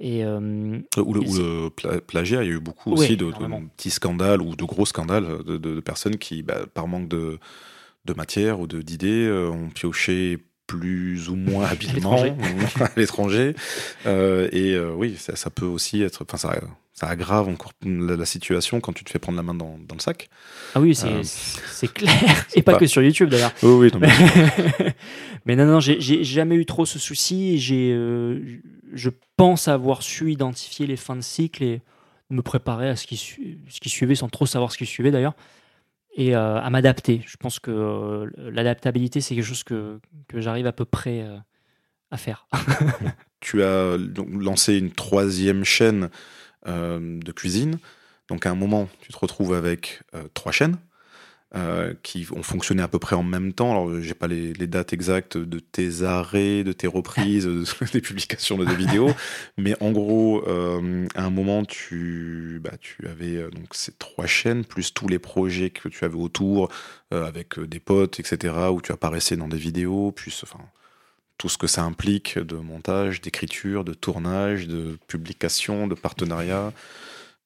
[0.00, 2.98] Et euh, Ou le, Et ou le pla- plagiat, il y a eu beaucoup Ouais,
[2.98, 3.30] aussi de,
[3.76, 7.38] petits scandales ou de gros scandales de, de- de personnes qui, bah, par manque de,
[8.04, 12.22] de matière ou d'idées, euh, ont pioché plus ou moins habilement
[12.80, 13.54] à l'étranger.
[14.06, 16.22] Euh, et euh, oui, ça, ça peut aussi être.
[16.26, 16.60] Enfin, ça,
[16.92, 19.94] ça aggrave encore la, la situation quand tu te fais prendre la main dans, dans
[19.96, 20.28] le sac.
[20.74, 22.46] ah oui, c'est Euh, clair.
[22.54, 23.52] Et pas, pas- que sur YouTube, d'ailleurs.
[23.62, 24.94] Oui, oui, non, mais-
[25.44, 27.58] mais non, non, j'ai- jamais eu trop ce souci.
[27.58, 27.90] J'ai,
[28.92, 31.80] je pense avoir su identifier les fins de cycle et
[32.30, 35.10] me préparer à ce qui, su- ce qui suivait sans trop savoir ce qui suivait
[35.10, 35.34] d'ailleurs.
[36.16, 37.22] Et euh, à m'adapter.
[37.26, 41.36] Je pense que euh, l'adaptabilité, c'est quelque chose que, que j'arrive à peu près euh,
[42.10, 42.46] à faire.
[43.40, 46.08] tu as lancé une troisième chaîne
[46.66, 47.78] de cuisine.
[48.28, 50.00] Donc à un moment, tu te retrouves avec
[50.32, 50.78] trois chaînes
[51.56, 53.70] euh, qui ont fonctionné à peu près en même temps.
[53.70, 58.00] Alors j'ai pas les, les dates exactes de tes arrêts, de tes reprises, de- des
[58.00, 59.10] publications de tes vidéos,
[59.58, 64.26] mais en gros, euh, à un moment, tu, bah, tu avais euh, donc ces trois
[64.26, 66.70] chaînes plus tous les projets que tu avais autour
[67.12, 68.54] euh, avec euh, des potes, etc.
[68.72, 70.60] Où tu apparaissais dans des vidéos, plus enfin
[71.38, 76.72] tout ce que ça implique de montage, d'écriture, de tournage, de publication, de partenariat.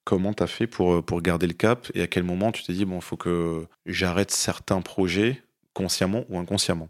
[0.09, 2.63] Comment tu as fait pour, euh, pour garder le cap et à quel moment tu
[2.63, 5.39] t'es dit, bon, il faut que j'arrête certains projets
[5.75, 6.89] consciemment ou inconsciemment?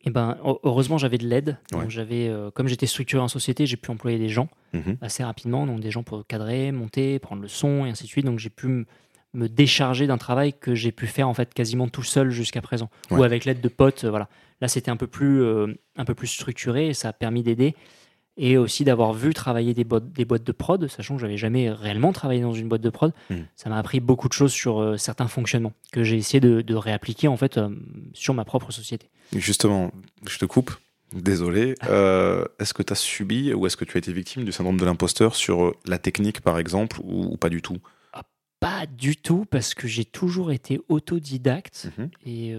[0.00, 1.58] Et ben, heu- heureusement, j'avais de l'aide.
[1.72, 1.90] Donc, Ouais.
[1.90, 4.96] j'avais, euh, comme j'étais structuré en société, j'ai pu employer des gens Mhm.
[5.02, 8.24] assez rapidement, donc des gens pour cadrer, monter, prendre le son et ainsi de suite.
[8.24, 8.86] Donc j'ai pu
[9.34, 12.88] me décharger d'un travail que j'ai pu faire en fait quasiment tout seul jusqu'à présent,
[13.10, 14.04] ou avec l'aide de potes.
[14.04, 14.30] euh, voilà.
[14.62, 17.76] Là, c'était un peu plus euh, un peu plus structuré et ça a permis d'aider
[18.38, 21.70] et aussi d'avoir vu travailler des boîtes, des boîtes de prod, sachant que j'avais jamais
[21.70, 23.12] réellement travaillé dans une boîte de prod.
[23.30, 23.36] Mm.
[23.56, 26.74] Ça m'a appris beaucoup de choses sur euh, certains fonctionnements que j'ai essayé de, de
[26.74, 27.68] réappliquer en fait euh,
[28.14, 29.08] sur ma propre société.
[29.34, 29.90] Justement,
[30.26, 30.70] je te coupe.
[31.12, 31.74] Désolé.
[31.88, 34.78] Euh, est-ce que tu as subi ou est-ce que tu as été victime du syndrome
[34.78, 37.78] de l'imposteur sur la technique, par exemple, ou, ou pas du tout?
[38.60, 41.88] Pas du tout parce que j'ai toujours été autodidacte.
[41.96, 42.10] Mhm.
[42.26, 42.54] Et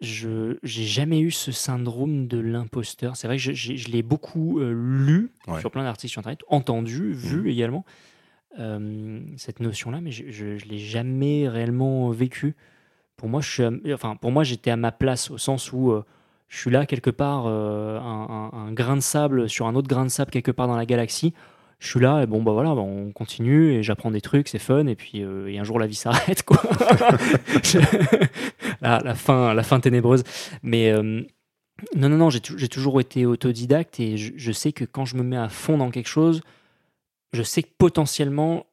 [0.00, 3.16] je j'ai jamais eu ce syndrome de l'imposteur.
[3.16, 5.60] C'est vrai que je, l'ai beaucoup euh, lu Ouais.
[5.60, 7.46] sur plein d'articles sur Internet, entendu, vu Mhm.
[7.46, 7.84] également,
[8.58, 12.54] euh, cette notion-là, mais je ne l'ai jamais réellement vécu.
[13.16, 15.90] Pour moi, je suis, à- enfin, pour moi, j'étais à ma place au sens où
[15.92, 16.04] euh,
[16.48, 20.04] je suis là quelque part, un, un- un grain de sable sur un autre grain
[20.04, 21.32] de sable quelque part dans la galaxie.
[21.84, 24.58] Je suis là et bon bah voilà, bah, on continue et j'apprends des trucs, c'est
[24.58, 26.62] fun et puis euh, et un jour la vie s'arrête quoi.
[28.80, 30.22] La, la fin, la fin ténébreuse.
[30.62, 31.22] Mais euh,
[31.96, 35.04] non non non, j'ai tou- j'ai toujours été autodidacte et je, je sais que quand
[35.04, 36.40] je me mets à fond dans quelque chose,
[37.32, 38.66] je sais que potentiellement,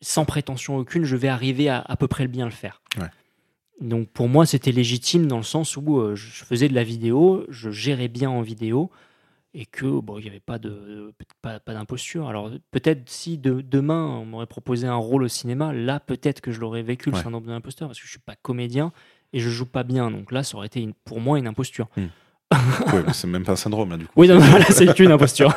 [0.00, 2.80] sans prétention aucune, je vais arriver à à peu près le bien le faire.
[2.98, 3.06] Ouais.
[3.80, 7.44] Donc pour moi, c'était légitime dans le sens où euh, je faisais de la vidéo,
[7.48, 8.90] je gérais bien en vidéo
[9.54, 12.28] et que bon, il n'y avait pas de pas, pas d'imposture.
[12.28, 16.52] Alors peut-être si de, demain on m'aurait proposé un rôle au cinéma, là peut-être que
[16.52, 17.22] je l'aurais vécu le Ouais.
[17.22, 18.92] syndrome de l'imposteur parce que je suis pas comédien
[19.34, 20.10] et je joue pas bien.
[20.10, 21.88] Donc là, ça aurait été une- pour moi une imposture.
[22.56, 24.12] Mais c'est même pas un syndrome là du coup.
[24.16, 25.54] Oui, non, voilà, c'est une imposture.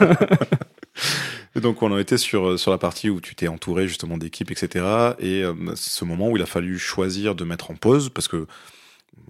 [1.55, 4.17] Et donc on en était sur, euh, sur la partie où tu t'es entouré justement
[4.17, 4.85] d'équipes, etc.
[5.19, 8.47] Et euh, ce moment où il a fallu choisir de mettre en pause parce que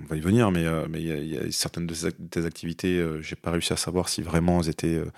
[0.01, 1.93] on va y venir, mais euh, mais il y, a- il y a certaines de
[2.19, 5.11] des activités, euh, j'ai pas réussi à savoir si vraiment elles étaient euh,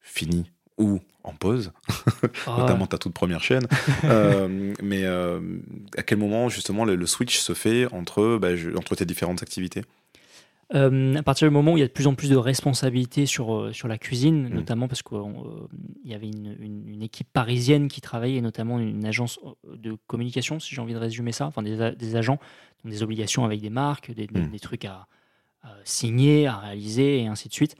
[0.00, 1.72] finies ou en pause,
[2.46, 3.66] Ah, notamment ta toute première chaîne.
[4.04, 8.94] Euh, mais à quel moment justement le, le switch se fait entre bah, je- entre
[8.94, 9.82] tes différentes activités?
[10.72, 13.26] Euh, à partir du moment où il y a de plus en plus de responsabilités
[13.26, 14.54] sur, sur la cuisine, Mm.
[14.54, 15.18] notamment parce qu'il
[16.04, 20.60] y avait une, une- une équipe parisienne qui travaillait, et notamment une agence de communication,
[20.60, 22.38] si j'ai envie de résumer ça, enfin des, des agents,
[22.84, 24.50] donc des obligations avec des marques, des, Mm.
[24.50, 25.06] des trucs à,
[25.62, 27.76] à signer, à réaliser, et ainsi de suite.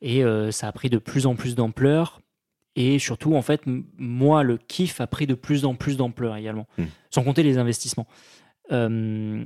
[0.00, 2.20] Et euh, ça a pris de plus en plus d'ampleur.
[2.74, 3.62] Et surtout, en fait,
[3.98, 6.84] moi, le kiff a pris de plus en plus d'ampleur également, Mm.
[7.10, 8.06] sans compter les investissements.
[8.70, 9.44] Euh,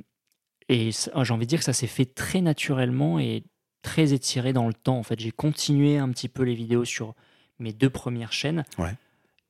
[0.68, 3.42] et ça- j'ai envie de dire que ça s'est fait très naturellement et
[3.82, 4.99] très étiré dans le temps.
[4.99, 7.14] En fait, j'ai continué un petit peu les vidéos sur
[7.59, 8.64] mes deux premières chaînes.
[8.78, 8.94] Ouais.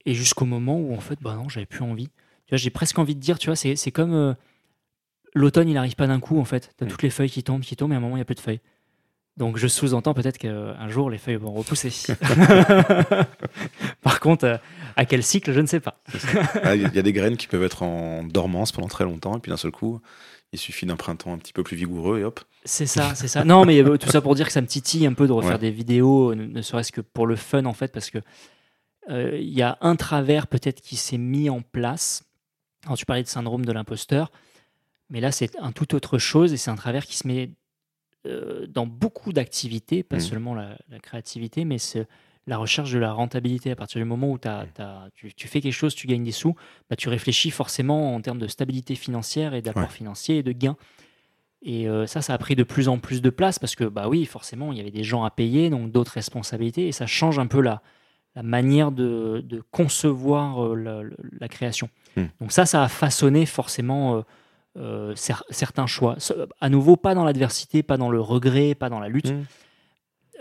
[0.05, 2.09] Et jusqu'au moment où, en fait, bah non, j'avais plus envie.
[2.09, 4.35] Tu vois, j'ai presque envie de dire, tu vois, c'est c'est comme euh,
[5.37, 6.71] l'automne, il n'arrive pas d'un coup, en fait.
[6.79, 6.91] Tu as Mm.
[6.91, 8.35] toutes les feuilles qui tombent, qui tombent, et à un moment, il n'y a plus
[8.35, 8.61] de feuilles.
[9.37, 11.91] Donc, je sous-entends peut-être qu'un jour, les feuilles vont repousser.
[14.03, 14.57] Par contre, euh,
[14.97, 16.01] à quel cycle, je ne sais pas.
[16.63, 19.41] Ah, Il y a- des graines qui peuvent être en dormance pendant très longtemps, et
[19.41, 20.01] puis d'un seul coup,
[20.53, 22.41] il suffit d'un printemps un petit peu plus vigoureux, et hop.
[22.65, 23.45] C'est ça, c'est ça.
[23.45, 25.53] Non, mais euh, tout ça pour dire que ça me titille un peu de refaire
[25.53, 25.59] Ouais.
[25.59, 28.19] des vidéos, ne, serait-ce que pour le fun en fait, parce que
[29.11, 32.25] euh, il y a un travers peut-être qui s'est mis en place.
[32.87, 34.31] Alors tu parlais de syndrome de l'imposteur,
[35.11, 37.51] mais là c'est un tout autre chose et c'est un travers qui se met
[38.27, 40.23] euh, dans beaucoup d'activités, pas Mhm.
[40.23, 42.07] seulement la, la créativité, mais c'est
[42.49, 43.71] la recherche de la rentabilité.
[43.71, 44.67] À partir du moment où t'as-
[45.15, 46.55] tu, tu fais quelque chose, tu gagnes des sous,
[46.91, 49.89] bah, tu réfléchis forcément en termes de stabilité financière et d'apport Ouais.
[49.89, 50.77] financier et de gains.
[51.63, 54.09] Et euh, ça, ça a pris de plus en plus de place parce que, bah
[54.09, 57.39] oui, forcément, il y avait des gens à payer, donc d'autres responsabilités, et ça change
[57.39, 57.83] un peu la,
[58.37, 61.03] la manière de, de concevoir euh, la,
[61.41, 61.89] la création.
[62.17, 62.27] Hmm.
[62.41, 64.25] Donc ça, ça a façonné forcément
[64.77, 66.17] euh, cer- certains choix.
[66.61, 69.43] À nouveau, pas dans l'adversité, pas dans le regret, pas dans la lutte, Hmm.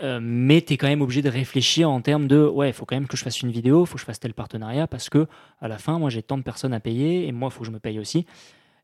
[0.02, 2.84] euh, mais tu es quand même obligé de réfléchir en termes de ouais, il faut
[2.84, 5.08] quand même que je fasse une vidéo, il faut que je fasse tel partenariat parce
[5.08, 5.26] que
[5.60, 7.66] à la fin, moi j'ai tant de personnes à payer et moi il faut que
[7.66, 8.26] je me paye aussi.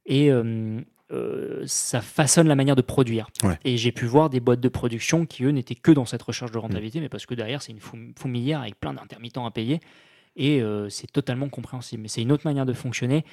[0.07, 0.81] Et euh,
[1.13, 3.29] euh, ça façonne la manière de produire.
[3.45, 3.59] Ouais.
[3.65, 6.51] Et j'ai pu voir des boîtes de production qui eux n'étaient que dans cette recherche
[6.51, 9.81] de rentabilité, mais parce que derrière c'est une fou- fourmilière avec plein d'intermittents à payer
[10.35, 12.01] et c'est totalement compréhensible.
[12.01, 13.27] Mais c'est une autre manière de fonctionner.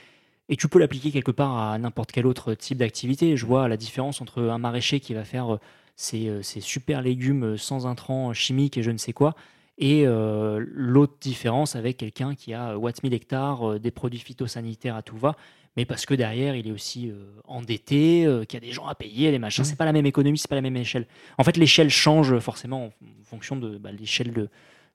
[0.49, 3.37] Et tu peux l'appliquer quelque part à n'importe quel autre type d'activité.
[3.37, 5.59] Je vois la différence entre un maraîcher qui va faire euh,
[5.95, 9.35] ses, euh, ses super légumes euh, sans intrants chimiques et je ne sais quoi,
[9.79, 14.19] et euh, l'autre différence avec quelqu'un qui a euh, Watt 1000 hectares, euh, des produits
[14.19, 15.37] phytosanitaires à tout va,
[15.77, 17.13] mais parce que derrière il est aussi euh,
[17.45, 19.63] endetté, qu'il y a des gens à payer, les machins.
[19.63, 19.69] Mhm.
[19.69, 21.07] C'est pas la même économie, c'est pas la même échelle.
[21.37, 22.91] En fait, l'échelle change forcément en,
[23.23, 24.49] fonction de bah, l'échelle de,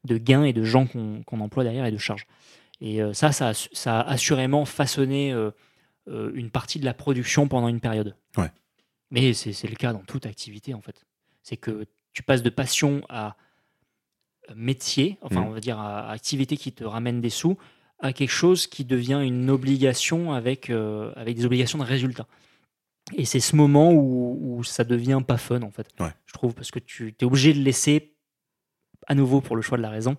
[0.05, 2.27] de gains et de gens qu'on qu'on emploie derrière et de charges.
[2.81, 5.51] Et euh, ça, ça a, su- ça a assurément façonné euh,
[6.09, 8.17] euh, une partie de la production pendant une période.
[8.37, 8.51] Ouais.
[9.11, 11.05] Mais c'est le cas dans toute activité, en fait.
[11.43, 13.37] C'est que tu passes de passion à
[14.55, 15.47] métier, enfin, Mhm.
[15.47, 17.57] on va dire à, à activité qui te ramène des sous,
[18.01, 22.27] à quelque chose qui devient une obligation avec, euh, avec des obligations de résultat.
[23.15, 25.89] Et c'est ce moment où, où ça devient pas fun, en fait.
[26.01, 26.11] Ouais.
[26.27, 28.15] Je trouve, parce que tu es obligé de laisser,
[29.07, 30.17] à nouveau pour le choix de la raison.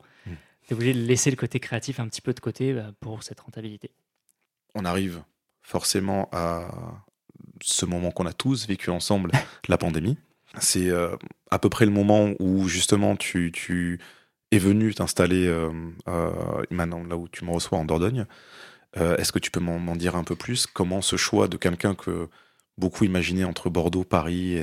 [0.65, 3.23] Tu es obligé de laisser le côté créatif un petit peu de côté bah, pour
[3.23, 3.91] cette rentabilité.
[4.73, 5.23] on arrive
[5.61, 6.67] forcément à
[7.61, 9.31] ce moment qu'on a tous vécu ensemble,
[9.67, 10.17] la pandémie.
[10.59, 11.15] C'est euh,
[11.51, 13.99] à peu près le moment où justement tu, tu
[14.51, 15.69] es venu t'installer euh,
[16.07, 18.25] euh, maintenant là où tu me reçois en Dordogne.
[18.97, 20.67] Euh, Est-ce que tu peux m'en m'en dire un peu plus?
[20.67, 22.29] Comment ce choix de quelqu'un que
[22.77, 24.59] beaucoup imaginaient entre Bordeaux, Paris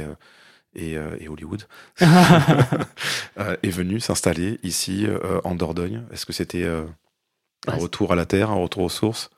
[0.75, 1.67] et, euh, et Hollywood
[2.01, 6.85] euh, est venu s'installer ici euh, en Dordogne Est-ce que c'était euh,
[7.67, 9.31] un retour à la terre, un retour aux sources?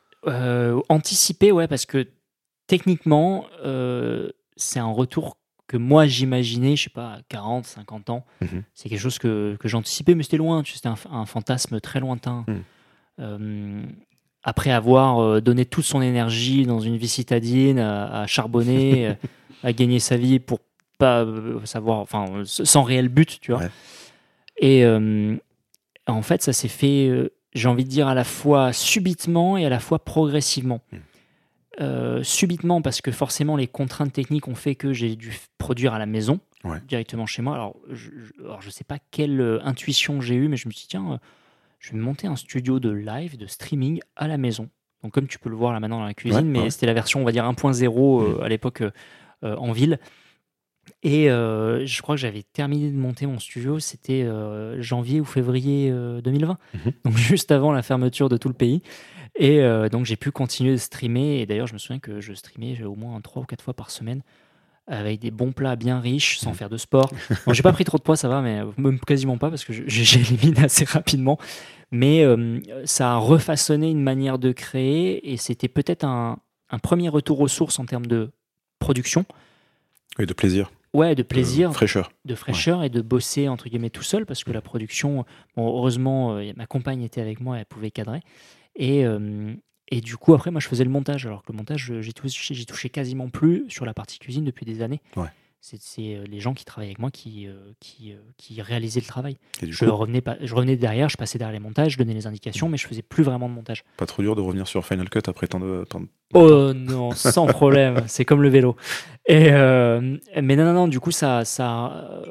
[0.88, 2.08] Anticiper, ouais, parce que
[2.66, 3.46] techniquement,
[4.56, 5.36] c'est un retour
[5.66, 8.24] que moi j'imaginais, je sais pas, à 40, 50 ans.
[8.40, 8.62] Mhm.
[8.72, 10.62] C'est quelque chose que, que j'anticipais, mais c'était loin.
[10.64, 12.46] C'était un, un fantasme très lointain.
[13.20, 13.82] Euh,
[14.42, 19.14] après avoir donné toute son énergie dans une vie citadine, à, à charbonner,
[19.62, 20.60] à gagner sa vie pour
[20.98, 23.60] pas euh, savoir, enfin, sans réel but, tu vois.
[23.62, 23.70] Ouais.
[24.58, 25.36] Et euh,
[26.06, 29.66] en fait, ça s'est fait, euh, j'ai envie de dire, à la fois subitement et
[29.66, 30.80] à la fois progressivement.
[30.92, 30.96] Mm.
[31.80, 35.98] Euh, subitement parce que forcément les contraintes techniques ont fait que j'ai dû produire à
[35.98, 36.78] la maison Ouais.
[36.86, 37.54] directement chez moi.
[37.54, 38.10] Alors je,
[38.60, 41.18] je sais pas quelle intuition j'ai eue, mais je me suis dit tiens,
[41.80, 44.68] je vais me monter un studio de live, de streaming à la maison.
[45.02, 46.94] Donc comme tu peux le voir là maintenant dans la cuisine, Ouais, mais c'était la
[46.94, 48.84] version on va dire 1.0 euh, à l'époque
[49.42, 49.98] en ville.
[51.06, 55.24] Et euh, je crois que j'avais terminé de monter mon studio, c'était euh, janvier ou
[55.26, 56.92] février euh, 2020, Mhm.
[57.04, 58.82] donc juste avant la fermeture de tout le pays.
[59.36, 61.40] Et euh, donc j'ai pu continuer de streamer.
[61.40, 63.90] Et d'ailleurs, je me souviens que je streamais au moins 3 ou 4 fois par
[63.90, 64.22] semaine
[64.86, 66.56] avec des bons plats bien riches, sans Mhm.
[66.56, 67.10] faire de sport.
[67.46, 69.72] Bon, j'ai pas pris trop de poids, ça va, mais même quasiment pas parce que
[69.86, 71.38] j'élimine assez rapidement.
[71.90, 76.38] Mais euh, ça a refaçonné une manière de créer et c'était peut-être un,
[76.70, 78.30] un premier retour aux sources en termes de
[78.78, 79.24] production.
[80.18, 80.70] Oui, de plaisir.
[80.94, 82.12] Ouais, de plaisir, De fraîcheur.
[82.24, 85.24] de fraîcheur et de bosser entre guillemets tout seul parce que la production,
[85.56, 88.20] bon, heureusement, euh, ma compagne était avec moi, elle pouvait cadrer.
[88.76, 89.52] Et, euh,
[89.88, 91.26] et du coup, après, moi, je faisais le montage.
[91.26, 94.82] Alors que le montage, touché, j'ai touché quasiment plus sur la partie cuisine depuis des
[94.82, 95.02] années.
[95.16, 95.26] Ouais.
[95.66, 99.06] C'est euh, les gens qui travaillaient avec moi qui, euh, qui, euh, qui réalisaient le
[99.06, 99.38] travail.
[99.62, 102.68] Je revenais, pas, je revenais derrière, je passais derrière les montages, je donnais les indications,
[102.68, 103.82] mais je faisais plus vraiment de montage.
[103.96, 105.86] pas trop dur de revenir sur Final Cut après tant de.
[106.34, 108.76] Oh non, sans problème, c'est comme le vélo.
[109.26, 112.22] Et euh, mais non, non, non, du coup, ça, ça a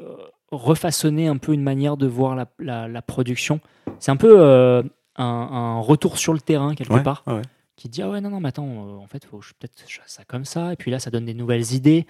[0.52, 3.58] refaçonné un peu une manière de voir la, la- la production.
[3.98, 4.82] C'est un peu euh,
[5.16, 7.42] un, un retour sur le terrain, quelque Ouais, part, ouais,
[7.76, 10.44] qui dit Ah ouais, non, non, mais attends, en fait, faut je- peut-être ça comme
[10.44, 10.72] ça.
[10.72, 12.06] Et puis là, ça donne des nouvelles idées.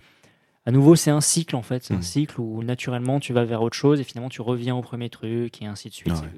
[0.66, 1.84] À nouveau, c'est un cycle, en fait.
[1.84, 2.02] C'est un Mhm.
[2.02, 5.60] cycle où naturellement, tu vas vers autre chose et finalement, tu reviens au premier truc
[5.60, 6.14] et ainsi de suite.
[6.14, 6.28] Ouais.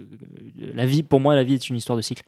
[0.62, 2.24] Euh, La vie, pour moi, la vie est une histoire de cycle.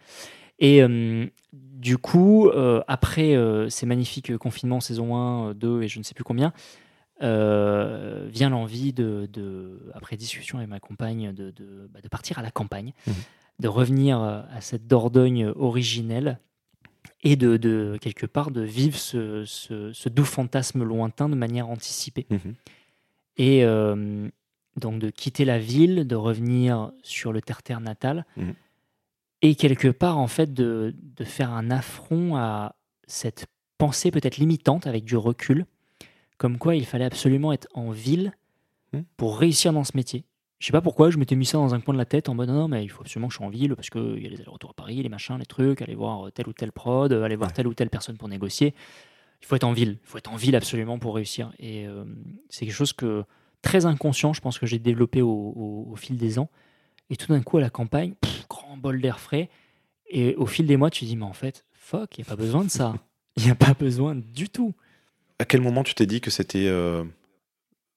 [0.61, 5.89] Et euh, du coup, euh, après euh, ces magnifiques confinements, saison 1, euh, 2 et
[5.89, 6.53] je ne sais plus combien,
[7.21, 12.43] vient l'envie de, de- après discussion avec ma compagne, de, de- bah, de partir à
[12.43, 13.15] la campagne, Mhm.
[13.61, 16.39] de revenir à cette Dordogne originelle
[17.25, 21.69] et de, de, quelque part de vivre ce, ce- ce doux fantasme lointain de manière
[21.69, 22.27] anticipée.
[22.31, 22.55] Mhm.
[23.37, 24.29] Et euh,
[24.77, 28.55] donc de quitter la ville, de revenir sur le terre-terre natal, Mhm.
[29.43, 32.77] et quelque part, en fait, de, de faire un affront à
[33.07, 33.47] cette
[33.79, 35.67] pensée peut-être limitante avec du recul,
[36.37, 38.33] comme quoi il fallait absolument être en ville
[38.93, 39.05] Mhm.
[39.17, 40.25] pour réussir dans ce métier.
[40.59, 42.35] Je sais pas pourquoi, je m'étais mis ça dans un coin de la tête en
[42.35, 44.27] mode non, non, mais il faut absolument que je sois en ville parce qu'il y
[44.27, 47.13] a les allers-retours à Paris, les machins, les trucs, aller voir telle ou telle prod,
[47.13, 47.55] aller voir Ouais.
[47.55, 48.75] telle ou telle personne pour négocier.
[49.41, 51.53] Il faut être en ville, il faut être en ville absolument pour réussir.
[51.61, 52.05] Et euh,
[52.51, 53.23] c'est quelque chose que
[53.63, 56.51] très inconscient, je pense que j'ai développé au, au- au fil des ans.
[57.09, 59.49] Et tout d'un coup, à la campagne, pff, grand bol d'air frais.
[60.11, 62.31] Et au fil des mois, tu te dis, mais en fait, fuck, il n'y a
[62.31, 62.95] pas besoin de ça.
[63.37, 64.75] Il n'y a pas besoin du tout.
[65.39, 67.05] À quel moment tu t'es dit que c'était euh,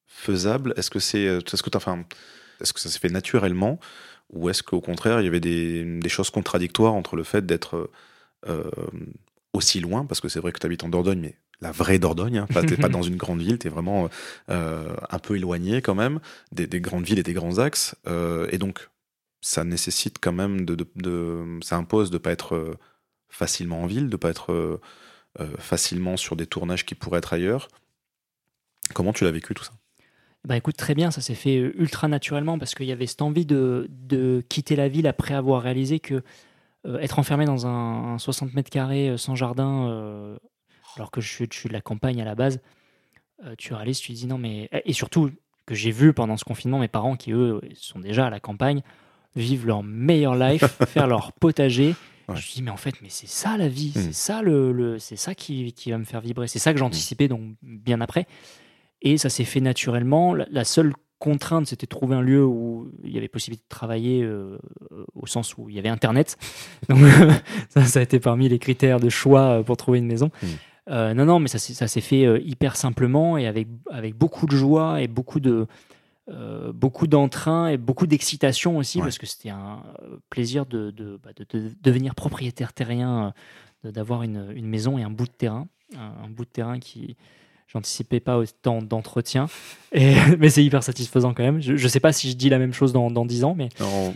[0.06, 0.72] faisable?
[0.76, 2.04] Est-ce que c'est, euh, est-ce que t'as- enfin,
[2.62, 3.78] est-ce que ça s'est fait naturellement
[4.30, 7.90] ou est-ce qu'au contraire il y avait des, choses contradictoires entre le fait d'être
[8.48, 8.70] euh,
[9.52, 10.04] aussi loin?
[10.06, 12.62] Parce que c'est vrai que tu habites en Dordogne mais la vraie Dordogne, hein, pas,
[12.62, 14.08] t'es pas dans une grande ville, tu es vraiment
[14.50, 16.18] euh, un peu éloigné quand même
[16.50, 18.88] des, des grandes villes et des grands axes euh, et donc
[19.40, 22.78] ça nécessite quand même de, de- ça impose de pas être
[23.28, 24.80] facilement en ville, de pas être
[25.58, 27.68] facilement sur des tournages qui pourraient être ailleurs.
[28.94, 29.72] Comment tu l'as vécu tout ça?
[30.44, 33.22] Bah écoute, très bien, ça s'est fait euh, ultra naturellement parce qu'il y avait cette
[33.22, 36.22] envie de, de quitter la ville après avoir réalisé que
[36.86, 40.36] euh, être enfermé dans un, un 60 mètres carrés euh, sans jardin, euh,
[40.96, 42.60] alors que je suis, je suis de la campagne à la base,
[43.44, 44.68] euh, tu réalises, tu te dis non mais...
[44.84, 45.30] Et surtout
[45.64, 48.82] que j'ai vu pendant ce confinement mes parents qui eux sont déjà à la campagne,
[49.36, 51.94] vivent leur meilleure life, faire leur potager.
[52.28, 52.34] Ouais.
[52.36, 54.00] Je me dis mais en fait mais c'est ça la vie, Mm.
[54.00, 56.80] c'est ça le, le- c'est ça qui, qui va me faire vibrer, c'est ça que
[56.80, 58.26] j'anticipais donc bien après.
[59.02, 60.32] Et ça s'est fait naturellement.
[60.34, 64.22] La, seule contrainte, c'était de trouver un lieu où il y avait possibilité de travailler
[64.22, 64.58] euh,
[65.14, 66.36] au sens où il y avait Internet.
[66.88, 66.98] Donc,
[67.68, 70.30] ça, ça a été parmi les critères de choix euh, pour trouver une maison.
[70.42, 70.46] Mm.
[70.90, 74.16] Euh, non, non, mais ça, s'est- ça s'est fait euh, hyper simplement et avec, avec
[74.16, 75.66] beaucoup de joie et beaucoup de
[76.72, 79.04] beaucoup d'entrain et beaucoup d'excitation aussi Ouais.
[79.04, 79.82] parce que c'était un
[80.30, 83.34] plaisir de, de, bah, de- de devenir propriétaire terrien,
[83.84, 85.66] d'avoir une, une maison et un bout de terrain,
[85.96, 87.16] un, un bout de terrain qui
[87.72, 89.46] j'anticipais pas autant d'entretien,
[89.92, 91.60] et mais c'est hyper satisfaisant quand même.
[91.62, 93.68] Je, je sais pas si je dis la même chose dans, dans 10 ans, mais
[93.80, 94.14] Non,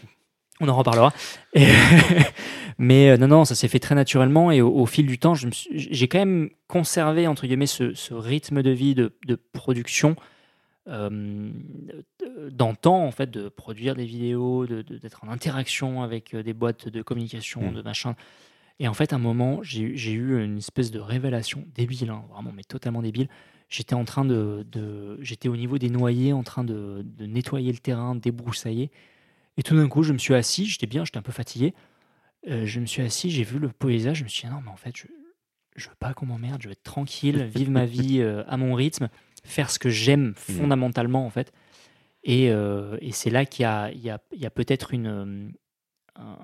[0.60, 1.12] On en reparlera.
[1.54, 1.66] Et
[2.78, 5.34] mais euh, non, non, ça s'est fait très naturellement et au, au fil du temps,
[5.34, 10.14] j'ai quand même conservé entre guillemets ce, ce rythme de vie de, de production
[10.88, 11.50] euh,
[12.50, 16.52] d'antan en fait, de produire des vidéos, de- de- d'être en interaction avec euh, des
[16.52, 17.74] boîtes de communication, Mm.
[17.74, 18.14] de machin.
[18.78, 22.52] Et en fait, à un moment, j'ai eu- une espèce de révélation débile, hein, vraiment,
[22.52, 23.28] mais totalement débile.
[23.68, 27.72] J'étais en train de, de- j'étais au niveau des noyers, en train de, de nettoyer
[27.72, 28.90] le terrain, débroussailler.
[29.56, 31.72] Et tout d'un coup, je me suis assis, j'étais bien, j'étais un peu fatigué.
[32.48, 34.70] Euh, je me suis assis, j'ai vu le paysage, je me suis dit, non, mais
[34.70, 35.06] en fait, je,
[35.74, 38.74] je veux pas qu'on m'emmerde, je veux être tranquille, vivre ma vie euh, à mon
[38.74, 39.08] rythme,
[39.42, 41.50] faire ce que j'aime fondamentalement, en fait.
[42.24, 43.90] Et, euh, et c'est là qu'il y a,
[44.44, 45.52] a, peut-être une,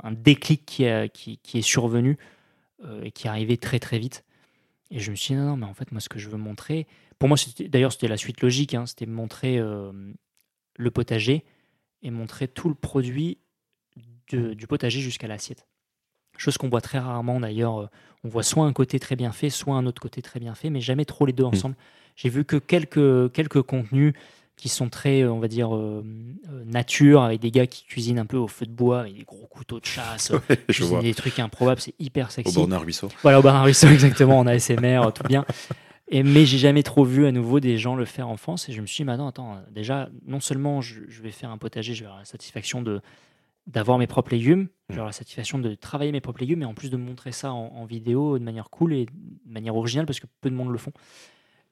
[0.03, 2.19] un, déclic qui, a- qui, qui est survenu
[2.85, 4.25] euh, et qui est arrivé très très vite.
[4.91, 6.37] Et je me suis dit, non, non, mais en fait, moi, ce que je veux
[6.39, 6.87] montrer,
[7.19, 7.39] pour moi,
[7.69, 9.93] d'ailleurs, c'était la suite logique, hein, c'était montrer euh,
[10.77, 11.45] le potager
[12.03, 13.39] et montrer tout le produit
[14.31, 15.67] de- du potager jusqu'à l'assiette.
[16.37, 17.79] Chose qu'on voit très rarement d'ailleurs.
[17.83, 17.87] euh,
[18.25, 20.71] On voit soit un côté très bien fait, soit un autre côté très bien fait,
[20.71, 21.77] mais jamais trop les deux ensemble.
[22.17, 24.15] J'ai vu que quelques, quelques contenus
[24.63, 26.05] qui sont très, euh, on va dire, euh,
[26.49, 29.25] euh, nature, avec des gars qui cuisinent un peu au feu de bois, avec des
[29.25, 31.03] gros couteaux de chasse, euh, je cuisinent vois.
[31.03, 32.55] des trucs improbables, c'est hyper Au sexy.
[32.55, 33.09] bord d'un ruisseau.
[33.23, 35.45] Voilà, au Bernard Ruisseau, exactement, en ASMR, tout bien.
[36.07, 38.69] Et, mais j'ai jamais trop vu à nouveau des gens le faire en France.
[38.69, 41.59] Et je me suis dit, maintenant, attends, déjà, non seulement je, je vais faire un
[41.59, 43.01] potager, je vais avoir la satisfaction de
[43.67, 46.65] d'avoir mes propres légumes, je vais avoir la satisfaction de travailler mes propres légumes, et
[46.65, 50.07] en plus de montrer ça en, en vidéo de manière cool et de manière originale,
[50.07, 50.93] parce que peu de monde le font.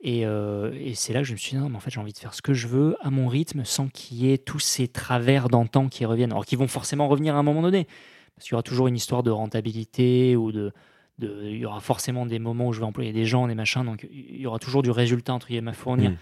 [0.02, 2.01] Et, euh, et c'est là que je me suis dit, non, mais en fait, j'ai
[2.01, 4.59] envie de faire ce que je veux à mon rythme, sans qu'il y ait tous
[4.59, 6.32] ces travers d'antan qui reviennent.
[6.32, 7.86] Alors, qui vont forcément revenir à un moment donné,
[8.35, 10.72] parce qu'il y aura toujours une histoire de rentabilité ou de,
[11.18, 13.85] de- il y aura forcément des moments où je vais employer des gens, des machins,
[13.85, 16.12] donc il y aura toujours du résultat entre guillemets à fournir.
[16.12, 16.16] Mm.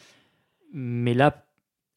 [0.73, 1.45] Mais là,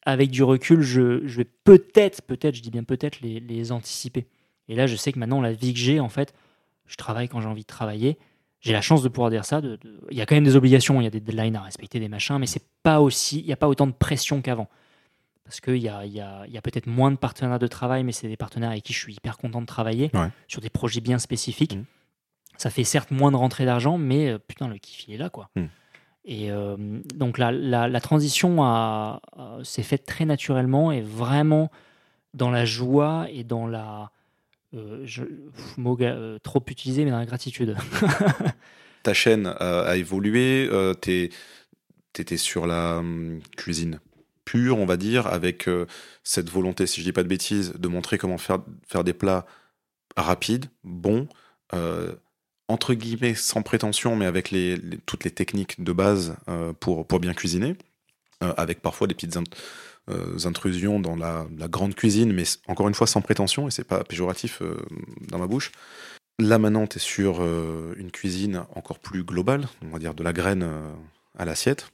[0.04, 4.26] avec du recul, je, je vais peut-être, peut-être, je dis bien peut-être, les, les anticiper.
[4.68, 6.32] Et là, je sais que maintenant, la vie que j'ai, en fait,
[6.86, 8.18] je travaille quand j'ai envie de travailler.
[8.62, 9.60] J'ai la chance de pouvoir dire ça.
[9.60, 11.62] de- de- Il y a quand même des obligations, il y a des deadlines à
[11.62, 14.68] respecter, des machins, mais c'est pas aussi, il n'y a pas autant de pression qu'avant.
[15.44, 18.84] Parce qu'il y a, peut-être moins de partenaires de travail, mais c'est des partenaires avec
[18.84, 20.28] qui je suis hyper content de travailler Ouais.
[20.48, 21.74] sur des projets bien spécifiques.
[21.76, 21.84] Mhm.
[22.56, 25.28] Ça fait certes moins de rentrée d'argent, mais euh, putain, le kiff, il est là,
[25.28, 25.50] quoi.
[25.56, 25.68] Mhm.
[26.24, 26.76] Et euh,
[27.16, 28.58] donc la, la, la transition
[29.64, 31.68] s'est faite très naturellement et vraiment
[32.32, 34.10] dans la joie et dans la.
[34.74, 35.24] Euh, je-
[35.76, 37.76] mot euh, trop utilisé, mais dans la gratitude.
[39.02, 40.68] Ta chaîne a, a évolué.
[40.70, 41.30] Euh, t'es-
[42.12, 43.98] T'étais sur la hum, cuisine
[44.44, 45.86] pure, on va dire, avec euh,
[46.24, 48.58] cette volonté, si je dis pas de bêtises, de montrer comment faire,
[49.04, 49.46] des plats
[50.16, 51.26] rapides, bons,
[51.74, 52.14] euh,
[52.68, 54.54] entre guillemets sans prétention, mais avec
[55.06, 57.76] toutes les techniques de base euh, pour, bien cuisiner,
[58.42, 59.56] euh, avec parfois des petites euh,
[60.44, 64.04] intrusions dans la, la grande cuisine, mais encore une fois sans prétention, et c'est pas
[64.04, 64.76] péjoratif euh,
[65.28, 65.72] dans ma bouche.
[66.38, 70.24] Là maintenant, tu es sur euh, une cuisine encore plus globale, on va dire de
[70.24, 70.92] la graine euh,
[71.38, 71.90] à l'assiette.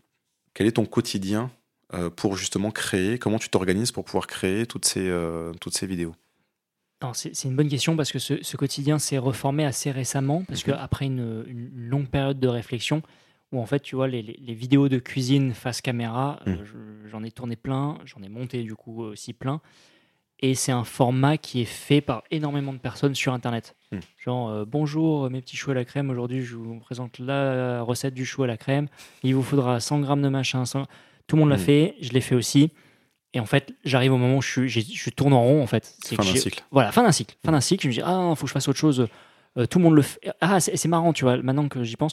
[0.55, 1.51] Quel est ton quotidien
[1.93, 5.87] euh, pour justement créer Comment tu t'organises pour pouvoir créer toutes ces, euh, toutes ces
[5.87, 6.15] vidéos?
[7.13, 10.73] C'est une bonne question parce que ce, ce quotidien s'est reformé assez récemment, parce Mhm.
[10.75, 13.03] qu'après une, une longue période de réflexion,
[13.53, 17.09] où en fait, tu vois, les, les- les vidéos de cuisine face caméra, euh, je-
[17.09, 19.61] j'en ai tourné plein, j'en ai monté du coup aussi plein,
[20.41, 23.75] et c'est un format qui est fait par énormément de personnes sur Internet.
[23.91, 24.01] Mhm.
[24.25, 28.15] Genre, euh, bonjour mes petits choux à la crème, aujourd'hui je vous présente la recette
[28.15, 28.87] du chou à la crème,
[29.23, 30.87] il vous faudra 100 grammes de machin, 100
[31.27, 31.63] tout le monde l'a Mhm.
[31.63, 32.71] fait, je l'ai fait aussi.
[33.35, 35.95] Et en fait, j'arrive au moment où je, tourne en rond, en fait.
[36.03, 36.65] Fin d'un cycle.
[36.71, 37.37] voilà, fin d'un cycle.
[37.45, 39.07] Fin d'un cycle, je me dis, ah, faut que je fasse autre chose.
[39.59, 40.19] Euh, tout le monde le fait.
[40.41, 42.13] Ah, c'est marrant, tu vois, maintenant que j'y pense.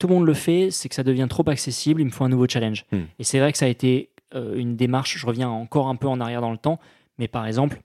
[0.00, 2.28] Tout le monde le fait, c'est que ça devient trop accessible, il me faut un
[2.30, 2.86] nouveau challenge.
[2.90, 3.02] Hmm.
[3.18, 6.08] Et c'est vrai que ça a été euh, une démarche, je reviens encore un peu
[6.08, 6.80] en arrière dans le temps,
[7.18, 7.82] mais par exemple,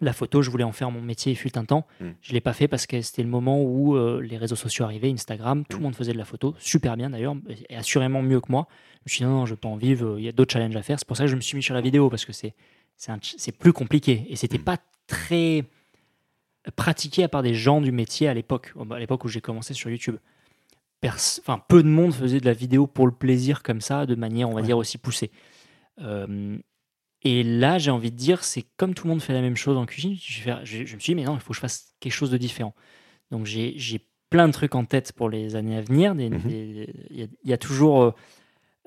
[0.00, 1.86] la photo, je voulais en faire mon métier, il fut un temps.
[2.00, 2.10] Hmm.
[2.20, 4.84] Je ne l'ai pas fait parce que c'était le moment où euh, les réseaux sociaux
[4.84, 5.80] arrivaient, Instagram, tout Hmm.
[5.80, 7.36] le monde faisait de la photo, super bien d'ailleurs,
[7.68, 8.66] et assurément mieux que moi.
[8.98, 10.52] Je me suis dit, non, non, je ne pas en vivre, il y a d'autres
[10.52, 10.98] challenges à faire.
[10.98, 12.52] C'est pour ça que je me suis mis sur la vidéo, parce que c'est
[13.58, 14.26] plus compliqué.
[14.28, 15.64] Et c'était pas très
[16.74, 19.88] pratiqué à part des gens du métier à l'époque, à l'époque où j'ai commencé sur
[19.88, 20.16] YouTube.
[21.06, 24.48] Enfin, peu de monde faisait de la vidéo pour le plaisir comme ça, de manière,
[24.48, 24.66] on va Ouais.
[24.66, 25.30] dire, aussi poussée.
[26.00, 26.56] Euh,
[27.22, 29.76] et là, j'ai envie de dire, c'est comme tout le monde fait la même chose
[29.76, 30.16] en cuisine.
[30.20, 32.74] Je, me suis dit, mais non, il faut que je fasse quelque chose de différent.
[33.30, 36.14] Donc, j'ai plein de trucs en tête pour les années à venir.
[36.14, 36.40] Mhm.
[36.48, 38.10] Il y, a- il y a toujours, euh,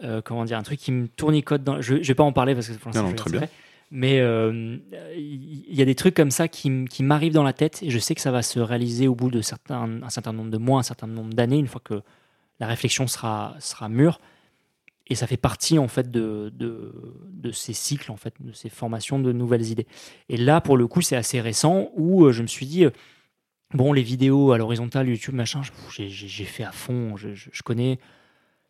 [0.03, 1.81] euh, comment dire, un truc qui me tournicote dans.
[1.81, 3.47] Je, je vais pas en parler parce que pour l'instant, je très bien.
[3.89, 4.77] Mais euh,
[5.15, 7.99] il y a des trucs comme ça qui, qui m'arrivent dans la tête et je
[7.99, 10.79] sais que ça va se réaliser au bout de certains, un certain nombre de mois,
[10.79, 12.01] un certain nombre d'années, une fois que
[12.59, 14.19] la réflexion sera, sera mûre.
[15.09, 16.91] Et ça fait partie en fait de, de,
[17.31, 19.87] de ces cycles, en fait, de ces formations de nouvelles idées.
[20.27, 22.89] Et là, pour le coup, c'est assez récent où euh, je me suis dit, euh,
[23.73, 25.61] bon, les vidéos à l'horizontale, YouTube, machin,
[25.97, 26.09] j'ai-
[26.45, 27.99] fait à fond, je- je connais,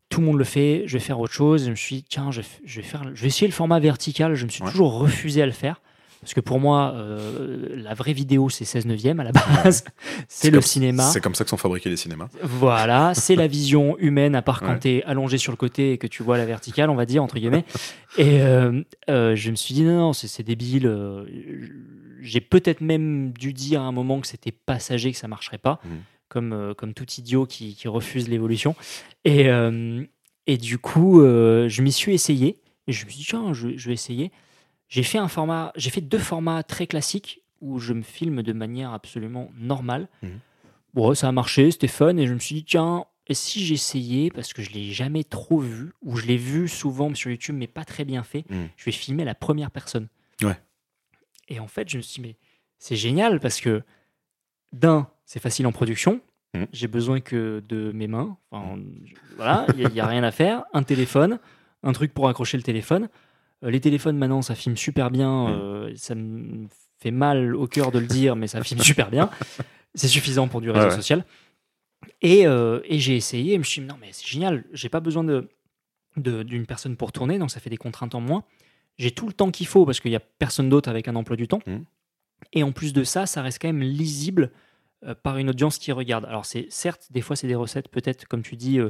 [0.10, 1.66] tout le monde le fait, je vais faire autre chose.
[1.66, 3.54] Je me suis dit, tiens, je, vais f- je vais, faire, je vais essayer le
[3.54, 4.36] format vertical.
[4.36, 4.70] Je me suis Ouais.
[4.72, 5.82] toujours refusé à le faire.
[6.22, 9.84] Parce que pour moi, euh, la vraie vidéo, c'est 16 neuvième à la base.
[10.28, 11.04] c'est le comme- cinéma.
[11.04, 12.28] C'est comme ça que sont fabriqués les cinémas.
[12.42, 14.80] Voilà, c'est la vision humaine, à part quand Ouais.
[14.80, 17.22] tu es allongé sur le côté et que tu vois la verticale, on va dire,
[17.24, 17.66] entre guillemets.
[18.18, 18.82] Et euh,
[19.12, 20.92] euh, je me suis dit, non, non, c'est débile.
[22.22, 25.80] J'ai peut-être même dû dire à un moment que c'était passager, que ça marcherait pas,
[25.86, 25.92] Mhm.
[26.30, 28.76] Comme, euh, comme tout idiot qui, qui refuse l'évolution.
[29.26, 30.04] Et, euh,
[30.46, 32.58] et du coup, euh, je m'y suis essayé.
[32.88, 34.32] Et je me suis dit, tiens, je, je vais essayer.
[34.88, 38.54] J'ai fait un format, j'ai fait deux formats très classiques où je me filme de
[38.54, 40.08] manière absolument normale.
[40.24, 40.40] Mhm.
[40.94, 44.30] Bon, ça a marché, c'était fun, et je me suis dit, tiens, et si j'essayais,
[44.32, 47.68] parce que je l'ai jamais trop vu, ou je l'ai vu souvent sur YouTube, mais
[47.68, 48.70] pas très bien fait, Mhm.
[48.78, 50.08] je vais filmer la première personne.
[50.42, 50.58] Ouais.
[51.50, 52.36] Et en fait, je me suis dit, mais
[52.80, 53.84] c'est génial, parce que
[54.74, 56.22] d'un, c'est facile en production,
[56.54, 56.68] Mhm.
[56.72, 60.64] j'ai besoin que de mes mains, enfin, je- voilà, il n'y a, rien à faire,
[60.74, 61.40] un téléphone,
[61.84, 63.10] un truc pour accrocher le téléphone.
[63.64, 65.54] Euh, les téléphones maintenant, ça filme super bien, Mhm.
[65.54, 66.68] euh, ça me
[67.00, 69.30] fait mal au cœur de le dire, mais ça filme super bien.
[69.96, 70.96] C'est suffisant pour du réseau Ouais, ouais.
[70.96, 71.26] social.
[72.22, 74.90] Et, euh, et j'ai essayé, et je me suis dit, non, mais c'est génial, j'ai
[74.90, 75.50] pas besoin de
[76.16, 78.44] de- d'une personne pour tourner, donc ça fait des contraintes en moins.
[78.98, 81.36] J'ai tout le temps qu'il faut parce qu'il n'y a personne d'autre avec un emploi
[81.38, 81.60] du temps.
[81.68, 81.84] Mhm.
[82.54, 84.52] Et en plus de ça, ça reste quand même lisible
[85.04, 86.26] euh, par une audience qui regarde.
[86.26, 88.80] Alors, c'est certes, des fois, c'est des recettes, peut-être, comme tu dis.
[88.80, 88.90] euh,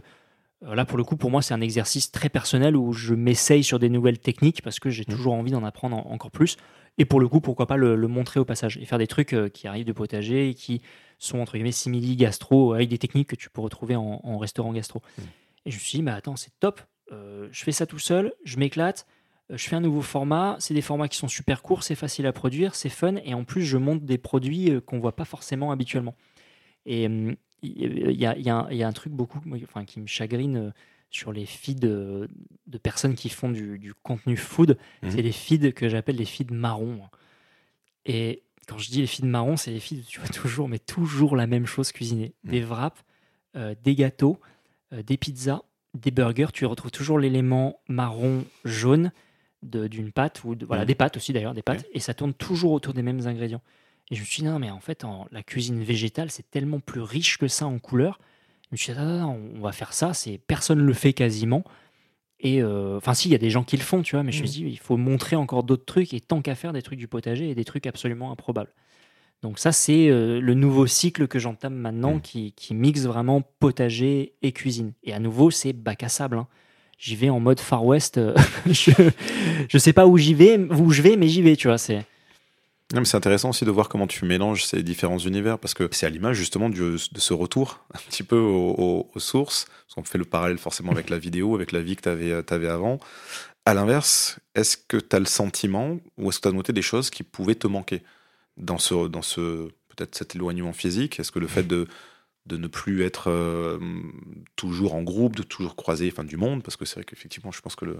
[0.63, 3.63] euh, là, pour le coup, pour moi, c'est un exercice très personnel où je m'essaye
[3.63, 5.15] sur des nouvelles techniques parce que j'ai Mhm.
[5.15, 6.57] toujours envie d'en apprendre en- encore plus.
[6.97, 9.33] Et pour le coup, pourquoi pas le, le montrer au passage et faire des trucs
[9.33, 10.81] euh, qui arrivent de potager et qui
[11.19, 14.73] sont entre guillemets simili gastro avec des techniques que tu peux retrouver en, en restaurant
[14.73, 15.01] gastro.
[15.19, 15.25] Mhm.
[15.67, 16.81] Et je me suis dit, mais attends, c'est top.
[17.11, 19.05] Je fais ça tout seul, je m'éclate.
[19.49, 22.33] Je fais un nouveau format, c'est des formats qui sont super courts, c'est facile à
[22.33, 25.71] produire, c'est fun, et en plus je monte des produits euh, qu'on voit pas forcément
[25.71, 26.15] habituellement.
[26.85, 27.05] Et
[27.63, 29.99] il y, a, il y a un- il y a un truc beaucoup, enfin, qui
[30.01, 30.71] me chagrine euh,
[31.09, 32.27] sur les feeds euh,
[32.67, 35.11] de personnes qui font du, du contenu food, Mhm.
[35.11, 37.01] c'est les feeds que j'appelle les feeds marrons.
[38.05, 40.79] Et quand je dis les feeds marrons, c'est les feeds où tu vois toujours, mais
[40.79, 42.33] toujours la même chose cuisinée.
[42.43, 42.51] Mhm.
[42.51, 43.01] Des wraps,
[43.55, 44.39] euh, des gâteaux,
[44.93, 45.61] euh, des pizzas,
[45.93, 46.51] des burgers.
[46.53, 49.11] Tu retrouves toujours l'élément marron, jaune
[49.67, 52.71] d'une pâte, ou de- voilà, des pâtes aussi d'ailleurs, des pâtes, et ça tourne toujours
[52.71, 53.61] autour des mêmes ingrédients.
[54.09, 56.79] Et je me suis dit, non, mais en fait, en, la cuisine végétale, c'est tellement
[56.79, 58.19] plus riche que ça en couleurs.
[58.63, 61.13] Je me suis dit, non, non, non, on va faire ça, c'est personne le fait
[61.13, 61.63] quasiment.
[62.39, 64.31] Et euh, enfin, si, il y a des gens qui le font, tu vois, mais
[64.31, 66.81] je me suis dit, il faut montrer encore d'autres trucs, et tant qu'à faire des
[66.81, 68.71] trucs du potager et des trucs absolument improbables.
[69.43, 72.21] Donc, ça, c'est euh, le nouveau cycle que j'entame maintenant Mm.
[72.21, 74.93] qui, qui mixe vraiment potager et cuisine.
[75.03, 76.37] Et à nouveau, c'est bac à sable.
[76.37, 76.47] hein.
[76.97, 78.17] J'y vais en mode Far West.
[78.17, 78.91] euh, je,
[79.69, 81.77] je sais pas où j'y vais, où je vais, mais j'y vais, tu vois.
[81.77, 81.97] C'est
[82.93, 85.87] Non, mais c'est intéressant aussi de voir comment tu mélanges ces différents univers parce que
[85.91, 89.65] c'est à l'image justement de ce retour un petit peu aux, sources.
[89.65, 92.67] Parce qu'on fait le parallèle forcément avec la vidéo, avec la vie que tu avais,
[92.67, 92.99] avant.
[93.65, 96.81] À l'inverse, est-ce que tu as le sentiment ou est-ce que tu as noté des
[96.81, 98.01] choses qui pouvaient te manquer
[98.55, 101.19] dans ce, dans ce peut-être cet éloignement physique?
[101.19, 101.87] Est-ce que le fait de,
[102.47, 103.77] de ne plus être euh,
[104.55, 107.61] toujours en groupe, de toujours croiser enfin, du monde Parce que c'est vrai qu'effectivement, je
[107.61, 107.97] pense que le,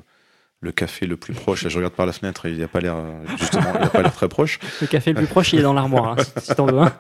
[0.62, 2.80] le café le plus proche, là, je regarde par la fenêtre et il n'a pas
[2.80, 4.60] l'air euh, justement, il a pas l'air très proche.
[4.82, 6.92] le café le plus proche, il est dans l'armoire, hein, si, t'en veux un.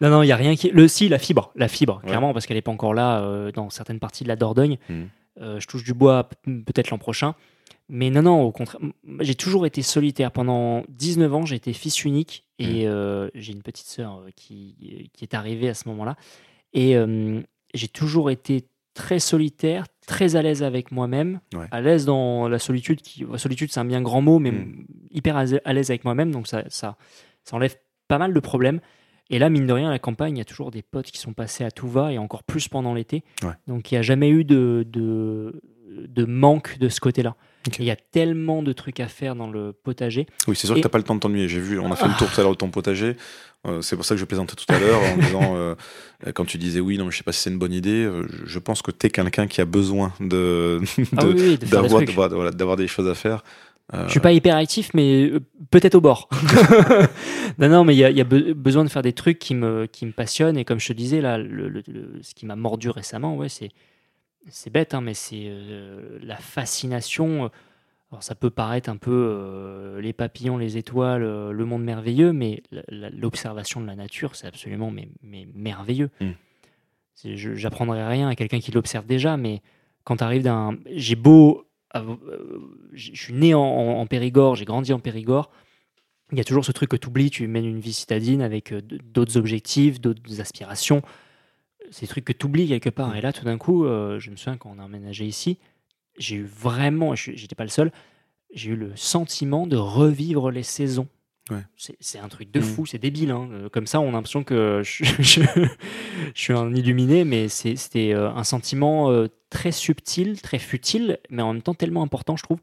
[0.00, 0.70] non, non, il y a rien qui.
[0.70, 2.08] Le si, la fibre, la fibre, Ouais.
[2.08, 4.78] clairement, parce qu'elle n'est pas encore là euh, dans certaines parties de la Dordogne.
[5.40, 7.34] Euh, je touche du bois peut-être l'an prochain.
[7.88, 8.80] Mais non, non, au contraire,
[9.20, 10.30] j'ai toujours été solitaire.
[10.32, 15.10] Pendant 19 ans, j'ai été fils unique et euh, j'ai une petite sœur euh, qui,
[15.12, 16.16] qui est arrivée à ce moment-là.
[16.72, 17.40] Et euh,
[17.74, 18.64] j'ai toujours été
[18.94, 21.66] très solitaire, très à l'aise avec moi-même, Ouais.
[21.72, 23.02] à l'aise dans la solitude.
[23.02, 24.86] Qui, solitude, c'est un bien grand mot, mais Mm.
[25.10, 26.30] hyper à à l'aise avec moi-même.
[26.30, 26.96] Donc ça, ça,
[27.42, 27.76] ça enlève
[28.08, 28.80] pas mal de problèmes.
[29.30, 31.18] Et là, mine de rien, à la campagne, il y a toujours des potes qui
[31.18, 33.24] sont passés à tout va et encore plus pendant l'été.
[33.42, 33.52] Ouais.
[33.66, 35.60] Donc il n'y a jamais eu de, de,
[35.90, 37.34] de manque de ce côté-là.
[37.78, 40.26] Il y a tellement de trucs à faire dans le potager.
[40.48, 41.48] Oui, c'est sûr Et- que t'as pas le temps de t'ennuyer.
[41.48, 43.16] J'ai vu, on a fait le tour tout à l'heure de ton potager.
[43.66, 45.74] Euh, c'est pour ça que je plaisantais tout à l'heure en disant, euh,
[46.34, 48.04] quand tu disais oui, non, mais je sais pas si c'est une bonne idée.
[48.04, 50.80] euh, je, pense que t'es quelqu'un qui a besoin de,
[51.16, 53.42] Ah de- oui, oui, de faire des d'avoir, voilà, des choses à faire.
[53.94, 56.28] Euh, Je suis pas hyper actif, mais euh, peut-être au bord.
[57.58, 59.38] non, non, mais il y a, il y a be- besoin de faire des trucs
[59.38, 60.56] qui me, qui me passionnent.
[60.56, 63.48] Et comme je te disais, là, le, le- le- ce qui m'a mordu récemment, ouais,
[63.48, 63.70] c'est,
[64.48, 67.50] c'est bête, hein, mais c'est euh, la fascination.
[68.10, 72.32] Alors, ça peut paraître un peu euh, les papillons, les étoiles, euh, le monde merveilleux,
[72.32, 76.10] mais l'observation de la nature, c'est absolument mais, mais merveilleux.
[76.20, 76.30] Mm.
[77.24, 79.62] Je- J'apprendrai rien à quelqu'un qui l'observe déjà, mais
[80.04, 80.76] quand tu arrives d'un.
[80.90, 81.66] J'ai beau
[81.96, 82.16] euh,
[82.92, 85.50] je suis né en, en Périgord, j'ai grandi en Périgord.
[86.32, 88.72] Il y a toujours ce truc que tu oublies, tu mènes une vie citadine avec
[88.72, 91.02] euh, d'autres objectifs, d'autres aspirations.
[92.00, 93.14] Des trucs que tu oublies quelque part.
[93.16, 95.58] Et là, tout d'un coup, euh, je me souviens quand on a emménagé ici,
[96.18, 97.92] j'ai eu vraiment, je- j'étais pas le seul,
[98.52, 101.08] j'ai eu le sentiment de revivre les saisons.
[101.50, 101.62] Ouais.
[102.00, 102.64] C'est un truc de Mhm.
[102.64, 103.30] fou, c'est débile.
[103.30, 103.48] hein.
[103.52, 105.68] Euh, Comme ça, on a l'impression que je, je-
[106.34, 109.10] je suis un illuminé, mais c'était euh, un sentiment
[109.50, 112.60] très subtil, très futile, mais en même temps tellement important, je trouve.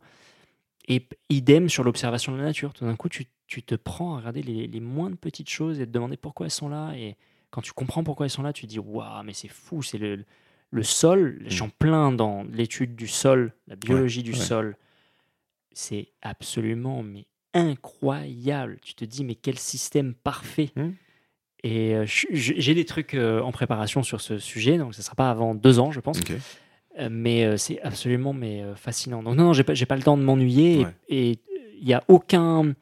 [0.87, 2.73] Et idem sur l'observation de la nature.
[2.73, 5.85] Tout d'un coup, tu, tu te prends à regarder les, les moindres petites choses et
[5.85, 6.93] te demander pourquoi elles sont là.
[6.97, 7.15] Et
[7.51, 9.97] quand tu comprends pourquoi elles sont là, tu te dis Waouh, mais c'est fou, c'est
[9.97, 10.23] le,
[10.71, 11.39] le sol.
[11.45, 14.37] Je suis en plein dans l'étude du sol, la biologie du ouais.
[14.37, 14.77] sol.
[15.73, 18.79] C'est absolument mais incroyable.
[18.81, 20.95] Tu te dis Mais quel système parfait Mhm.
[21.63, 25.13] Et euh, j'ai des trucs euh, en préparation sur ce sujet, donc ce ne sera
[25.13, 26.19] pas avant deux ans, je pense.
[26.97, 29.21] Euh, mais c'est absolument mais, fascinant.
[29.21, 30.93] Donc non, non j'ai pas, pas le temps de m'ennuyer Ouais.
[31.09, 31.39] et
[31.79, 32.73] il n'y a aucun,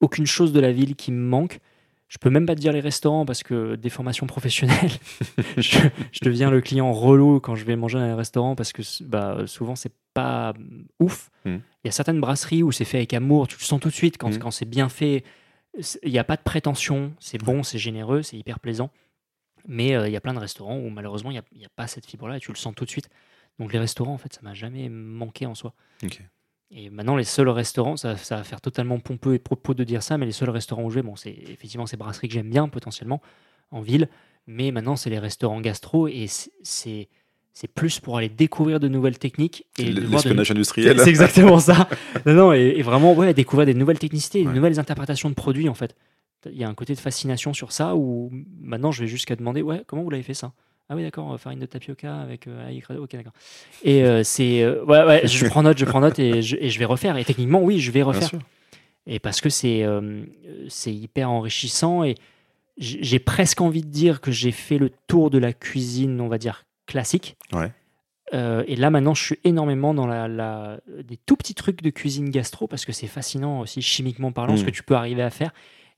[0.00, 1.60] aucune chose de la ville qui me manque.
[2.08, 4.92] Je peux même pas te dire les restaurants parce que des formations professionnelles,
[5.56, 5.78] je,
[6.12, 9.46] je deviens le client relou quand je vais manger dans un restaurant parce que bah,
[9.46, 11.30] souvent c'est pas euh, ouf.
[11.44, 11.60] Il Mm.
[11.84, 14.18] y a certaines brasseries où c'est fait avec amour, tu le sens tout de suite
[14.18, 14.38] quand, Mm.
[14.38, 15.24] quand c'est bien fait.
[16.04, 18.90] Il n'y a pas de prétention, c'est bon, c'est généreux, c'est hyper plaisant.
[19.68, 21.86] Mais euh, il y a plein de restaurants où malheureusement il n'y a, il pas
[21.88, 23.08] cette fibre-là et tu le sens tout de suite.
[23.58, 25.74] Donc les restaurants, en fait, ça m'a jamais manqué en soi.
[26.04, 26.20] Ok.
[26.72, 30.02] Et maintenant, les seuls restaurants, ça, ça va faire totalement pompeux et propos de dire
[30.02, 32.50] ça, mais les seuls restaurants où je vais, bon, c'est effectivement ces brasseries que j'aime
[32.50, 33.22] bien potentiellement
[33.70, 34.08] en ville,
[34.48, 37.08] mais maintenant c'est les restaurants gastro et c'est-
[37.52, 40.98] c'est plus pour aller découvrir de nouvelles techniques et de de L'espionnage c'est industriel.
[41.04, 41.88] c'est exactement ça.
[42.26, 44.52] Non, non, et, et vraiment, ouais, découvrir des nouvelles technicités, des Ouais.
[44.54, 45.94] nouvelles interprétations de produits, en fait.
[46.44, 48.30] Il y a un côté de fascination sur ça où
[48.60, 50.52] maintenant je vais jusqu'à demander, ouais, comment vous l'avez fait ça?
[50.88, 53.32] Ah oui, d'accord, euh, farine de tapioca avec euh, crado, ok, d'accord.
[53.82, 56.70] Et euh, c'est, euh, ouais, ouais, je prends note, je prends note et je, et
[56.70, 57.16] je vais refaire.
[57.16, 58.28] Et techniquement, oui, je vais Bien refaire.
[58.28, 58.38] sûr.
[59.08, 60.22] Et parce que c'est euh,
[60.68, 62.14] c'est hyper enrichissant et
[62.78, 66.28] j- j'ai presque envie de dire que j'ai fait le tour de la cuisine, on
[66.28, 67.36] va dire, classique.
[67.52, 67.72] Ouais.
[68.34, 71.90] Euh, et là, maintenant, je suis énormément dans la, la- des tout petits trucs de
[71.90, 74.66] cuisine gastro parce que c'est fascinant aussi, chimiquement parlant, ce Mm.
[74.66, 75.52] que tu peux arriver à faire.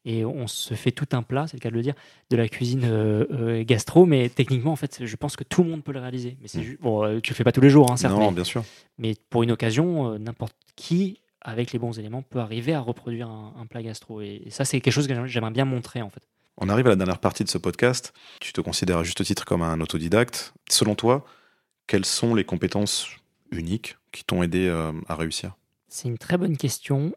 [0.05, 1.95] Et on se fait tout un plat, c'est le cas de le dire,
[2.31, 4.07] de la cuisine euh, euh, gastro.
[4.07, 6.37] Mais techniquement, en fait, je pense que tout le monde peut le réaliser.
[6.41, 6.63] Mais c'est Mm.
[6.63, 8.15] ju- bon, euh, tu le fais pas tous les jours, hein, certes.
[8.15, 8.65] Non, mais- bien sûr.
[8.97, 13.55] mais pour une occasion, n'importe qui, avec les bons éléments, peut arriver à reproduire un,
[13.61, 14.21] un plat gastro.
[14.23, 16.23] Et, et ça, c'est quelque chose que j'aimerais- j'aimerais bien montrer, en fait.
[16.57, 18.13] On arrive à la dernière partie de ce podcast.
[18.41, 20.55] Tu te considères à juste titre comme un autodidacte.
[20.71, 21.25] Selon toi,
[21.87, 23.09] quelles sont les compétences
[23.53, 25.53] uniques qui t'ont aidé euh, à réussir?
[25.89, 27.13] C'est une très bonne question.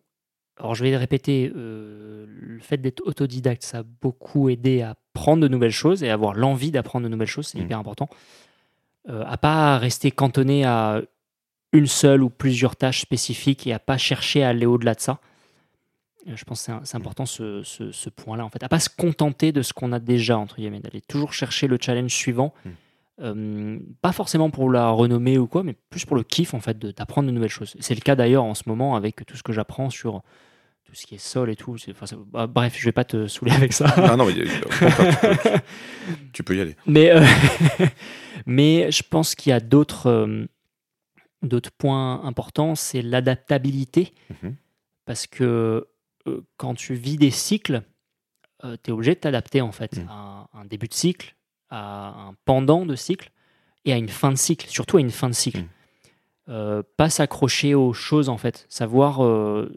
[0.61, 5.41] Alors, je vais répéter, euh, le fait d'être autodidacte, ça a beaucoup aidé à apprendre
[5.41, 7.63] de nouvelles choses et avoir l'envie d'apprendre de nouvelles choses, c'est Mm.
[7.63, 8.07] hyper important.
[9.09, 11.01] Euh, à pas rester cantonné à
[11.73, 15.19] une seule ou plusieurs tâches spécifiques et à pas chercher à aller au-delà de ça.
[16.27, 18.61] Euh, Je pense que c'est c'est important ce, ce- ce point-là, en fait.
[18.63, 21.77] À pas se contenter de ce qu'on a déjà, entre guillemets, d'aller toujours chercher le
[21.81, 22.53] challenge suivant.
[22.63, 22.69] Mm.
[23.23, 26.77] Euh, pas forcément pour la renommée ou quoi, mais plus pour le kiff, en fait,
[26.77, 27.75] de- d'apprendre de nouvelles choses.
[27.79, 30.21] C'est le cas d'ailleurs en ce moment avec tout ce que j'apprends sur
[30.91, 31.77] tout ce qui est sol et tout.
[31.89, 33.85] Enfin, bah, bref, je vais pas te saouler avec ça.
[33.95, 35.57] Ah non, mais euh,
[36.33, 36.75] tu, peux, y aller.
[36.85, 37.25] Mais, euh,
[38.45, 40.45] mais je pense qu'il y a d'autres euh,
[41.43, 42.75] d'autres points importants.
[42.75, 44.13] C'est l'adaptabilité.
[44.43, 44.55] Mhm.
[45.05, 45.87] Parce que
[46.57, 47.83] quand tu vis des cycles,
[48.61, 50.07] tu es obligé de t'adapter en fait Mhm.
[50.09, 50.13] à
[50.53, 51.37] un, un début de cycle,
[51.69, 53.31] à un pendant de cycle
[53.85, 55.59] et à une fin de cycle, surtout à une fin de cycle.
[55.59, 55.67] Mhm.
[56.51, 59.71] Euh, pas s'accrocher aux choses en fait, savoir, euh,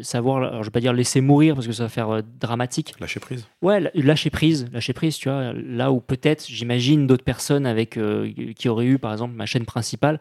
[0.00, 2.94] savoir, alors je vais pas dire laisser mourir parce que ça va faire euh, dramatique,
[2.98, 3.46] Lâcher prise.
[3.62, 5.52] Ouais, lâcher prise, lâcher prise, tu vois.
[5.52, 9.64] Là où peut-être, j'imagine d'autres personnes avec euh, qui auraient eu, par exemple, ma chaîne
[9.66, 10.18] principale,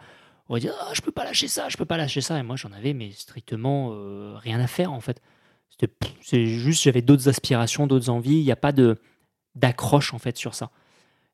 [0.48, 2.38] auraient dit ah, je peux pas lâcher ça, je peux pas lâcher ça.
[2.38, 3.90] Et moi, j'en avais mais strictement
[4.36, 5.24] rien à faire en fait.
[6.22, 8.38] C'est juste, j'avais d'autres aspirations, d'autres envies.
[8.38, 8.98] Il n'y a pas de
[9.56, 10.70] d'accroche en fait sur ça.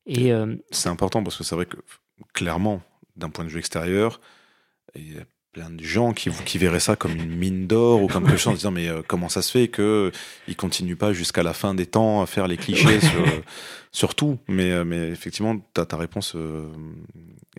[0.05, 0.31] Et
[0.69, 1.77] C'est important parce que c'est vrai que,
[2.31, 2.81] clairement,
[3.17, 4.21] d'un point de vue extérieur,
[4.95, 5.23] il y a
[5.53, 8.47] plein de gens qui, qui verraient ça comme une mine d'or ou comme quelque chose
[8.47, 10.11] en se disant mais euh, comment ça se fait que
[10.47, 13.41] ils continuent pas jusqu'à la fin des temps à faire les clichés sur, euh,
[13.91, 14.37] sur tout?
[14.47, 16.69] Mais, euh, mais effectivement ta, ta réponse euh,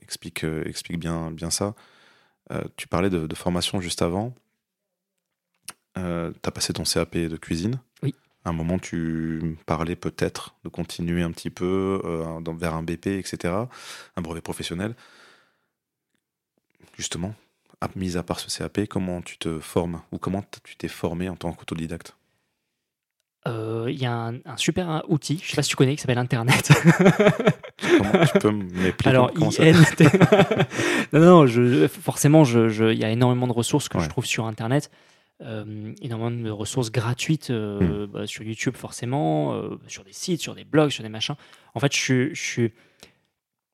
[0.00, 1.74] explique, euh, explique bien, bien ça.
[2.50, 4.34] Euh, tu parlais de, de formation juste avant.
[5.94, 7.78] Tu as passé ton CAP de cuisine.
[8.02, 8.14] Oui.
[8.44, 12.00] à un moment tu parlais peut-être de continuer un petit peu
[12.42, 13.54] dans- vers un BP etc
[14.16, 14.94] un brevet professionnel
[17.02, 17.34] justement,
[17.80, 21.28] à- mis à part ce CAP, comment tu te formes ou comment tu t'es formé
[21.28, 22.16] en tant qu'autodidacte?
[23.48, 26.00] Euh, Il y a un, un super outil, je sais pas si tu connais, qui
[26.02, 26.70] s'appelle Internet.
[27.98, 29.72] Comment tu peux m'expliquer Alors, comment ça IN.
[31.12, 34.04] non, non, je, forcément, je- je- il y a énormément de ressources que Ouais.
[34.04, 34.88] je trouve sur Internet.
[35.40, 38.10] Euh, énormément de ressources gratuites euh, Hmm.
[38.12, 41.34] bah, sur YouTube, forcément, sur des sites, sur des blogs, sur des machins.
[41.74, 41.92] En fait,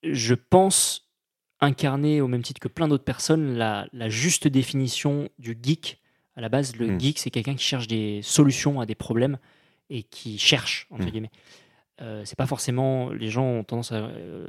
[0.02, 1.07] je pense
[1.60, 6.00] incarner, au même titre que plein d'autres personnes, la, la juste définition du geek.
[6.36, 7.00] À la base, le Hmm.
[7.00, 9.38] geek, c'est quelqu'un qui cherche des solutions à des problèmes
[9.90, 11.10] et qui cherche, entre Hmm.
[11.10, 11.30] guillemets.
[12.00, 13.10] Euh, c'est pas forcément.
[13.10, 14.46] Les gens ont tendance à, euh,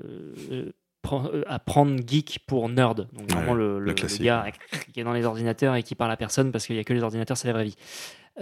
[0.52, 3.08] euh, à prendre geek pour nerd.
[3.14, 4.52] Donc, Ouais, vraiment le, le le- gars
[4.94, 6.94] qui est dans les ordinateurs et qui parle à personne parce qu'il n'y a que
[6.94, 7.76] les ordinateurs, c'est la vraie vie.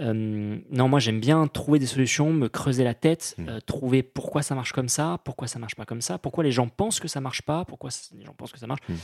[0.00, 3.48] Euh, non, moi j'aime bien trouver des solutions, me creuser la tête, Mm.
[3.48, 6.52] euh, trouver pourquoi ça marche comme ça, pourquoi ça marche pas comme ça, pourquoi les
[6.52, 8.80] gens pensent que ça marche pas, pourquoi les gens pensent que ça marche.
[8.88, 8.94] Mm.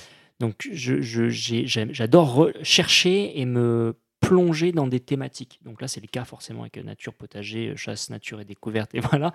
[0.40, 5.60] Donc j'adore re- chercher et me plonger dans des thématiques.
[5.64, 9.00] Donc là c'est le cas forcément avec euh, nature, potager, chasse, nature et découverte et
[9.10, 9.32] voilà.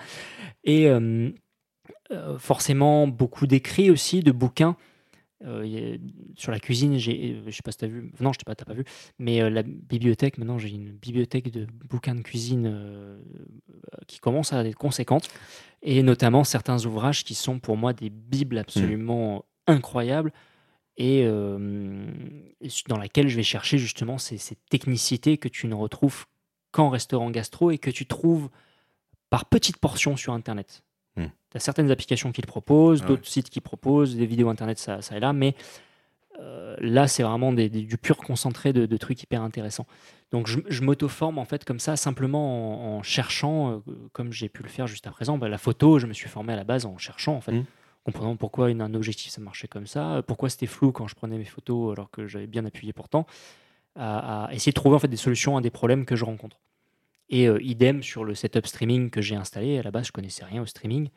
[0.64, 1.30] Et euh,
[2.38, 4.76] forcément beaucoup d'écrits aussi, de bouquins.
[5.45, 5.99] Euh, a-
[6.36, 8.56] sur la cuisine, j'ai, euh, je sais pas si t'as vu, non, je t'ai pas,
[8.56, 8.84] t'as pas vu,
[9.20, 13.18] mais euh, la bibliothèque, maintenant j'ai une bibliothèque de bouquins de cuisine euh,
[14.06, 15.30] qui commence à être conséquente,
[15.82, 20.34] et notamment certains ouvrages qui sont pour moi des bibles absolument incroyables,
[20.98, 21.28] et, et
[22.90, 26.26] dans laquelle je vais chercher justement ces, ces technicités que tu ne retrouves
[26.72, 28.49] qu'en restaurant gastro et que tu trouves
[29.30, 30.84] par petites portions sur Internet.
[31.20, 31.30] Hmm.
[31.52, 34.78] Tu as certaines applications qui le proposent, Ah d'autres sites qui proposent, des vidéos Internet,
[34.80, 35.56] ça, ça et là, mais
[36.40, 39.86] euh, là, c'est vraiment des- des- du pur concentré de, de trucs hyper intéressants.
[40.32, 43.80] Donc, je, je m'auto-forme en fait comme ça, simplement en, en cherchant, euh,
[44.14, 45.38] comme j'ai pu le faire juste à présent.
[45.38, 47.66] Bah, la photo, je me suis formé à la base en cherchant, en fait, Mhm.
[48.06, 51.38] comprenant pourquoi une- un objectif ça marchait comme ça, pourquoi c'était flou quand je prenais
[51.38, 53.26] mes photos alors que j'avais bien appuyé pourtant,
[53.96, 56.58] à, à essayer de trouver en fait des solutions à des problèmes que je rencontre.
[57.30, 59.77] Et euh, idem sur le setup streaming que j'ai installé.
[59.77, 61.10] À la base, je connaissais rien au streaming.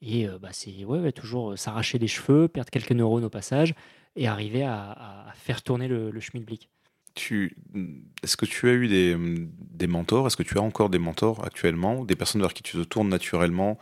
[0.00, 3.74] Et euh, bah, c'est ouais, toujours euh, s'arracher des cheveux, perdre quelques neurones au passage
[4.16, 6.68] et arriver à, faire tourner le, le schmilblick.
[7.14, 7.56] Tu,
[8.22, 10.26] est-ce que tu as eu des, des mentors?
[10.26, 12.04] Est-ce que tu as encore des mentors actuellement?
[12.04, 13.78] Des personnes vers qui tu te tournes naturellement,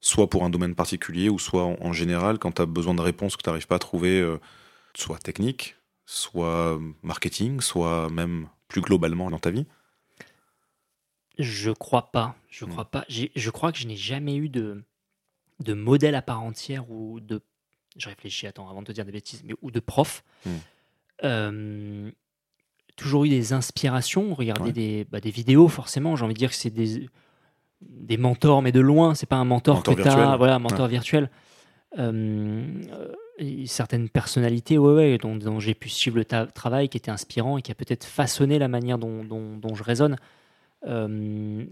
[0.00, 3.36] soit pour un domaine particulier ou soit en, général, quand tu as besoin de réponses
[3.36, 4.24] que tu n'arrives pas à trouver,
[4.94, 5.76] soit technique,
[6.06, 9.66] soit marketing, soit même plus globalement dans ta vie?
[11.42, 12.34] Je crois pas.
[12.48, 12.68] Je Hmm.
[12.70, 13.04] crois pas.
[13.08, 14.82] Je crois que je n'ai jamais eu de,
[15.60, 17.40] de modèle à part entière ou de.
[17.96, 20.24] Je réfléchis, attends, avant de te dire des bêtises, mais ou de prof.
[20.46, 20.50] Hmm.
[21.24, 22.10] Euh,
[22.96, 24.72] toujours eu des inspirations, regarder Ouais.
[24.72, 26.16] des, bah, des vidéos, forcément.
[26.16, 27.08] J'ai envie de dire que c'est des,
[27.82, 29.14] des mentors, mais de loin.
[29.14, 30.36] C'est pas un mentor, Mentor que tu as.
[30.36, 31.30] Voilà, un mentor virtuel.
[31.98, 32.64] Euh,
[33.40, 37.58] euh, certaines personnalités ouais, ouais, dont, dont j'ai pu suivre le travail, qui était inspirant
[37.58, 40.16] et qui a peut-être façonné la manière dont, dont- dont je raisonne.
[40.86, 41.06] Euh,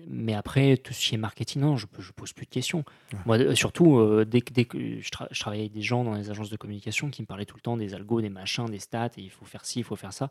[0.08, 2.84] mais après, tout ce qui est marketing, non, je ne pose plus de questions.
[3.12, 3.18] Ouais.
[3.26, 6.04] Moi, euh, surtout, euh, dès, que, dès que je, tra- je travaillais avec des gens
[6.04, 8.66] dans les agences de communication qui me parlaient tout le temps des algos, des machins,
[8.66, 10.30] des stats, et il faut faire ci, il faut faire ça.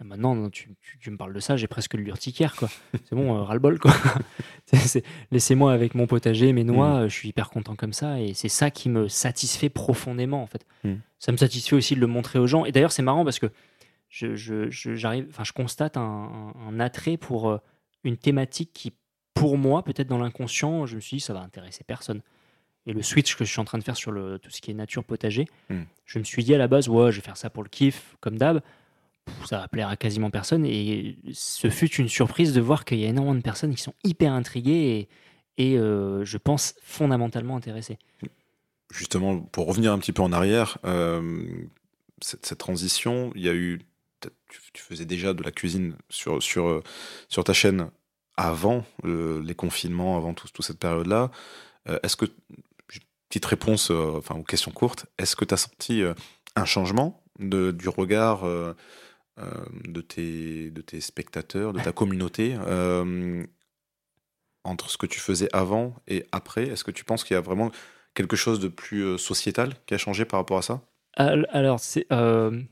[0.00, 2.54] Et maintenant, non, tu, tu- tu me parles de ça, j'ai presque l'urticaire.
[3.08, 3.78] C'est bon, euh, ras-le-bol,
[5.30, 8.48] Laissez-moi avec mon potager, mes noix, euh, je suis hyper content comme ça, et c'est
[8.48, 10.66] ça qui me satisfait profondément, en fait.
[10.84, 10.94] Mm.
[11.18, 12.64] Ça me satisfait aussi de le montrer aux gens.
[12.64, 13.46] Et d'ailleurs, c'est marrant parce que
[14.08, 17.58] je, je, je- enfin, je constate un, un- un attrait pour
[18.04, 18.92] une thématique qui,
[19.34, 22.20] pour moi, peut-être dans l'inconscient, je me suis dit, ça va intéresser personne.
[22.86, 24.70] Et le switch que je suis en train de faire sur le, tout ce qui
[24.70, 25.82] est nature potager, Mm.
[26.04, 28.14] je me suis dit à la base, ouais, je vais faire ça pour le kiff,
[28.20, 28.60] comme d'hab.
[29.46, 30.66] Ça va plaire à quasiment personne.
[30.66, 33.94] Et ce fut une surprise de voir qu'il y a énormément de personnes qui sont
[34.04, 35.08] hyper intriguées
[35.56, 37.98] et, et, euh, je pense fondamentalement intéressées.
[38.92, 41.46] Justement, pour revenir un petit peu en arrière, euh,
[42.20, 43.80] cette, cette transition, il y a eu.
[44.48, 46.82] Tu, tu faisais déjà de la cuisine sur, sur, euh,
[47.28, 47.90] sur ta chaîne
[48.36, 51.30] avant les confinements, avant tout- toute cette période-là.
[51.88, 52.26] Euh, est-ce que.
[53.30, 55.06] Petite réponse euh, enfin, aux questions courtes.
[55.18, 56.02] Est-ce que tu as senti
[56.54, 58.74] un changement de, du regard euh,
[59.84, 63.44] de, tes, de tes spectateurs, de ta communauté euh,
[64.62, 66.68] entre ce que tu faisais avant et après?
[66.68, 67.72] Est-ce que tu penses qu'il y a vraiment
[68.14, 70.80] quelque chose de plus sociétal qui a changé par rapport à ça?
[71.14, 72.62] Al- Alors, c'est, euh,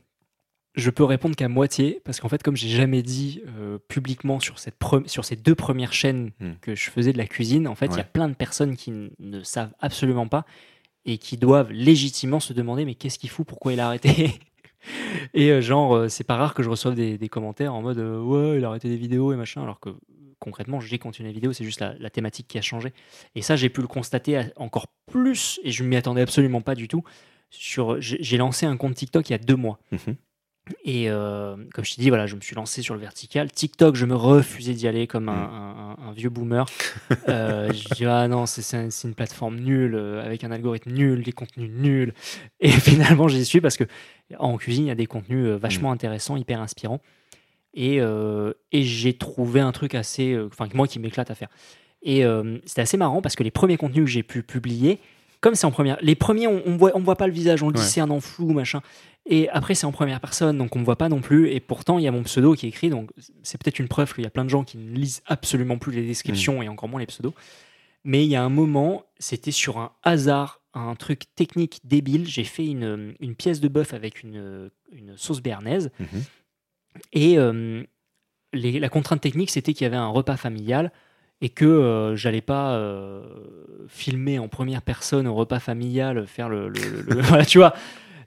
[0.75, 4.57] je peux répondre qu'à moitié, parce qu'en fait, comme j'ai jamais dit euh, publiquement sur,
[4.59, 4.75] cette
[5.05, 6.53] sur ces deux premières chaînes Hmm.
[6.61, 8.91] que je faisais de la cuisine, en fait, il y a plein de personnes qui
[9.19, 10.45] ne savent absolument pas
[11.05, 14.39] et qui doivent légitimement se demander mais qu'est-ce qu'il fout, pourquoi il a arrêté?
[15.33, 17.99] Et euh, genre, euh, c'est pas rare que je reçoive des, des commentaires en mode
[17.99, 19.89] euh, ouais, il a arrêté des vidéos et machin, alors que
[20.39, 22.91] concrètement, j'ai continué les vidéos, c'est juste la, la thématique qui a changé.
[23.35, 26.89] Et ça, j'ai pu le constater encore plus, et je m'y attendais absolument pas du
[26.89, 27.03] tout.
[27.49, 29.79] Sur, j'ai lancé un compte TikTok il y a deux mois.
[29.93, 30.15] Mhm.
[30.85, 33.51] Et euh, comme je t'ai dit, voilà, je me suis lancé sur le vertical.
[33.51, 36.65] TikTok, je me refusais d'y aller comme un, un- un- un vieux boomer.
[37.27, 40.51] Euh, je dis ah non, c'est- c'est un- c'est une plateforme nulle, euh, avec un
[40.51, 42.13] algorithme nul, des contenus nuls.
[42.61, 42.69] Et
[43.17, 43.83] finalement, j'y suis parce que
[44.39, 47.01] en cuisine, il y a des contenus euh, vachement intéressants, hyper inspirants.
[47.73, 51.49] Et, euh, et j'ai trouvé un truc assez, enfin moi qui m'éclate à faire.
[52.03, 52.23] Et
[52.65, 54.99] c'était assez marrant parce que les premiers contenus que j'ai pu publier,
[55.39, 57.77] comme c'est en première, les premiers on, voit, on voit pas le visage, on le
[57.77, 57.81] Ouais.
[57.83, 58.81] discerne en flou, machin.
[59.25, 61.49] Et après c'est en première personne, donc on me voit pas non plus.
[61.49, 64.13] Et pourtant il y a mon pseudo qui est écrit, donc c'est peut-être une preuve
[64.13, 66.89] qu'il y a plein de gens qui ne lisent absolument plus les descriptions et encore
[66.89, 67.33] moins les pseudos.
[68.03, 72.27] Mais il y a un moment, c'était sur un hasard, un truc technique débile.
[72.27, 75.89] J'ai fait une, une pièce de bœuf avec une, une sauce béarnaise.
[76.01, 76.07] Mhm.
[77.13, 77.83] Et euh,
[78.51, 80.91] les- la contrainte technique, c'était qu'il y avait un repas familial
[81.39, 83.23] et que euh, j'allais pas euh,
[83.87, 86.67] filmer en première personne au repas familial, faire le.
[86.67, 87.73] le- le- le- voilà, tu vois.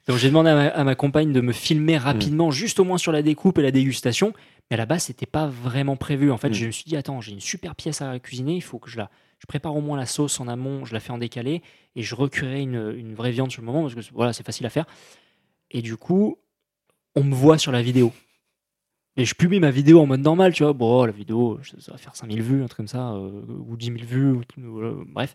[0.07, 2.99] Donc j'ai demandé à ma, à ma compagne de me filmer rapidement, juste au moins
[2.99, 4.33] sur la découpe et la dégustation.
[4.71, 6.31] Mais à la base, c'était pas vraiment prévu.
[6.31, 6.55] En fait, Mm.
[6.55, 8.97] je me suis dit, attends, j'ai une super pièce à cuisiner, il faut que je
[8.99, 9.11] la.
[9.39, 11.61] Je prépare au moins la sauce en amont, je la fais en décalé
[11.95, 14.65] et je recueillerai une, une vraie viande sur le moment parce que voilà, c'est facile
[14.65, 14.87] à faire.
[15.71, 16.39] Et du coup,
[17.15, 18.13] on me voit sur la vidéo.
[19.19, 20.73] Et je publie ma vidéo en mode normal, tu vois.
[20.73, 23.87] Bon, la vidéo, ça va faire 5000 vues, un truc comme ça, euh, ou 10
[23.87, 25.35] 000 vues, ou, euh, bref.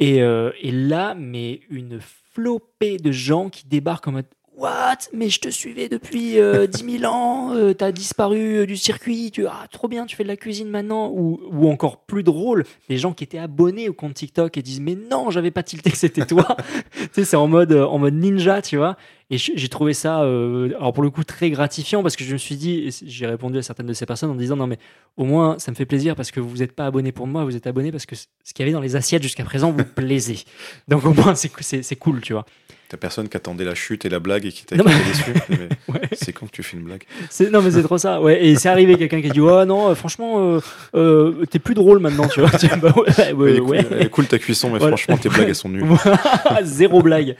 [0.00, 4.26] Et, euh, et là, mais une flopée de gens qui débarquent en mode
[4.60, 5.08] What?
[5.14, 9.30] Mais je te suivais depuis euh, 10 000 ans, euh, t'as disparu euh, du circuit,
[9.30, 11.10] tu ah, trop bien, tu fais de la cuisine maintenant.
[11.14, 14.80] Ou, ou encore plus drôle, des gens qui étaient abonnés au compte TikTok et disent
[14.80, 16.58] Mais non, j'avais pas tilté que c'était toi.
[16.92, 18.98] tu sais, c'est en mode, euh, en mode ninja, tu vois.
[19.30, 22.38] Et j'ai trouvé ça, euh, alors pour le coup, très gratifiant parce que je me
[22.38, 24.78] suis dit, j'ai répondu à certaines de ces personnes en disant non, mais
[25.16, 27.56] au moins, ça me fait plaisir parce que vous n'êtes pas abonné pour moi, vous
[27.56, 30.44] êtes abonné parce que ce qu'il y avait dans les assiettes jusqu'à présent vous plaisait.
[30.88, 32.44] Donc au moins, c'est cool, tu vois.
[32.90, 35.32] T'as personne qui attendait la chute et la blague et qui t'a déçu.
[35.88, 36.00] Ouais.
[36.12, 38.20] C'est quand que tu fais une blague C'est- Non, mais c'est trop ça.
[38.20, 38.44] Ouais.
[38.44, 40.60] Et c'est arrivé quelqu'un qui a dit Oh non, euh, franchement, euh,
[40.96, 42.50] euh, t'es plus drôle maintenant, tu vois.
[42.82, 43.60] Bah ouais, ouais.
[43.60, 44.96] cool, elle est cool ta cuisson, mais Voilà.
[44.96, 45.84] franchement, tes blagues, elles sont nulles.
[46.64, 47.36] Zéro blague.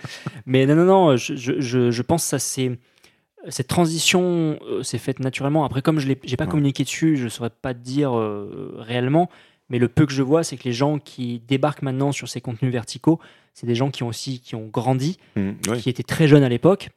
[0.47, 2.78] Mais non, non, non, je, je, je, pense que ça c'est.
[3.48, 5.64] Cette transition s'est faite naturellement.
[5.64, 8.12] Après, comme je n'ai pas communiqué dessus, je ne saurais pas te dire
[8.78, 9.28] réellement.
[9.71, 12.41] Mais le peu que je vois, c'est que les gens qui débarquent maintenant sur ces
[12.41, 13.21] contenus verticaux,
[13.55, 15.79] c'est des gens qui ont aussi qui ont grandi, ouais.
[15.79, 16.91] qui étaient très jeunes à l'époque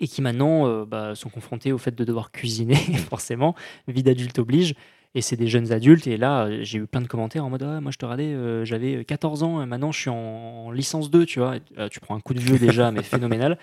[0.00, 2.74] et qui maintenant euh, bah, sont confrontés au fait de devoir cuisiner,
[3.10, 3.54] forcément,
[3.86, 4.74] vie d'adulte oblige.
[5.14, 6.06] Et c'est des jeunes adultes.
[6.06, 8.32] Et là, euh, j'ai eu plein de commentaires en mode Ah, Moi, je te radais,
[8.32, 11.56] euh, j'avais 14 ans, et maintenant, je suis en, en licence 2, tu vois.
[11.56, 13.58] Et, euh, tu prends un coup de vieux déjà, mais phénoménal.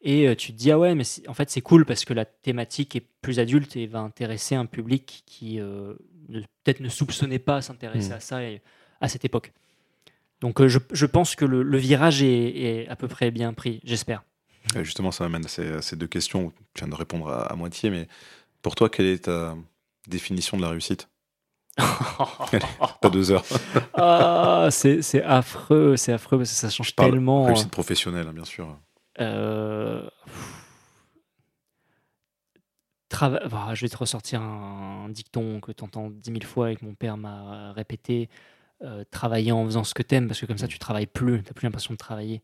[0.00, 2.24] Et euh, tu te dis Ah ouais, mais en fait, c'est cool parce que la
[2.24, 5.94] thématique est plus adulte et va intéresser un public qui euh,
[6.28, 8.12] peut-être ne soupçonnait pas s'intéresser Mm.
[8.14, 8.60] à ça et-
[9.00, 9.52] à cette époque.
[10.40, 13.52] Donc, euh, je, je pense que le, le virage est, est à peu près bien
[13.52, 14.22] pris, j'espère.
[14.76, 16.46] Euh, Justement, ça m'amène à ces, à ces deux questions.
[16.46, 18.06] où Tu viens de répondre à, à moitié, mais
[18.62, 19.56] pour toi, quelle est ta
[20.06, 21.08] définition de la réussite?
[23.00, 23.44] Pas deux heures.
[23.94, 27.44] ah, c'est c'est affreux, c'est affreux parce que ça change Parle tellement.
[27.44, 28.76] Réussite professionnelle, hein, bien sûr.
[29.20, 30.02] Euh,
[33.10, 36.76] trava- bah, je vais te ressortir un, dicton que tu entends dix mille fois et
[36.76, 38.28] que mon père m'a répété.
[38.82, 41.52] euh, travailler en faisant ce que t'aimes parce que comme ça tu travailles plus, t'as
[41.52, 42.42] plus l'impression de travailler.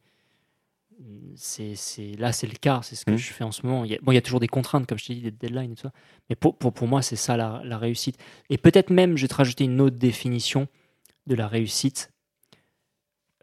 [1.37, 3.17] C'est, c'est, là c'est le cas, c'est ce que Mhm.
[3.19, 3.85] je fais en ce moment.
[3.85, 5.31] Il y, a, bon, il y a toujours des contraintes, comme je t'ai dit, des
[5.33, 5.93] deadlines et tout ça.
[6.31, 8.17] Mais pour, pour, pour moi, c'est ça la, la réussite.
[8.51, 10.69] Et peut-être même, je vais te rajouter une autre définition
[11.27, 12.13] de la réussite.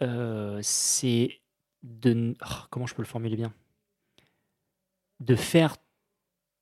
[0.02, 1.42] Euh, c'est
[1.84, 2.36] de.
[2.44, 3.54] oh, comment je peux le formuler bien?
[5.20, 5.76] De faire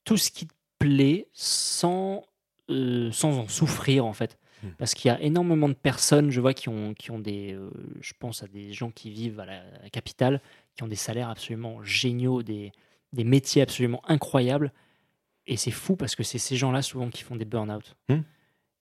[0.04, 2.24] tout ce qui te plaît sans,
[2.70, 4.38] euh, sans en souffrir, en fait.
[4.64, 4.68] Mm.
[4.78, 7.54] Parce qu'il y a énormément de personnes, je vois, qui ont, qui ont des.
[7.54, 7.70] euh,
[8.02, 10.42] je pense à des gens qui vivent à la, à la capitale,
[10.76, 12.72] qui ont des salaires absolument géniaux, des,
[13.14, 14.72] des métiers absolument incroyables.
[15.48, 17.96] Et c'est fou parce que c'est ces gens-là souvent qui font des burn-out.
[18.10, 18.20] Mm.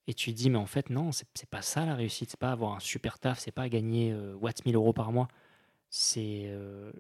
[0.09, 2.31] Et tu te dis, mais en fait, non, c'est pas ça la réussite.
[2.31, 5.29] C'est pas avoir un super taf, c'est pas gagner euh, Watt 1000 euros par mois.
[5.91, 6.45] C'est.
[6.47, 6.91] euh,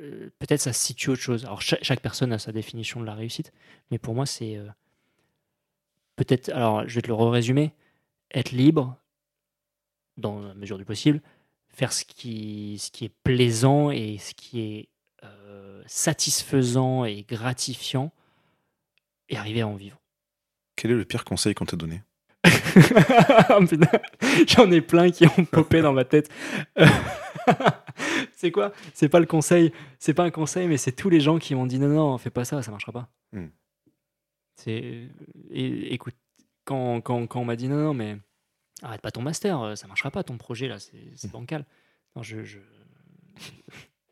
[0.00, 1.44] euh, Peut-être ça se situe autre chose.
[1.44, 3.52] Alors, cha- chaque, personne a sa définition de la réussite.
[3.90, 4.56] Mais pour moi, c'est.
[4.56, 4.66] euh,
[6.16, 6.48] Peut-être.
[6.50, 7.72] Alors, je vais te le résumer.
[8.34, 8.96] Être libre,
[10.16, 11.20] dans la mesure du possible,
[11.68, 14.88] faire ce qui, ce qui est plaisant et ce qui est
[15.24, 18.12] euh, satisfaisant et gratifiant
[19.28, 20.00] et arriver à en vivre.
[20.74, 22.02] Quel est le pire conseil qu'on t'a donné?
[24.48, 26.30] J'en ai plein qui ont popé dans ma tête.
[28.38, 28.72] C'est quoi?
[28.92, 31.66] C'est pas le conseil, c'est pas un conseil, mais c'est tous les gens qui m'ont
[31.66, 33.08] dit non, non, fais pas ça, ça marchera pas.
[33.32, 33.46] Hmm.
[34.56, 35.08] C'est,
[35.50, 36.14] et, écoute,
[36.64, 38.18] quand, quand, quand on m'a dit non, non, mais
[38.82, 41.64] arrête pas ton master, euh, ça marchera pas ton projet là, c'est, c'est bancal.
[42.14, 42.58] Non, je, je,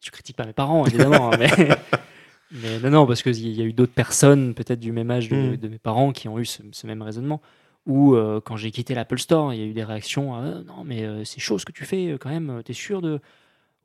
[0.00, 1.50] je critique pas mes parents évidemment, hein, mais,
[2.50, 5.36] mais non, non, parce qu'il y a eu d'autres personnes, peut-être du même âge de,
[5.36, 5.56] Hmm.
[5.56, 7.42] de mes parents, qui ont eu ce, ce même raisonnement
[7.86, 10.82] Ou euh, quand j'ai quitté l'Apple Store, il y a eu des réactions euh, Non,
[10.84, 13.20] mais euh, c'est chaud ce que tu fais quand même, t'es sûr de.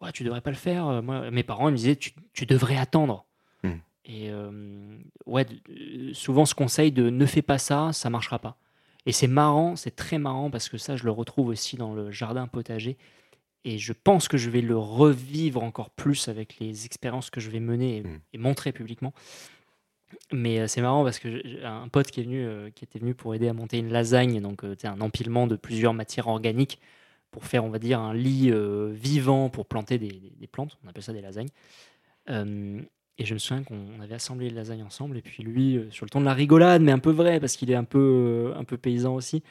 [0.01, 0.87] Ouais, tu devrais pas le faire.
[0.87, 3.25] Euh, Moi, mes parents ils me disaient Tu, tu devrais attendre.
[3.63, 3.73] Hmm.
[4.05, 8.57] Et euh, ouais, euh, souvent ce conseil de ne fais pas ça, ça marchera pas.
[9.05, 12.11] Et c'est marrant, c'est très marrant parce que ça, je le retrouve aussi dans le
[12.11, 12.97] jardin potager.
[13.65, 17.49] Et je pense que je vais le revivre encore plus avec les expériences que je
[17.49, 18.19] vais mener et, Mm.
[18.33, 19.13] et montrer publiquement.
[20.31, 23.47] Mais c'est marrant parce que un pote qui est venu, qui était venu pour aider
[23.47, 26.79] à monter une lasagne, donc un empilement de plusieurs matières organiques
[27.31, 30.77] pour faire, on va dire, un lit euh, vivant pour planter des, des- des plantes.
[30.83, 31.49] On appelle ça des lasagnes.
[32.29, 32.81] Euh,
[33.17, 35.17] et je me souviens qu'on avait assemblé les lasagnes ensemble.
[35.17, 37.55] Et puis lui, euh, sur le ton de la rigolade, mais un peu vrai, parce
[37.57, 39.43] qu'il est un peu, un peu paysan aussi,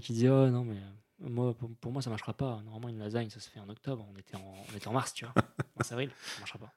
[0.00, 0.76] qui dit Oh non, mais
[1.20, 2.60] moi, pour, pour moi, ça marchera pas.
[2.64, 4.06] Normalement, une lasagne, ça se fait en octobre.
[4.14, 5.34] On était en, on était en mars, tu vois.
[5.76, 6.72] mars avril, ça marchera pas.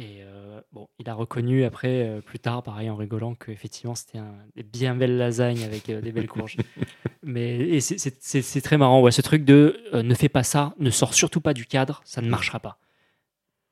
[0.00, 4.18] Et euh, bon, il a reconnu après, euh, plus tard, pareil, en rigolant, qu'effectivement, c'était
[4.18, 6.56] un, des bien belles lasagnes avec euh, des belles courges.
[7.24, 11.14] Mais c'est- très marrant, ouais, ce truc de euh, ne fais pas ça, ne sors
[11.14, 12.78] surtout pas du cadre, ça ne marchera pas.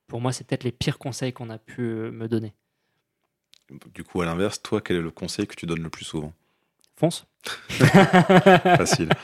[0.09, 2.55] Pour moi, c'est peut-être les pires conseils qu'on a pu euh, me donner.
[3.95, 6.33] Du coup, à l'inverse, toi, quel est le conseil que tu donnes le plus souvent?
[6.97, 7.27] Fonce.
[7.71, 9.09] Facile.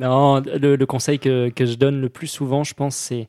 [0.00, 3.28] Non, le, le conseil que, que je donne le plus souvent, je pense, c'est.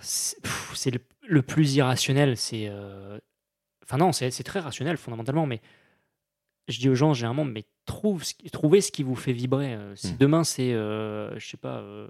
[0.00, 2.36] C'est le, le plus irrationnel.
[2.36, 2.66] C'est.
[2.68, 3.18] euh,
[3.84, 5.60] Enfin, non, c'est c'est très rationnel fondamentalement, mais
[6.68, 9.74] je dis aux gens généralement, mais trouve, trouvez ce qui vous fait vibrer.
[9.74, 10.16] Euh, Si Mm.
[10.18, 10.72] demain, c'est.
[10.72, 11.78] euh, je sais pas.
[11.80, 12.08] euh,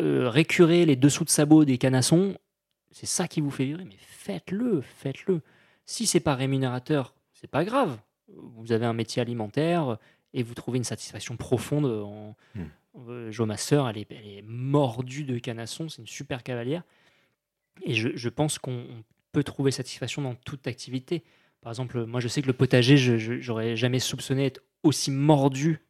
[0.00, 2.36] euh, récurer les dessous de sabots des canassons,
[2.90, 5.42] c'est ça qui vous fait vibrer, mais faites-le, faites-le.
[5.86, 7.98] Si c'est pas rémunérateur, c'est pas grave.
[8.34, 9.98] Vous avez un métier alimentaire
[10.32, 12.34] et vous trouvez une satisfaction profonde en.
[12.54, 12.62] Mm.
[12.96, 16.82] Euh, Jo, ma sœur, elle est, elle est mordue de canassons, c'est une super cavalière.
[17.82, 21.22] Et je, je pense qu'on on peut trouver satisfaction dans toute activité.
[21.60, 25.80] Par exemple, moi, je sais que le potager, j'aurais jamais soupçonné être aussi mordu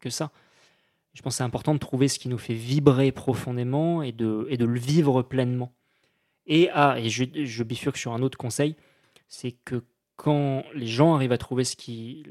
[0.00, 0.32] que ça.
[1.14, 4.46] Je pense que c'est important de trouver ce qui nous fait vibrer profondément et de,
[4.48, 5.72] et de le vivre pleinement.
[6.46, 8.74] Et, ah, et je, je bifurque sur un autre conseil,
[9.28, 9.84] c'est que
[10.16, 12.24] quand les gens arrivent à trouver ce qui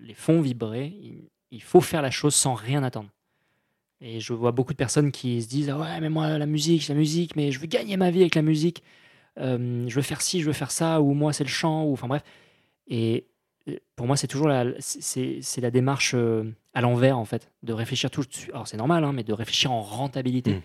[0.00, 3.10] les font vibrer, il, il faut faire la chose sans rien attendre.
[4.00, 6.82] Et je vois beaucoup de personnes qui se disent ah ouais mais moi la musique
[6.82, 8.82] c'est la musique mais je veux gagner ma vie avec la musique.
[9.38, 11.92] Euh, je veux faire ci je veux faire ça ou moi c'est le chant ou
[11.92, 12.24] enfin bref.
[12.88, 13.26] Et
[13.68, 17.52] euh, pour moi c'est toujours la c'est c'est la démarche euh, à l'envers en fait
[17.62, 18.50] de réfléchir tout de suite.
[18.52, 20.54] Alors c'est normal hein, mais de réfléchir en rentabilité.
[20.54, 20.62] Mm.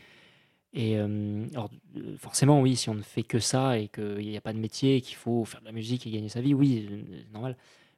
[0.73, 1.69] et euh, alors,
[2.17, 4.95] forcément oui si on ne fait que ça et qu'il n'y a pas de métier
[4.95, 7.55] et qu'il faut faire de la musique et gagner sa vie oui c'est normal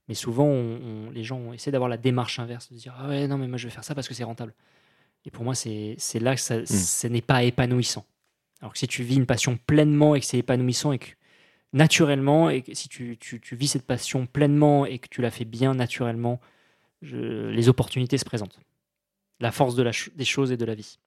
[0.09, 3.07] mais souvent on- on- les gens essaient d'avoir la démarche inverse de se dire ah
[3.07, 4.53] ouais non mais moi je vais faire ça parce que c'est rentable
[5.25, 8.05] et pour moi, c'est là que ça, ce n'est pas épanouissant.
[8.61, 11.09] Alors que si tu vis une passion pleinement et que c'est épanouissant et que
[11.73, 15.29] naturellement, et que si tu, tu- tu vis cette passion pleinement et que tu la
[15.29, 16.39] fais bien naturellement,
[17.01, 18.59] je- les opportunités se présentent.
[19.41, 20.99] La force de la ch- des choses et de la vie.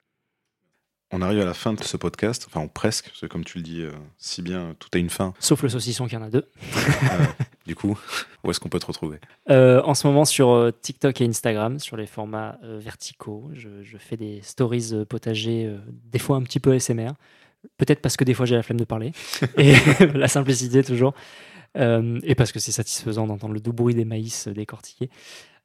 [1.11, 3.63] On arrive à la fin de ce podcast, enfin presque, parce que comme tu le
[3.63, 5.33] dis euh, si bien, tout a une fin.
[5.39, 6.47] Sauf le saucisson qui en a deux.
[7.65, 7.97] Du coup,
[8.43, 9.19] où est-ce qu'on peut te retrouver?
[9.49, 13.69] Euh, en ce moment sur euh, TikTok et Instagram, sur les formats euh, verticaux, je,
[13.83, 15.73] je fais des stories euh, potagers,
[16.11, 17.11] des fois un petit peu SMR.
[17.77, 19.11] Peut-être parce que des fois j'ai la flemme de parler.
[19.57, 19.73] et
[20.13, 21.13] la simplicité toujours.
[21.75, 25.09] Et parce que c'est satisfaisant d'entendre le doux bruit des maïs décortiqués.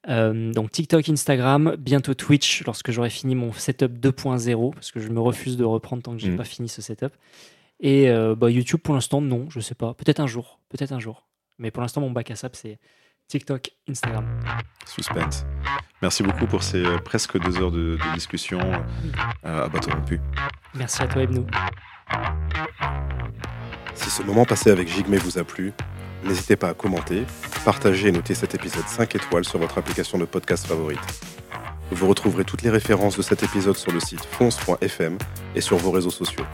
[0.08, 5.08] Euh, donc TikTok, Instagram, bientôt Twitch lorsque j'aurai fini mon setup 2.0 parce que je
[5.08, 6.36] me refuse de reprendre tant que j'ai Mhm.
[6.36, 7.12] pas fini ce setup.
[7.80, 9.92] Et euh, bah, YouTube pour l'instant non, je sais pas.
[9.94, 11.26] Peut-être un jour, peut-être un jour.
[11.58, 12.78] Mais pour l'instant mon bac à sap c'est
[13.28, 14.40] TikTok, Instagram.
[14.86, 15.44] Suspense.
[16.00, 18.58] Merci beaucoup pour ces euh, presque deux heures de, de discussion
[19.44, 20.20] euh, à bateau rompu.
[20.74, 21.46] Merci à toi Ebnou.
[23.94, 25.72] Si ce moment passé avec Jigme vous a plu,
[26.24, 27.24] n'hésitez pas à commenter,
[27.64, 31.00] partager et noter cet épisode 5 étoiles sur votre application de podcast favorite.
[31.90, 35.18] Vous retrouverez toutes les références de cet épisode sur le site fonce.fm
[35.54, 36.44] et sur vos réseaux sociaux.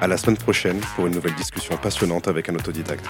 [0.00, 3.06] À la semaine prochaine pour une nouvelle discussion passionnante avec un autodidacte.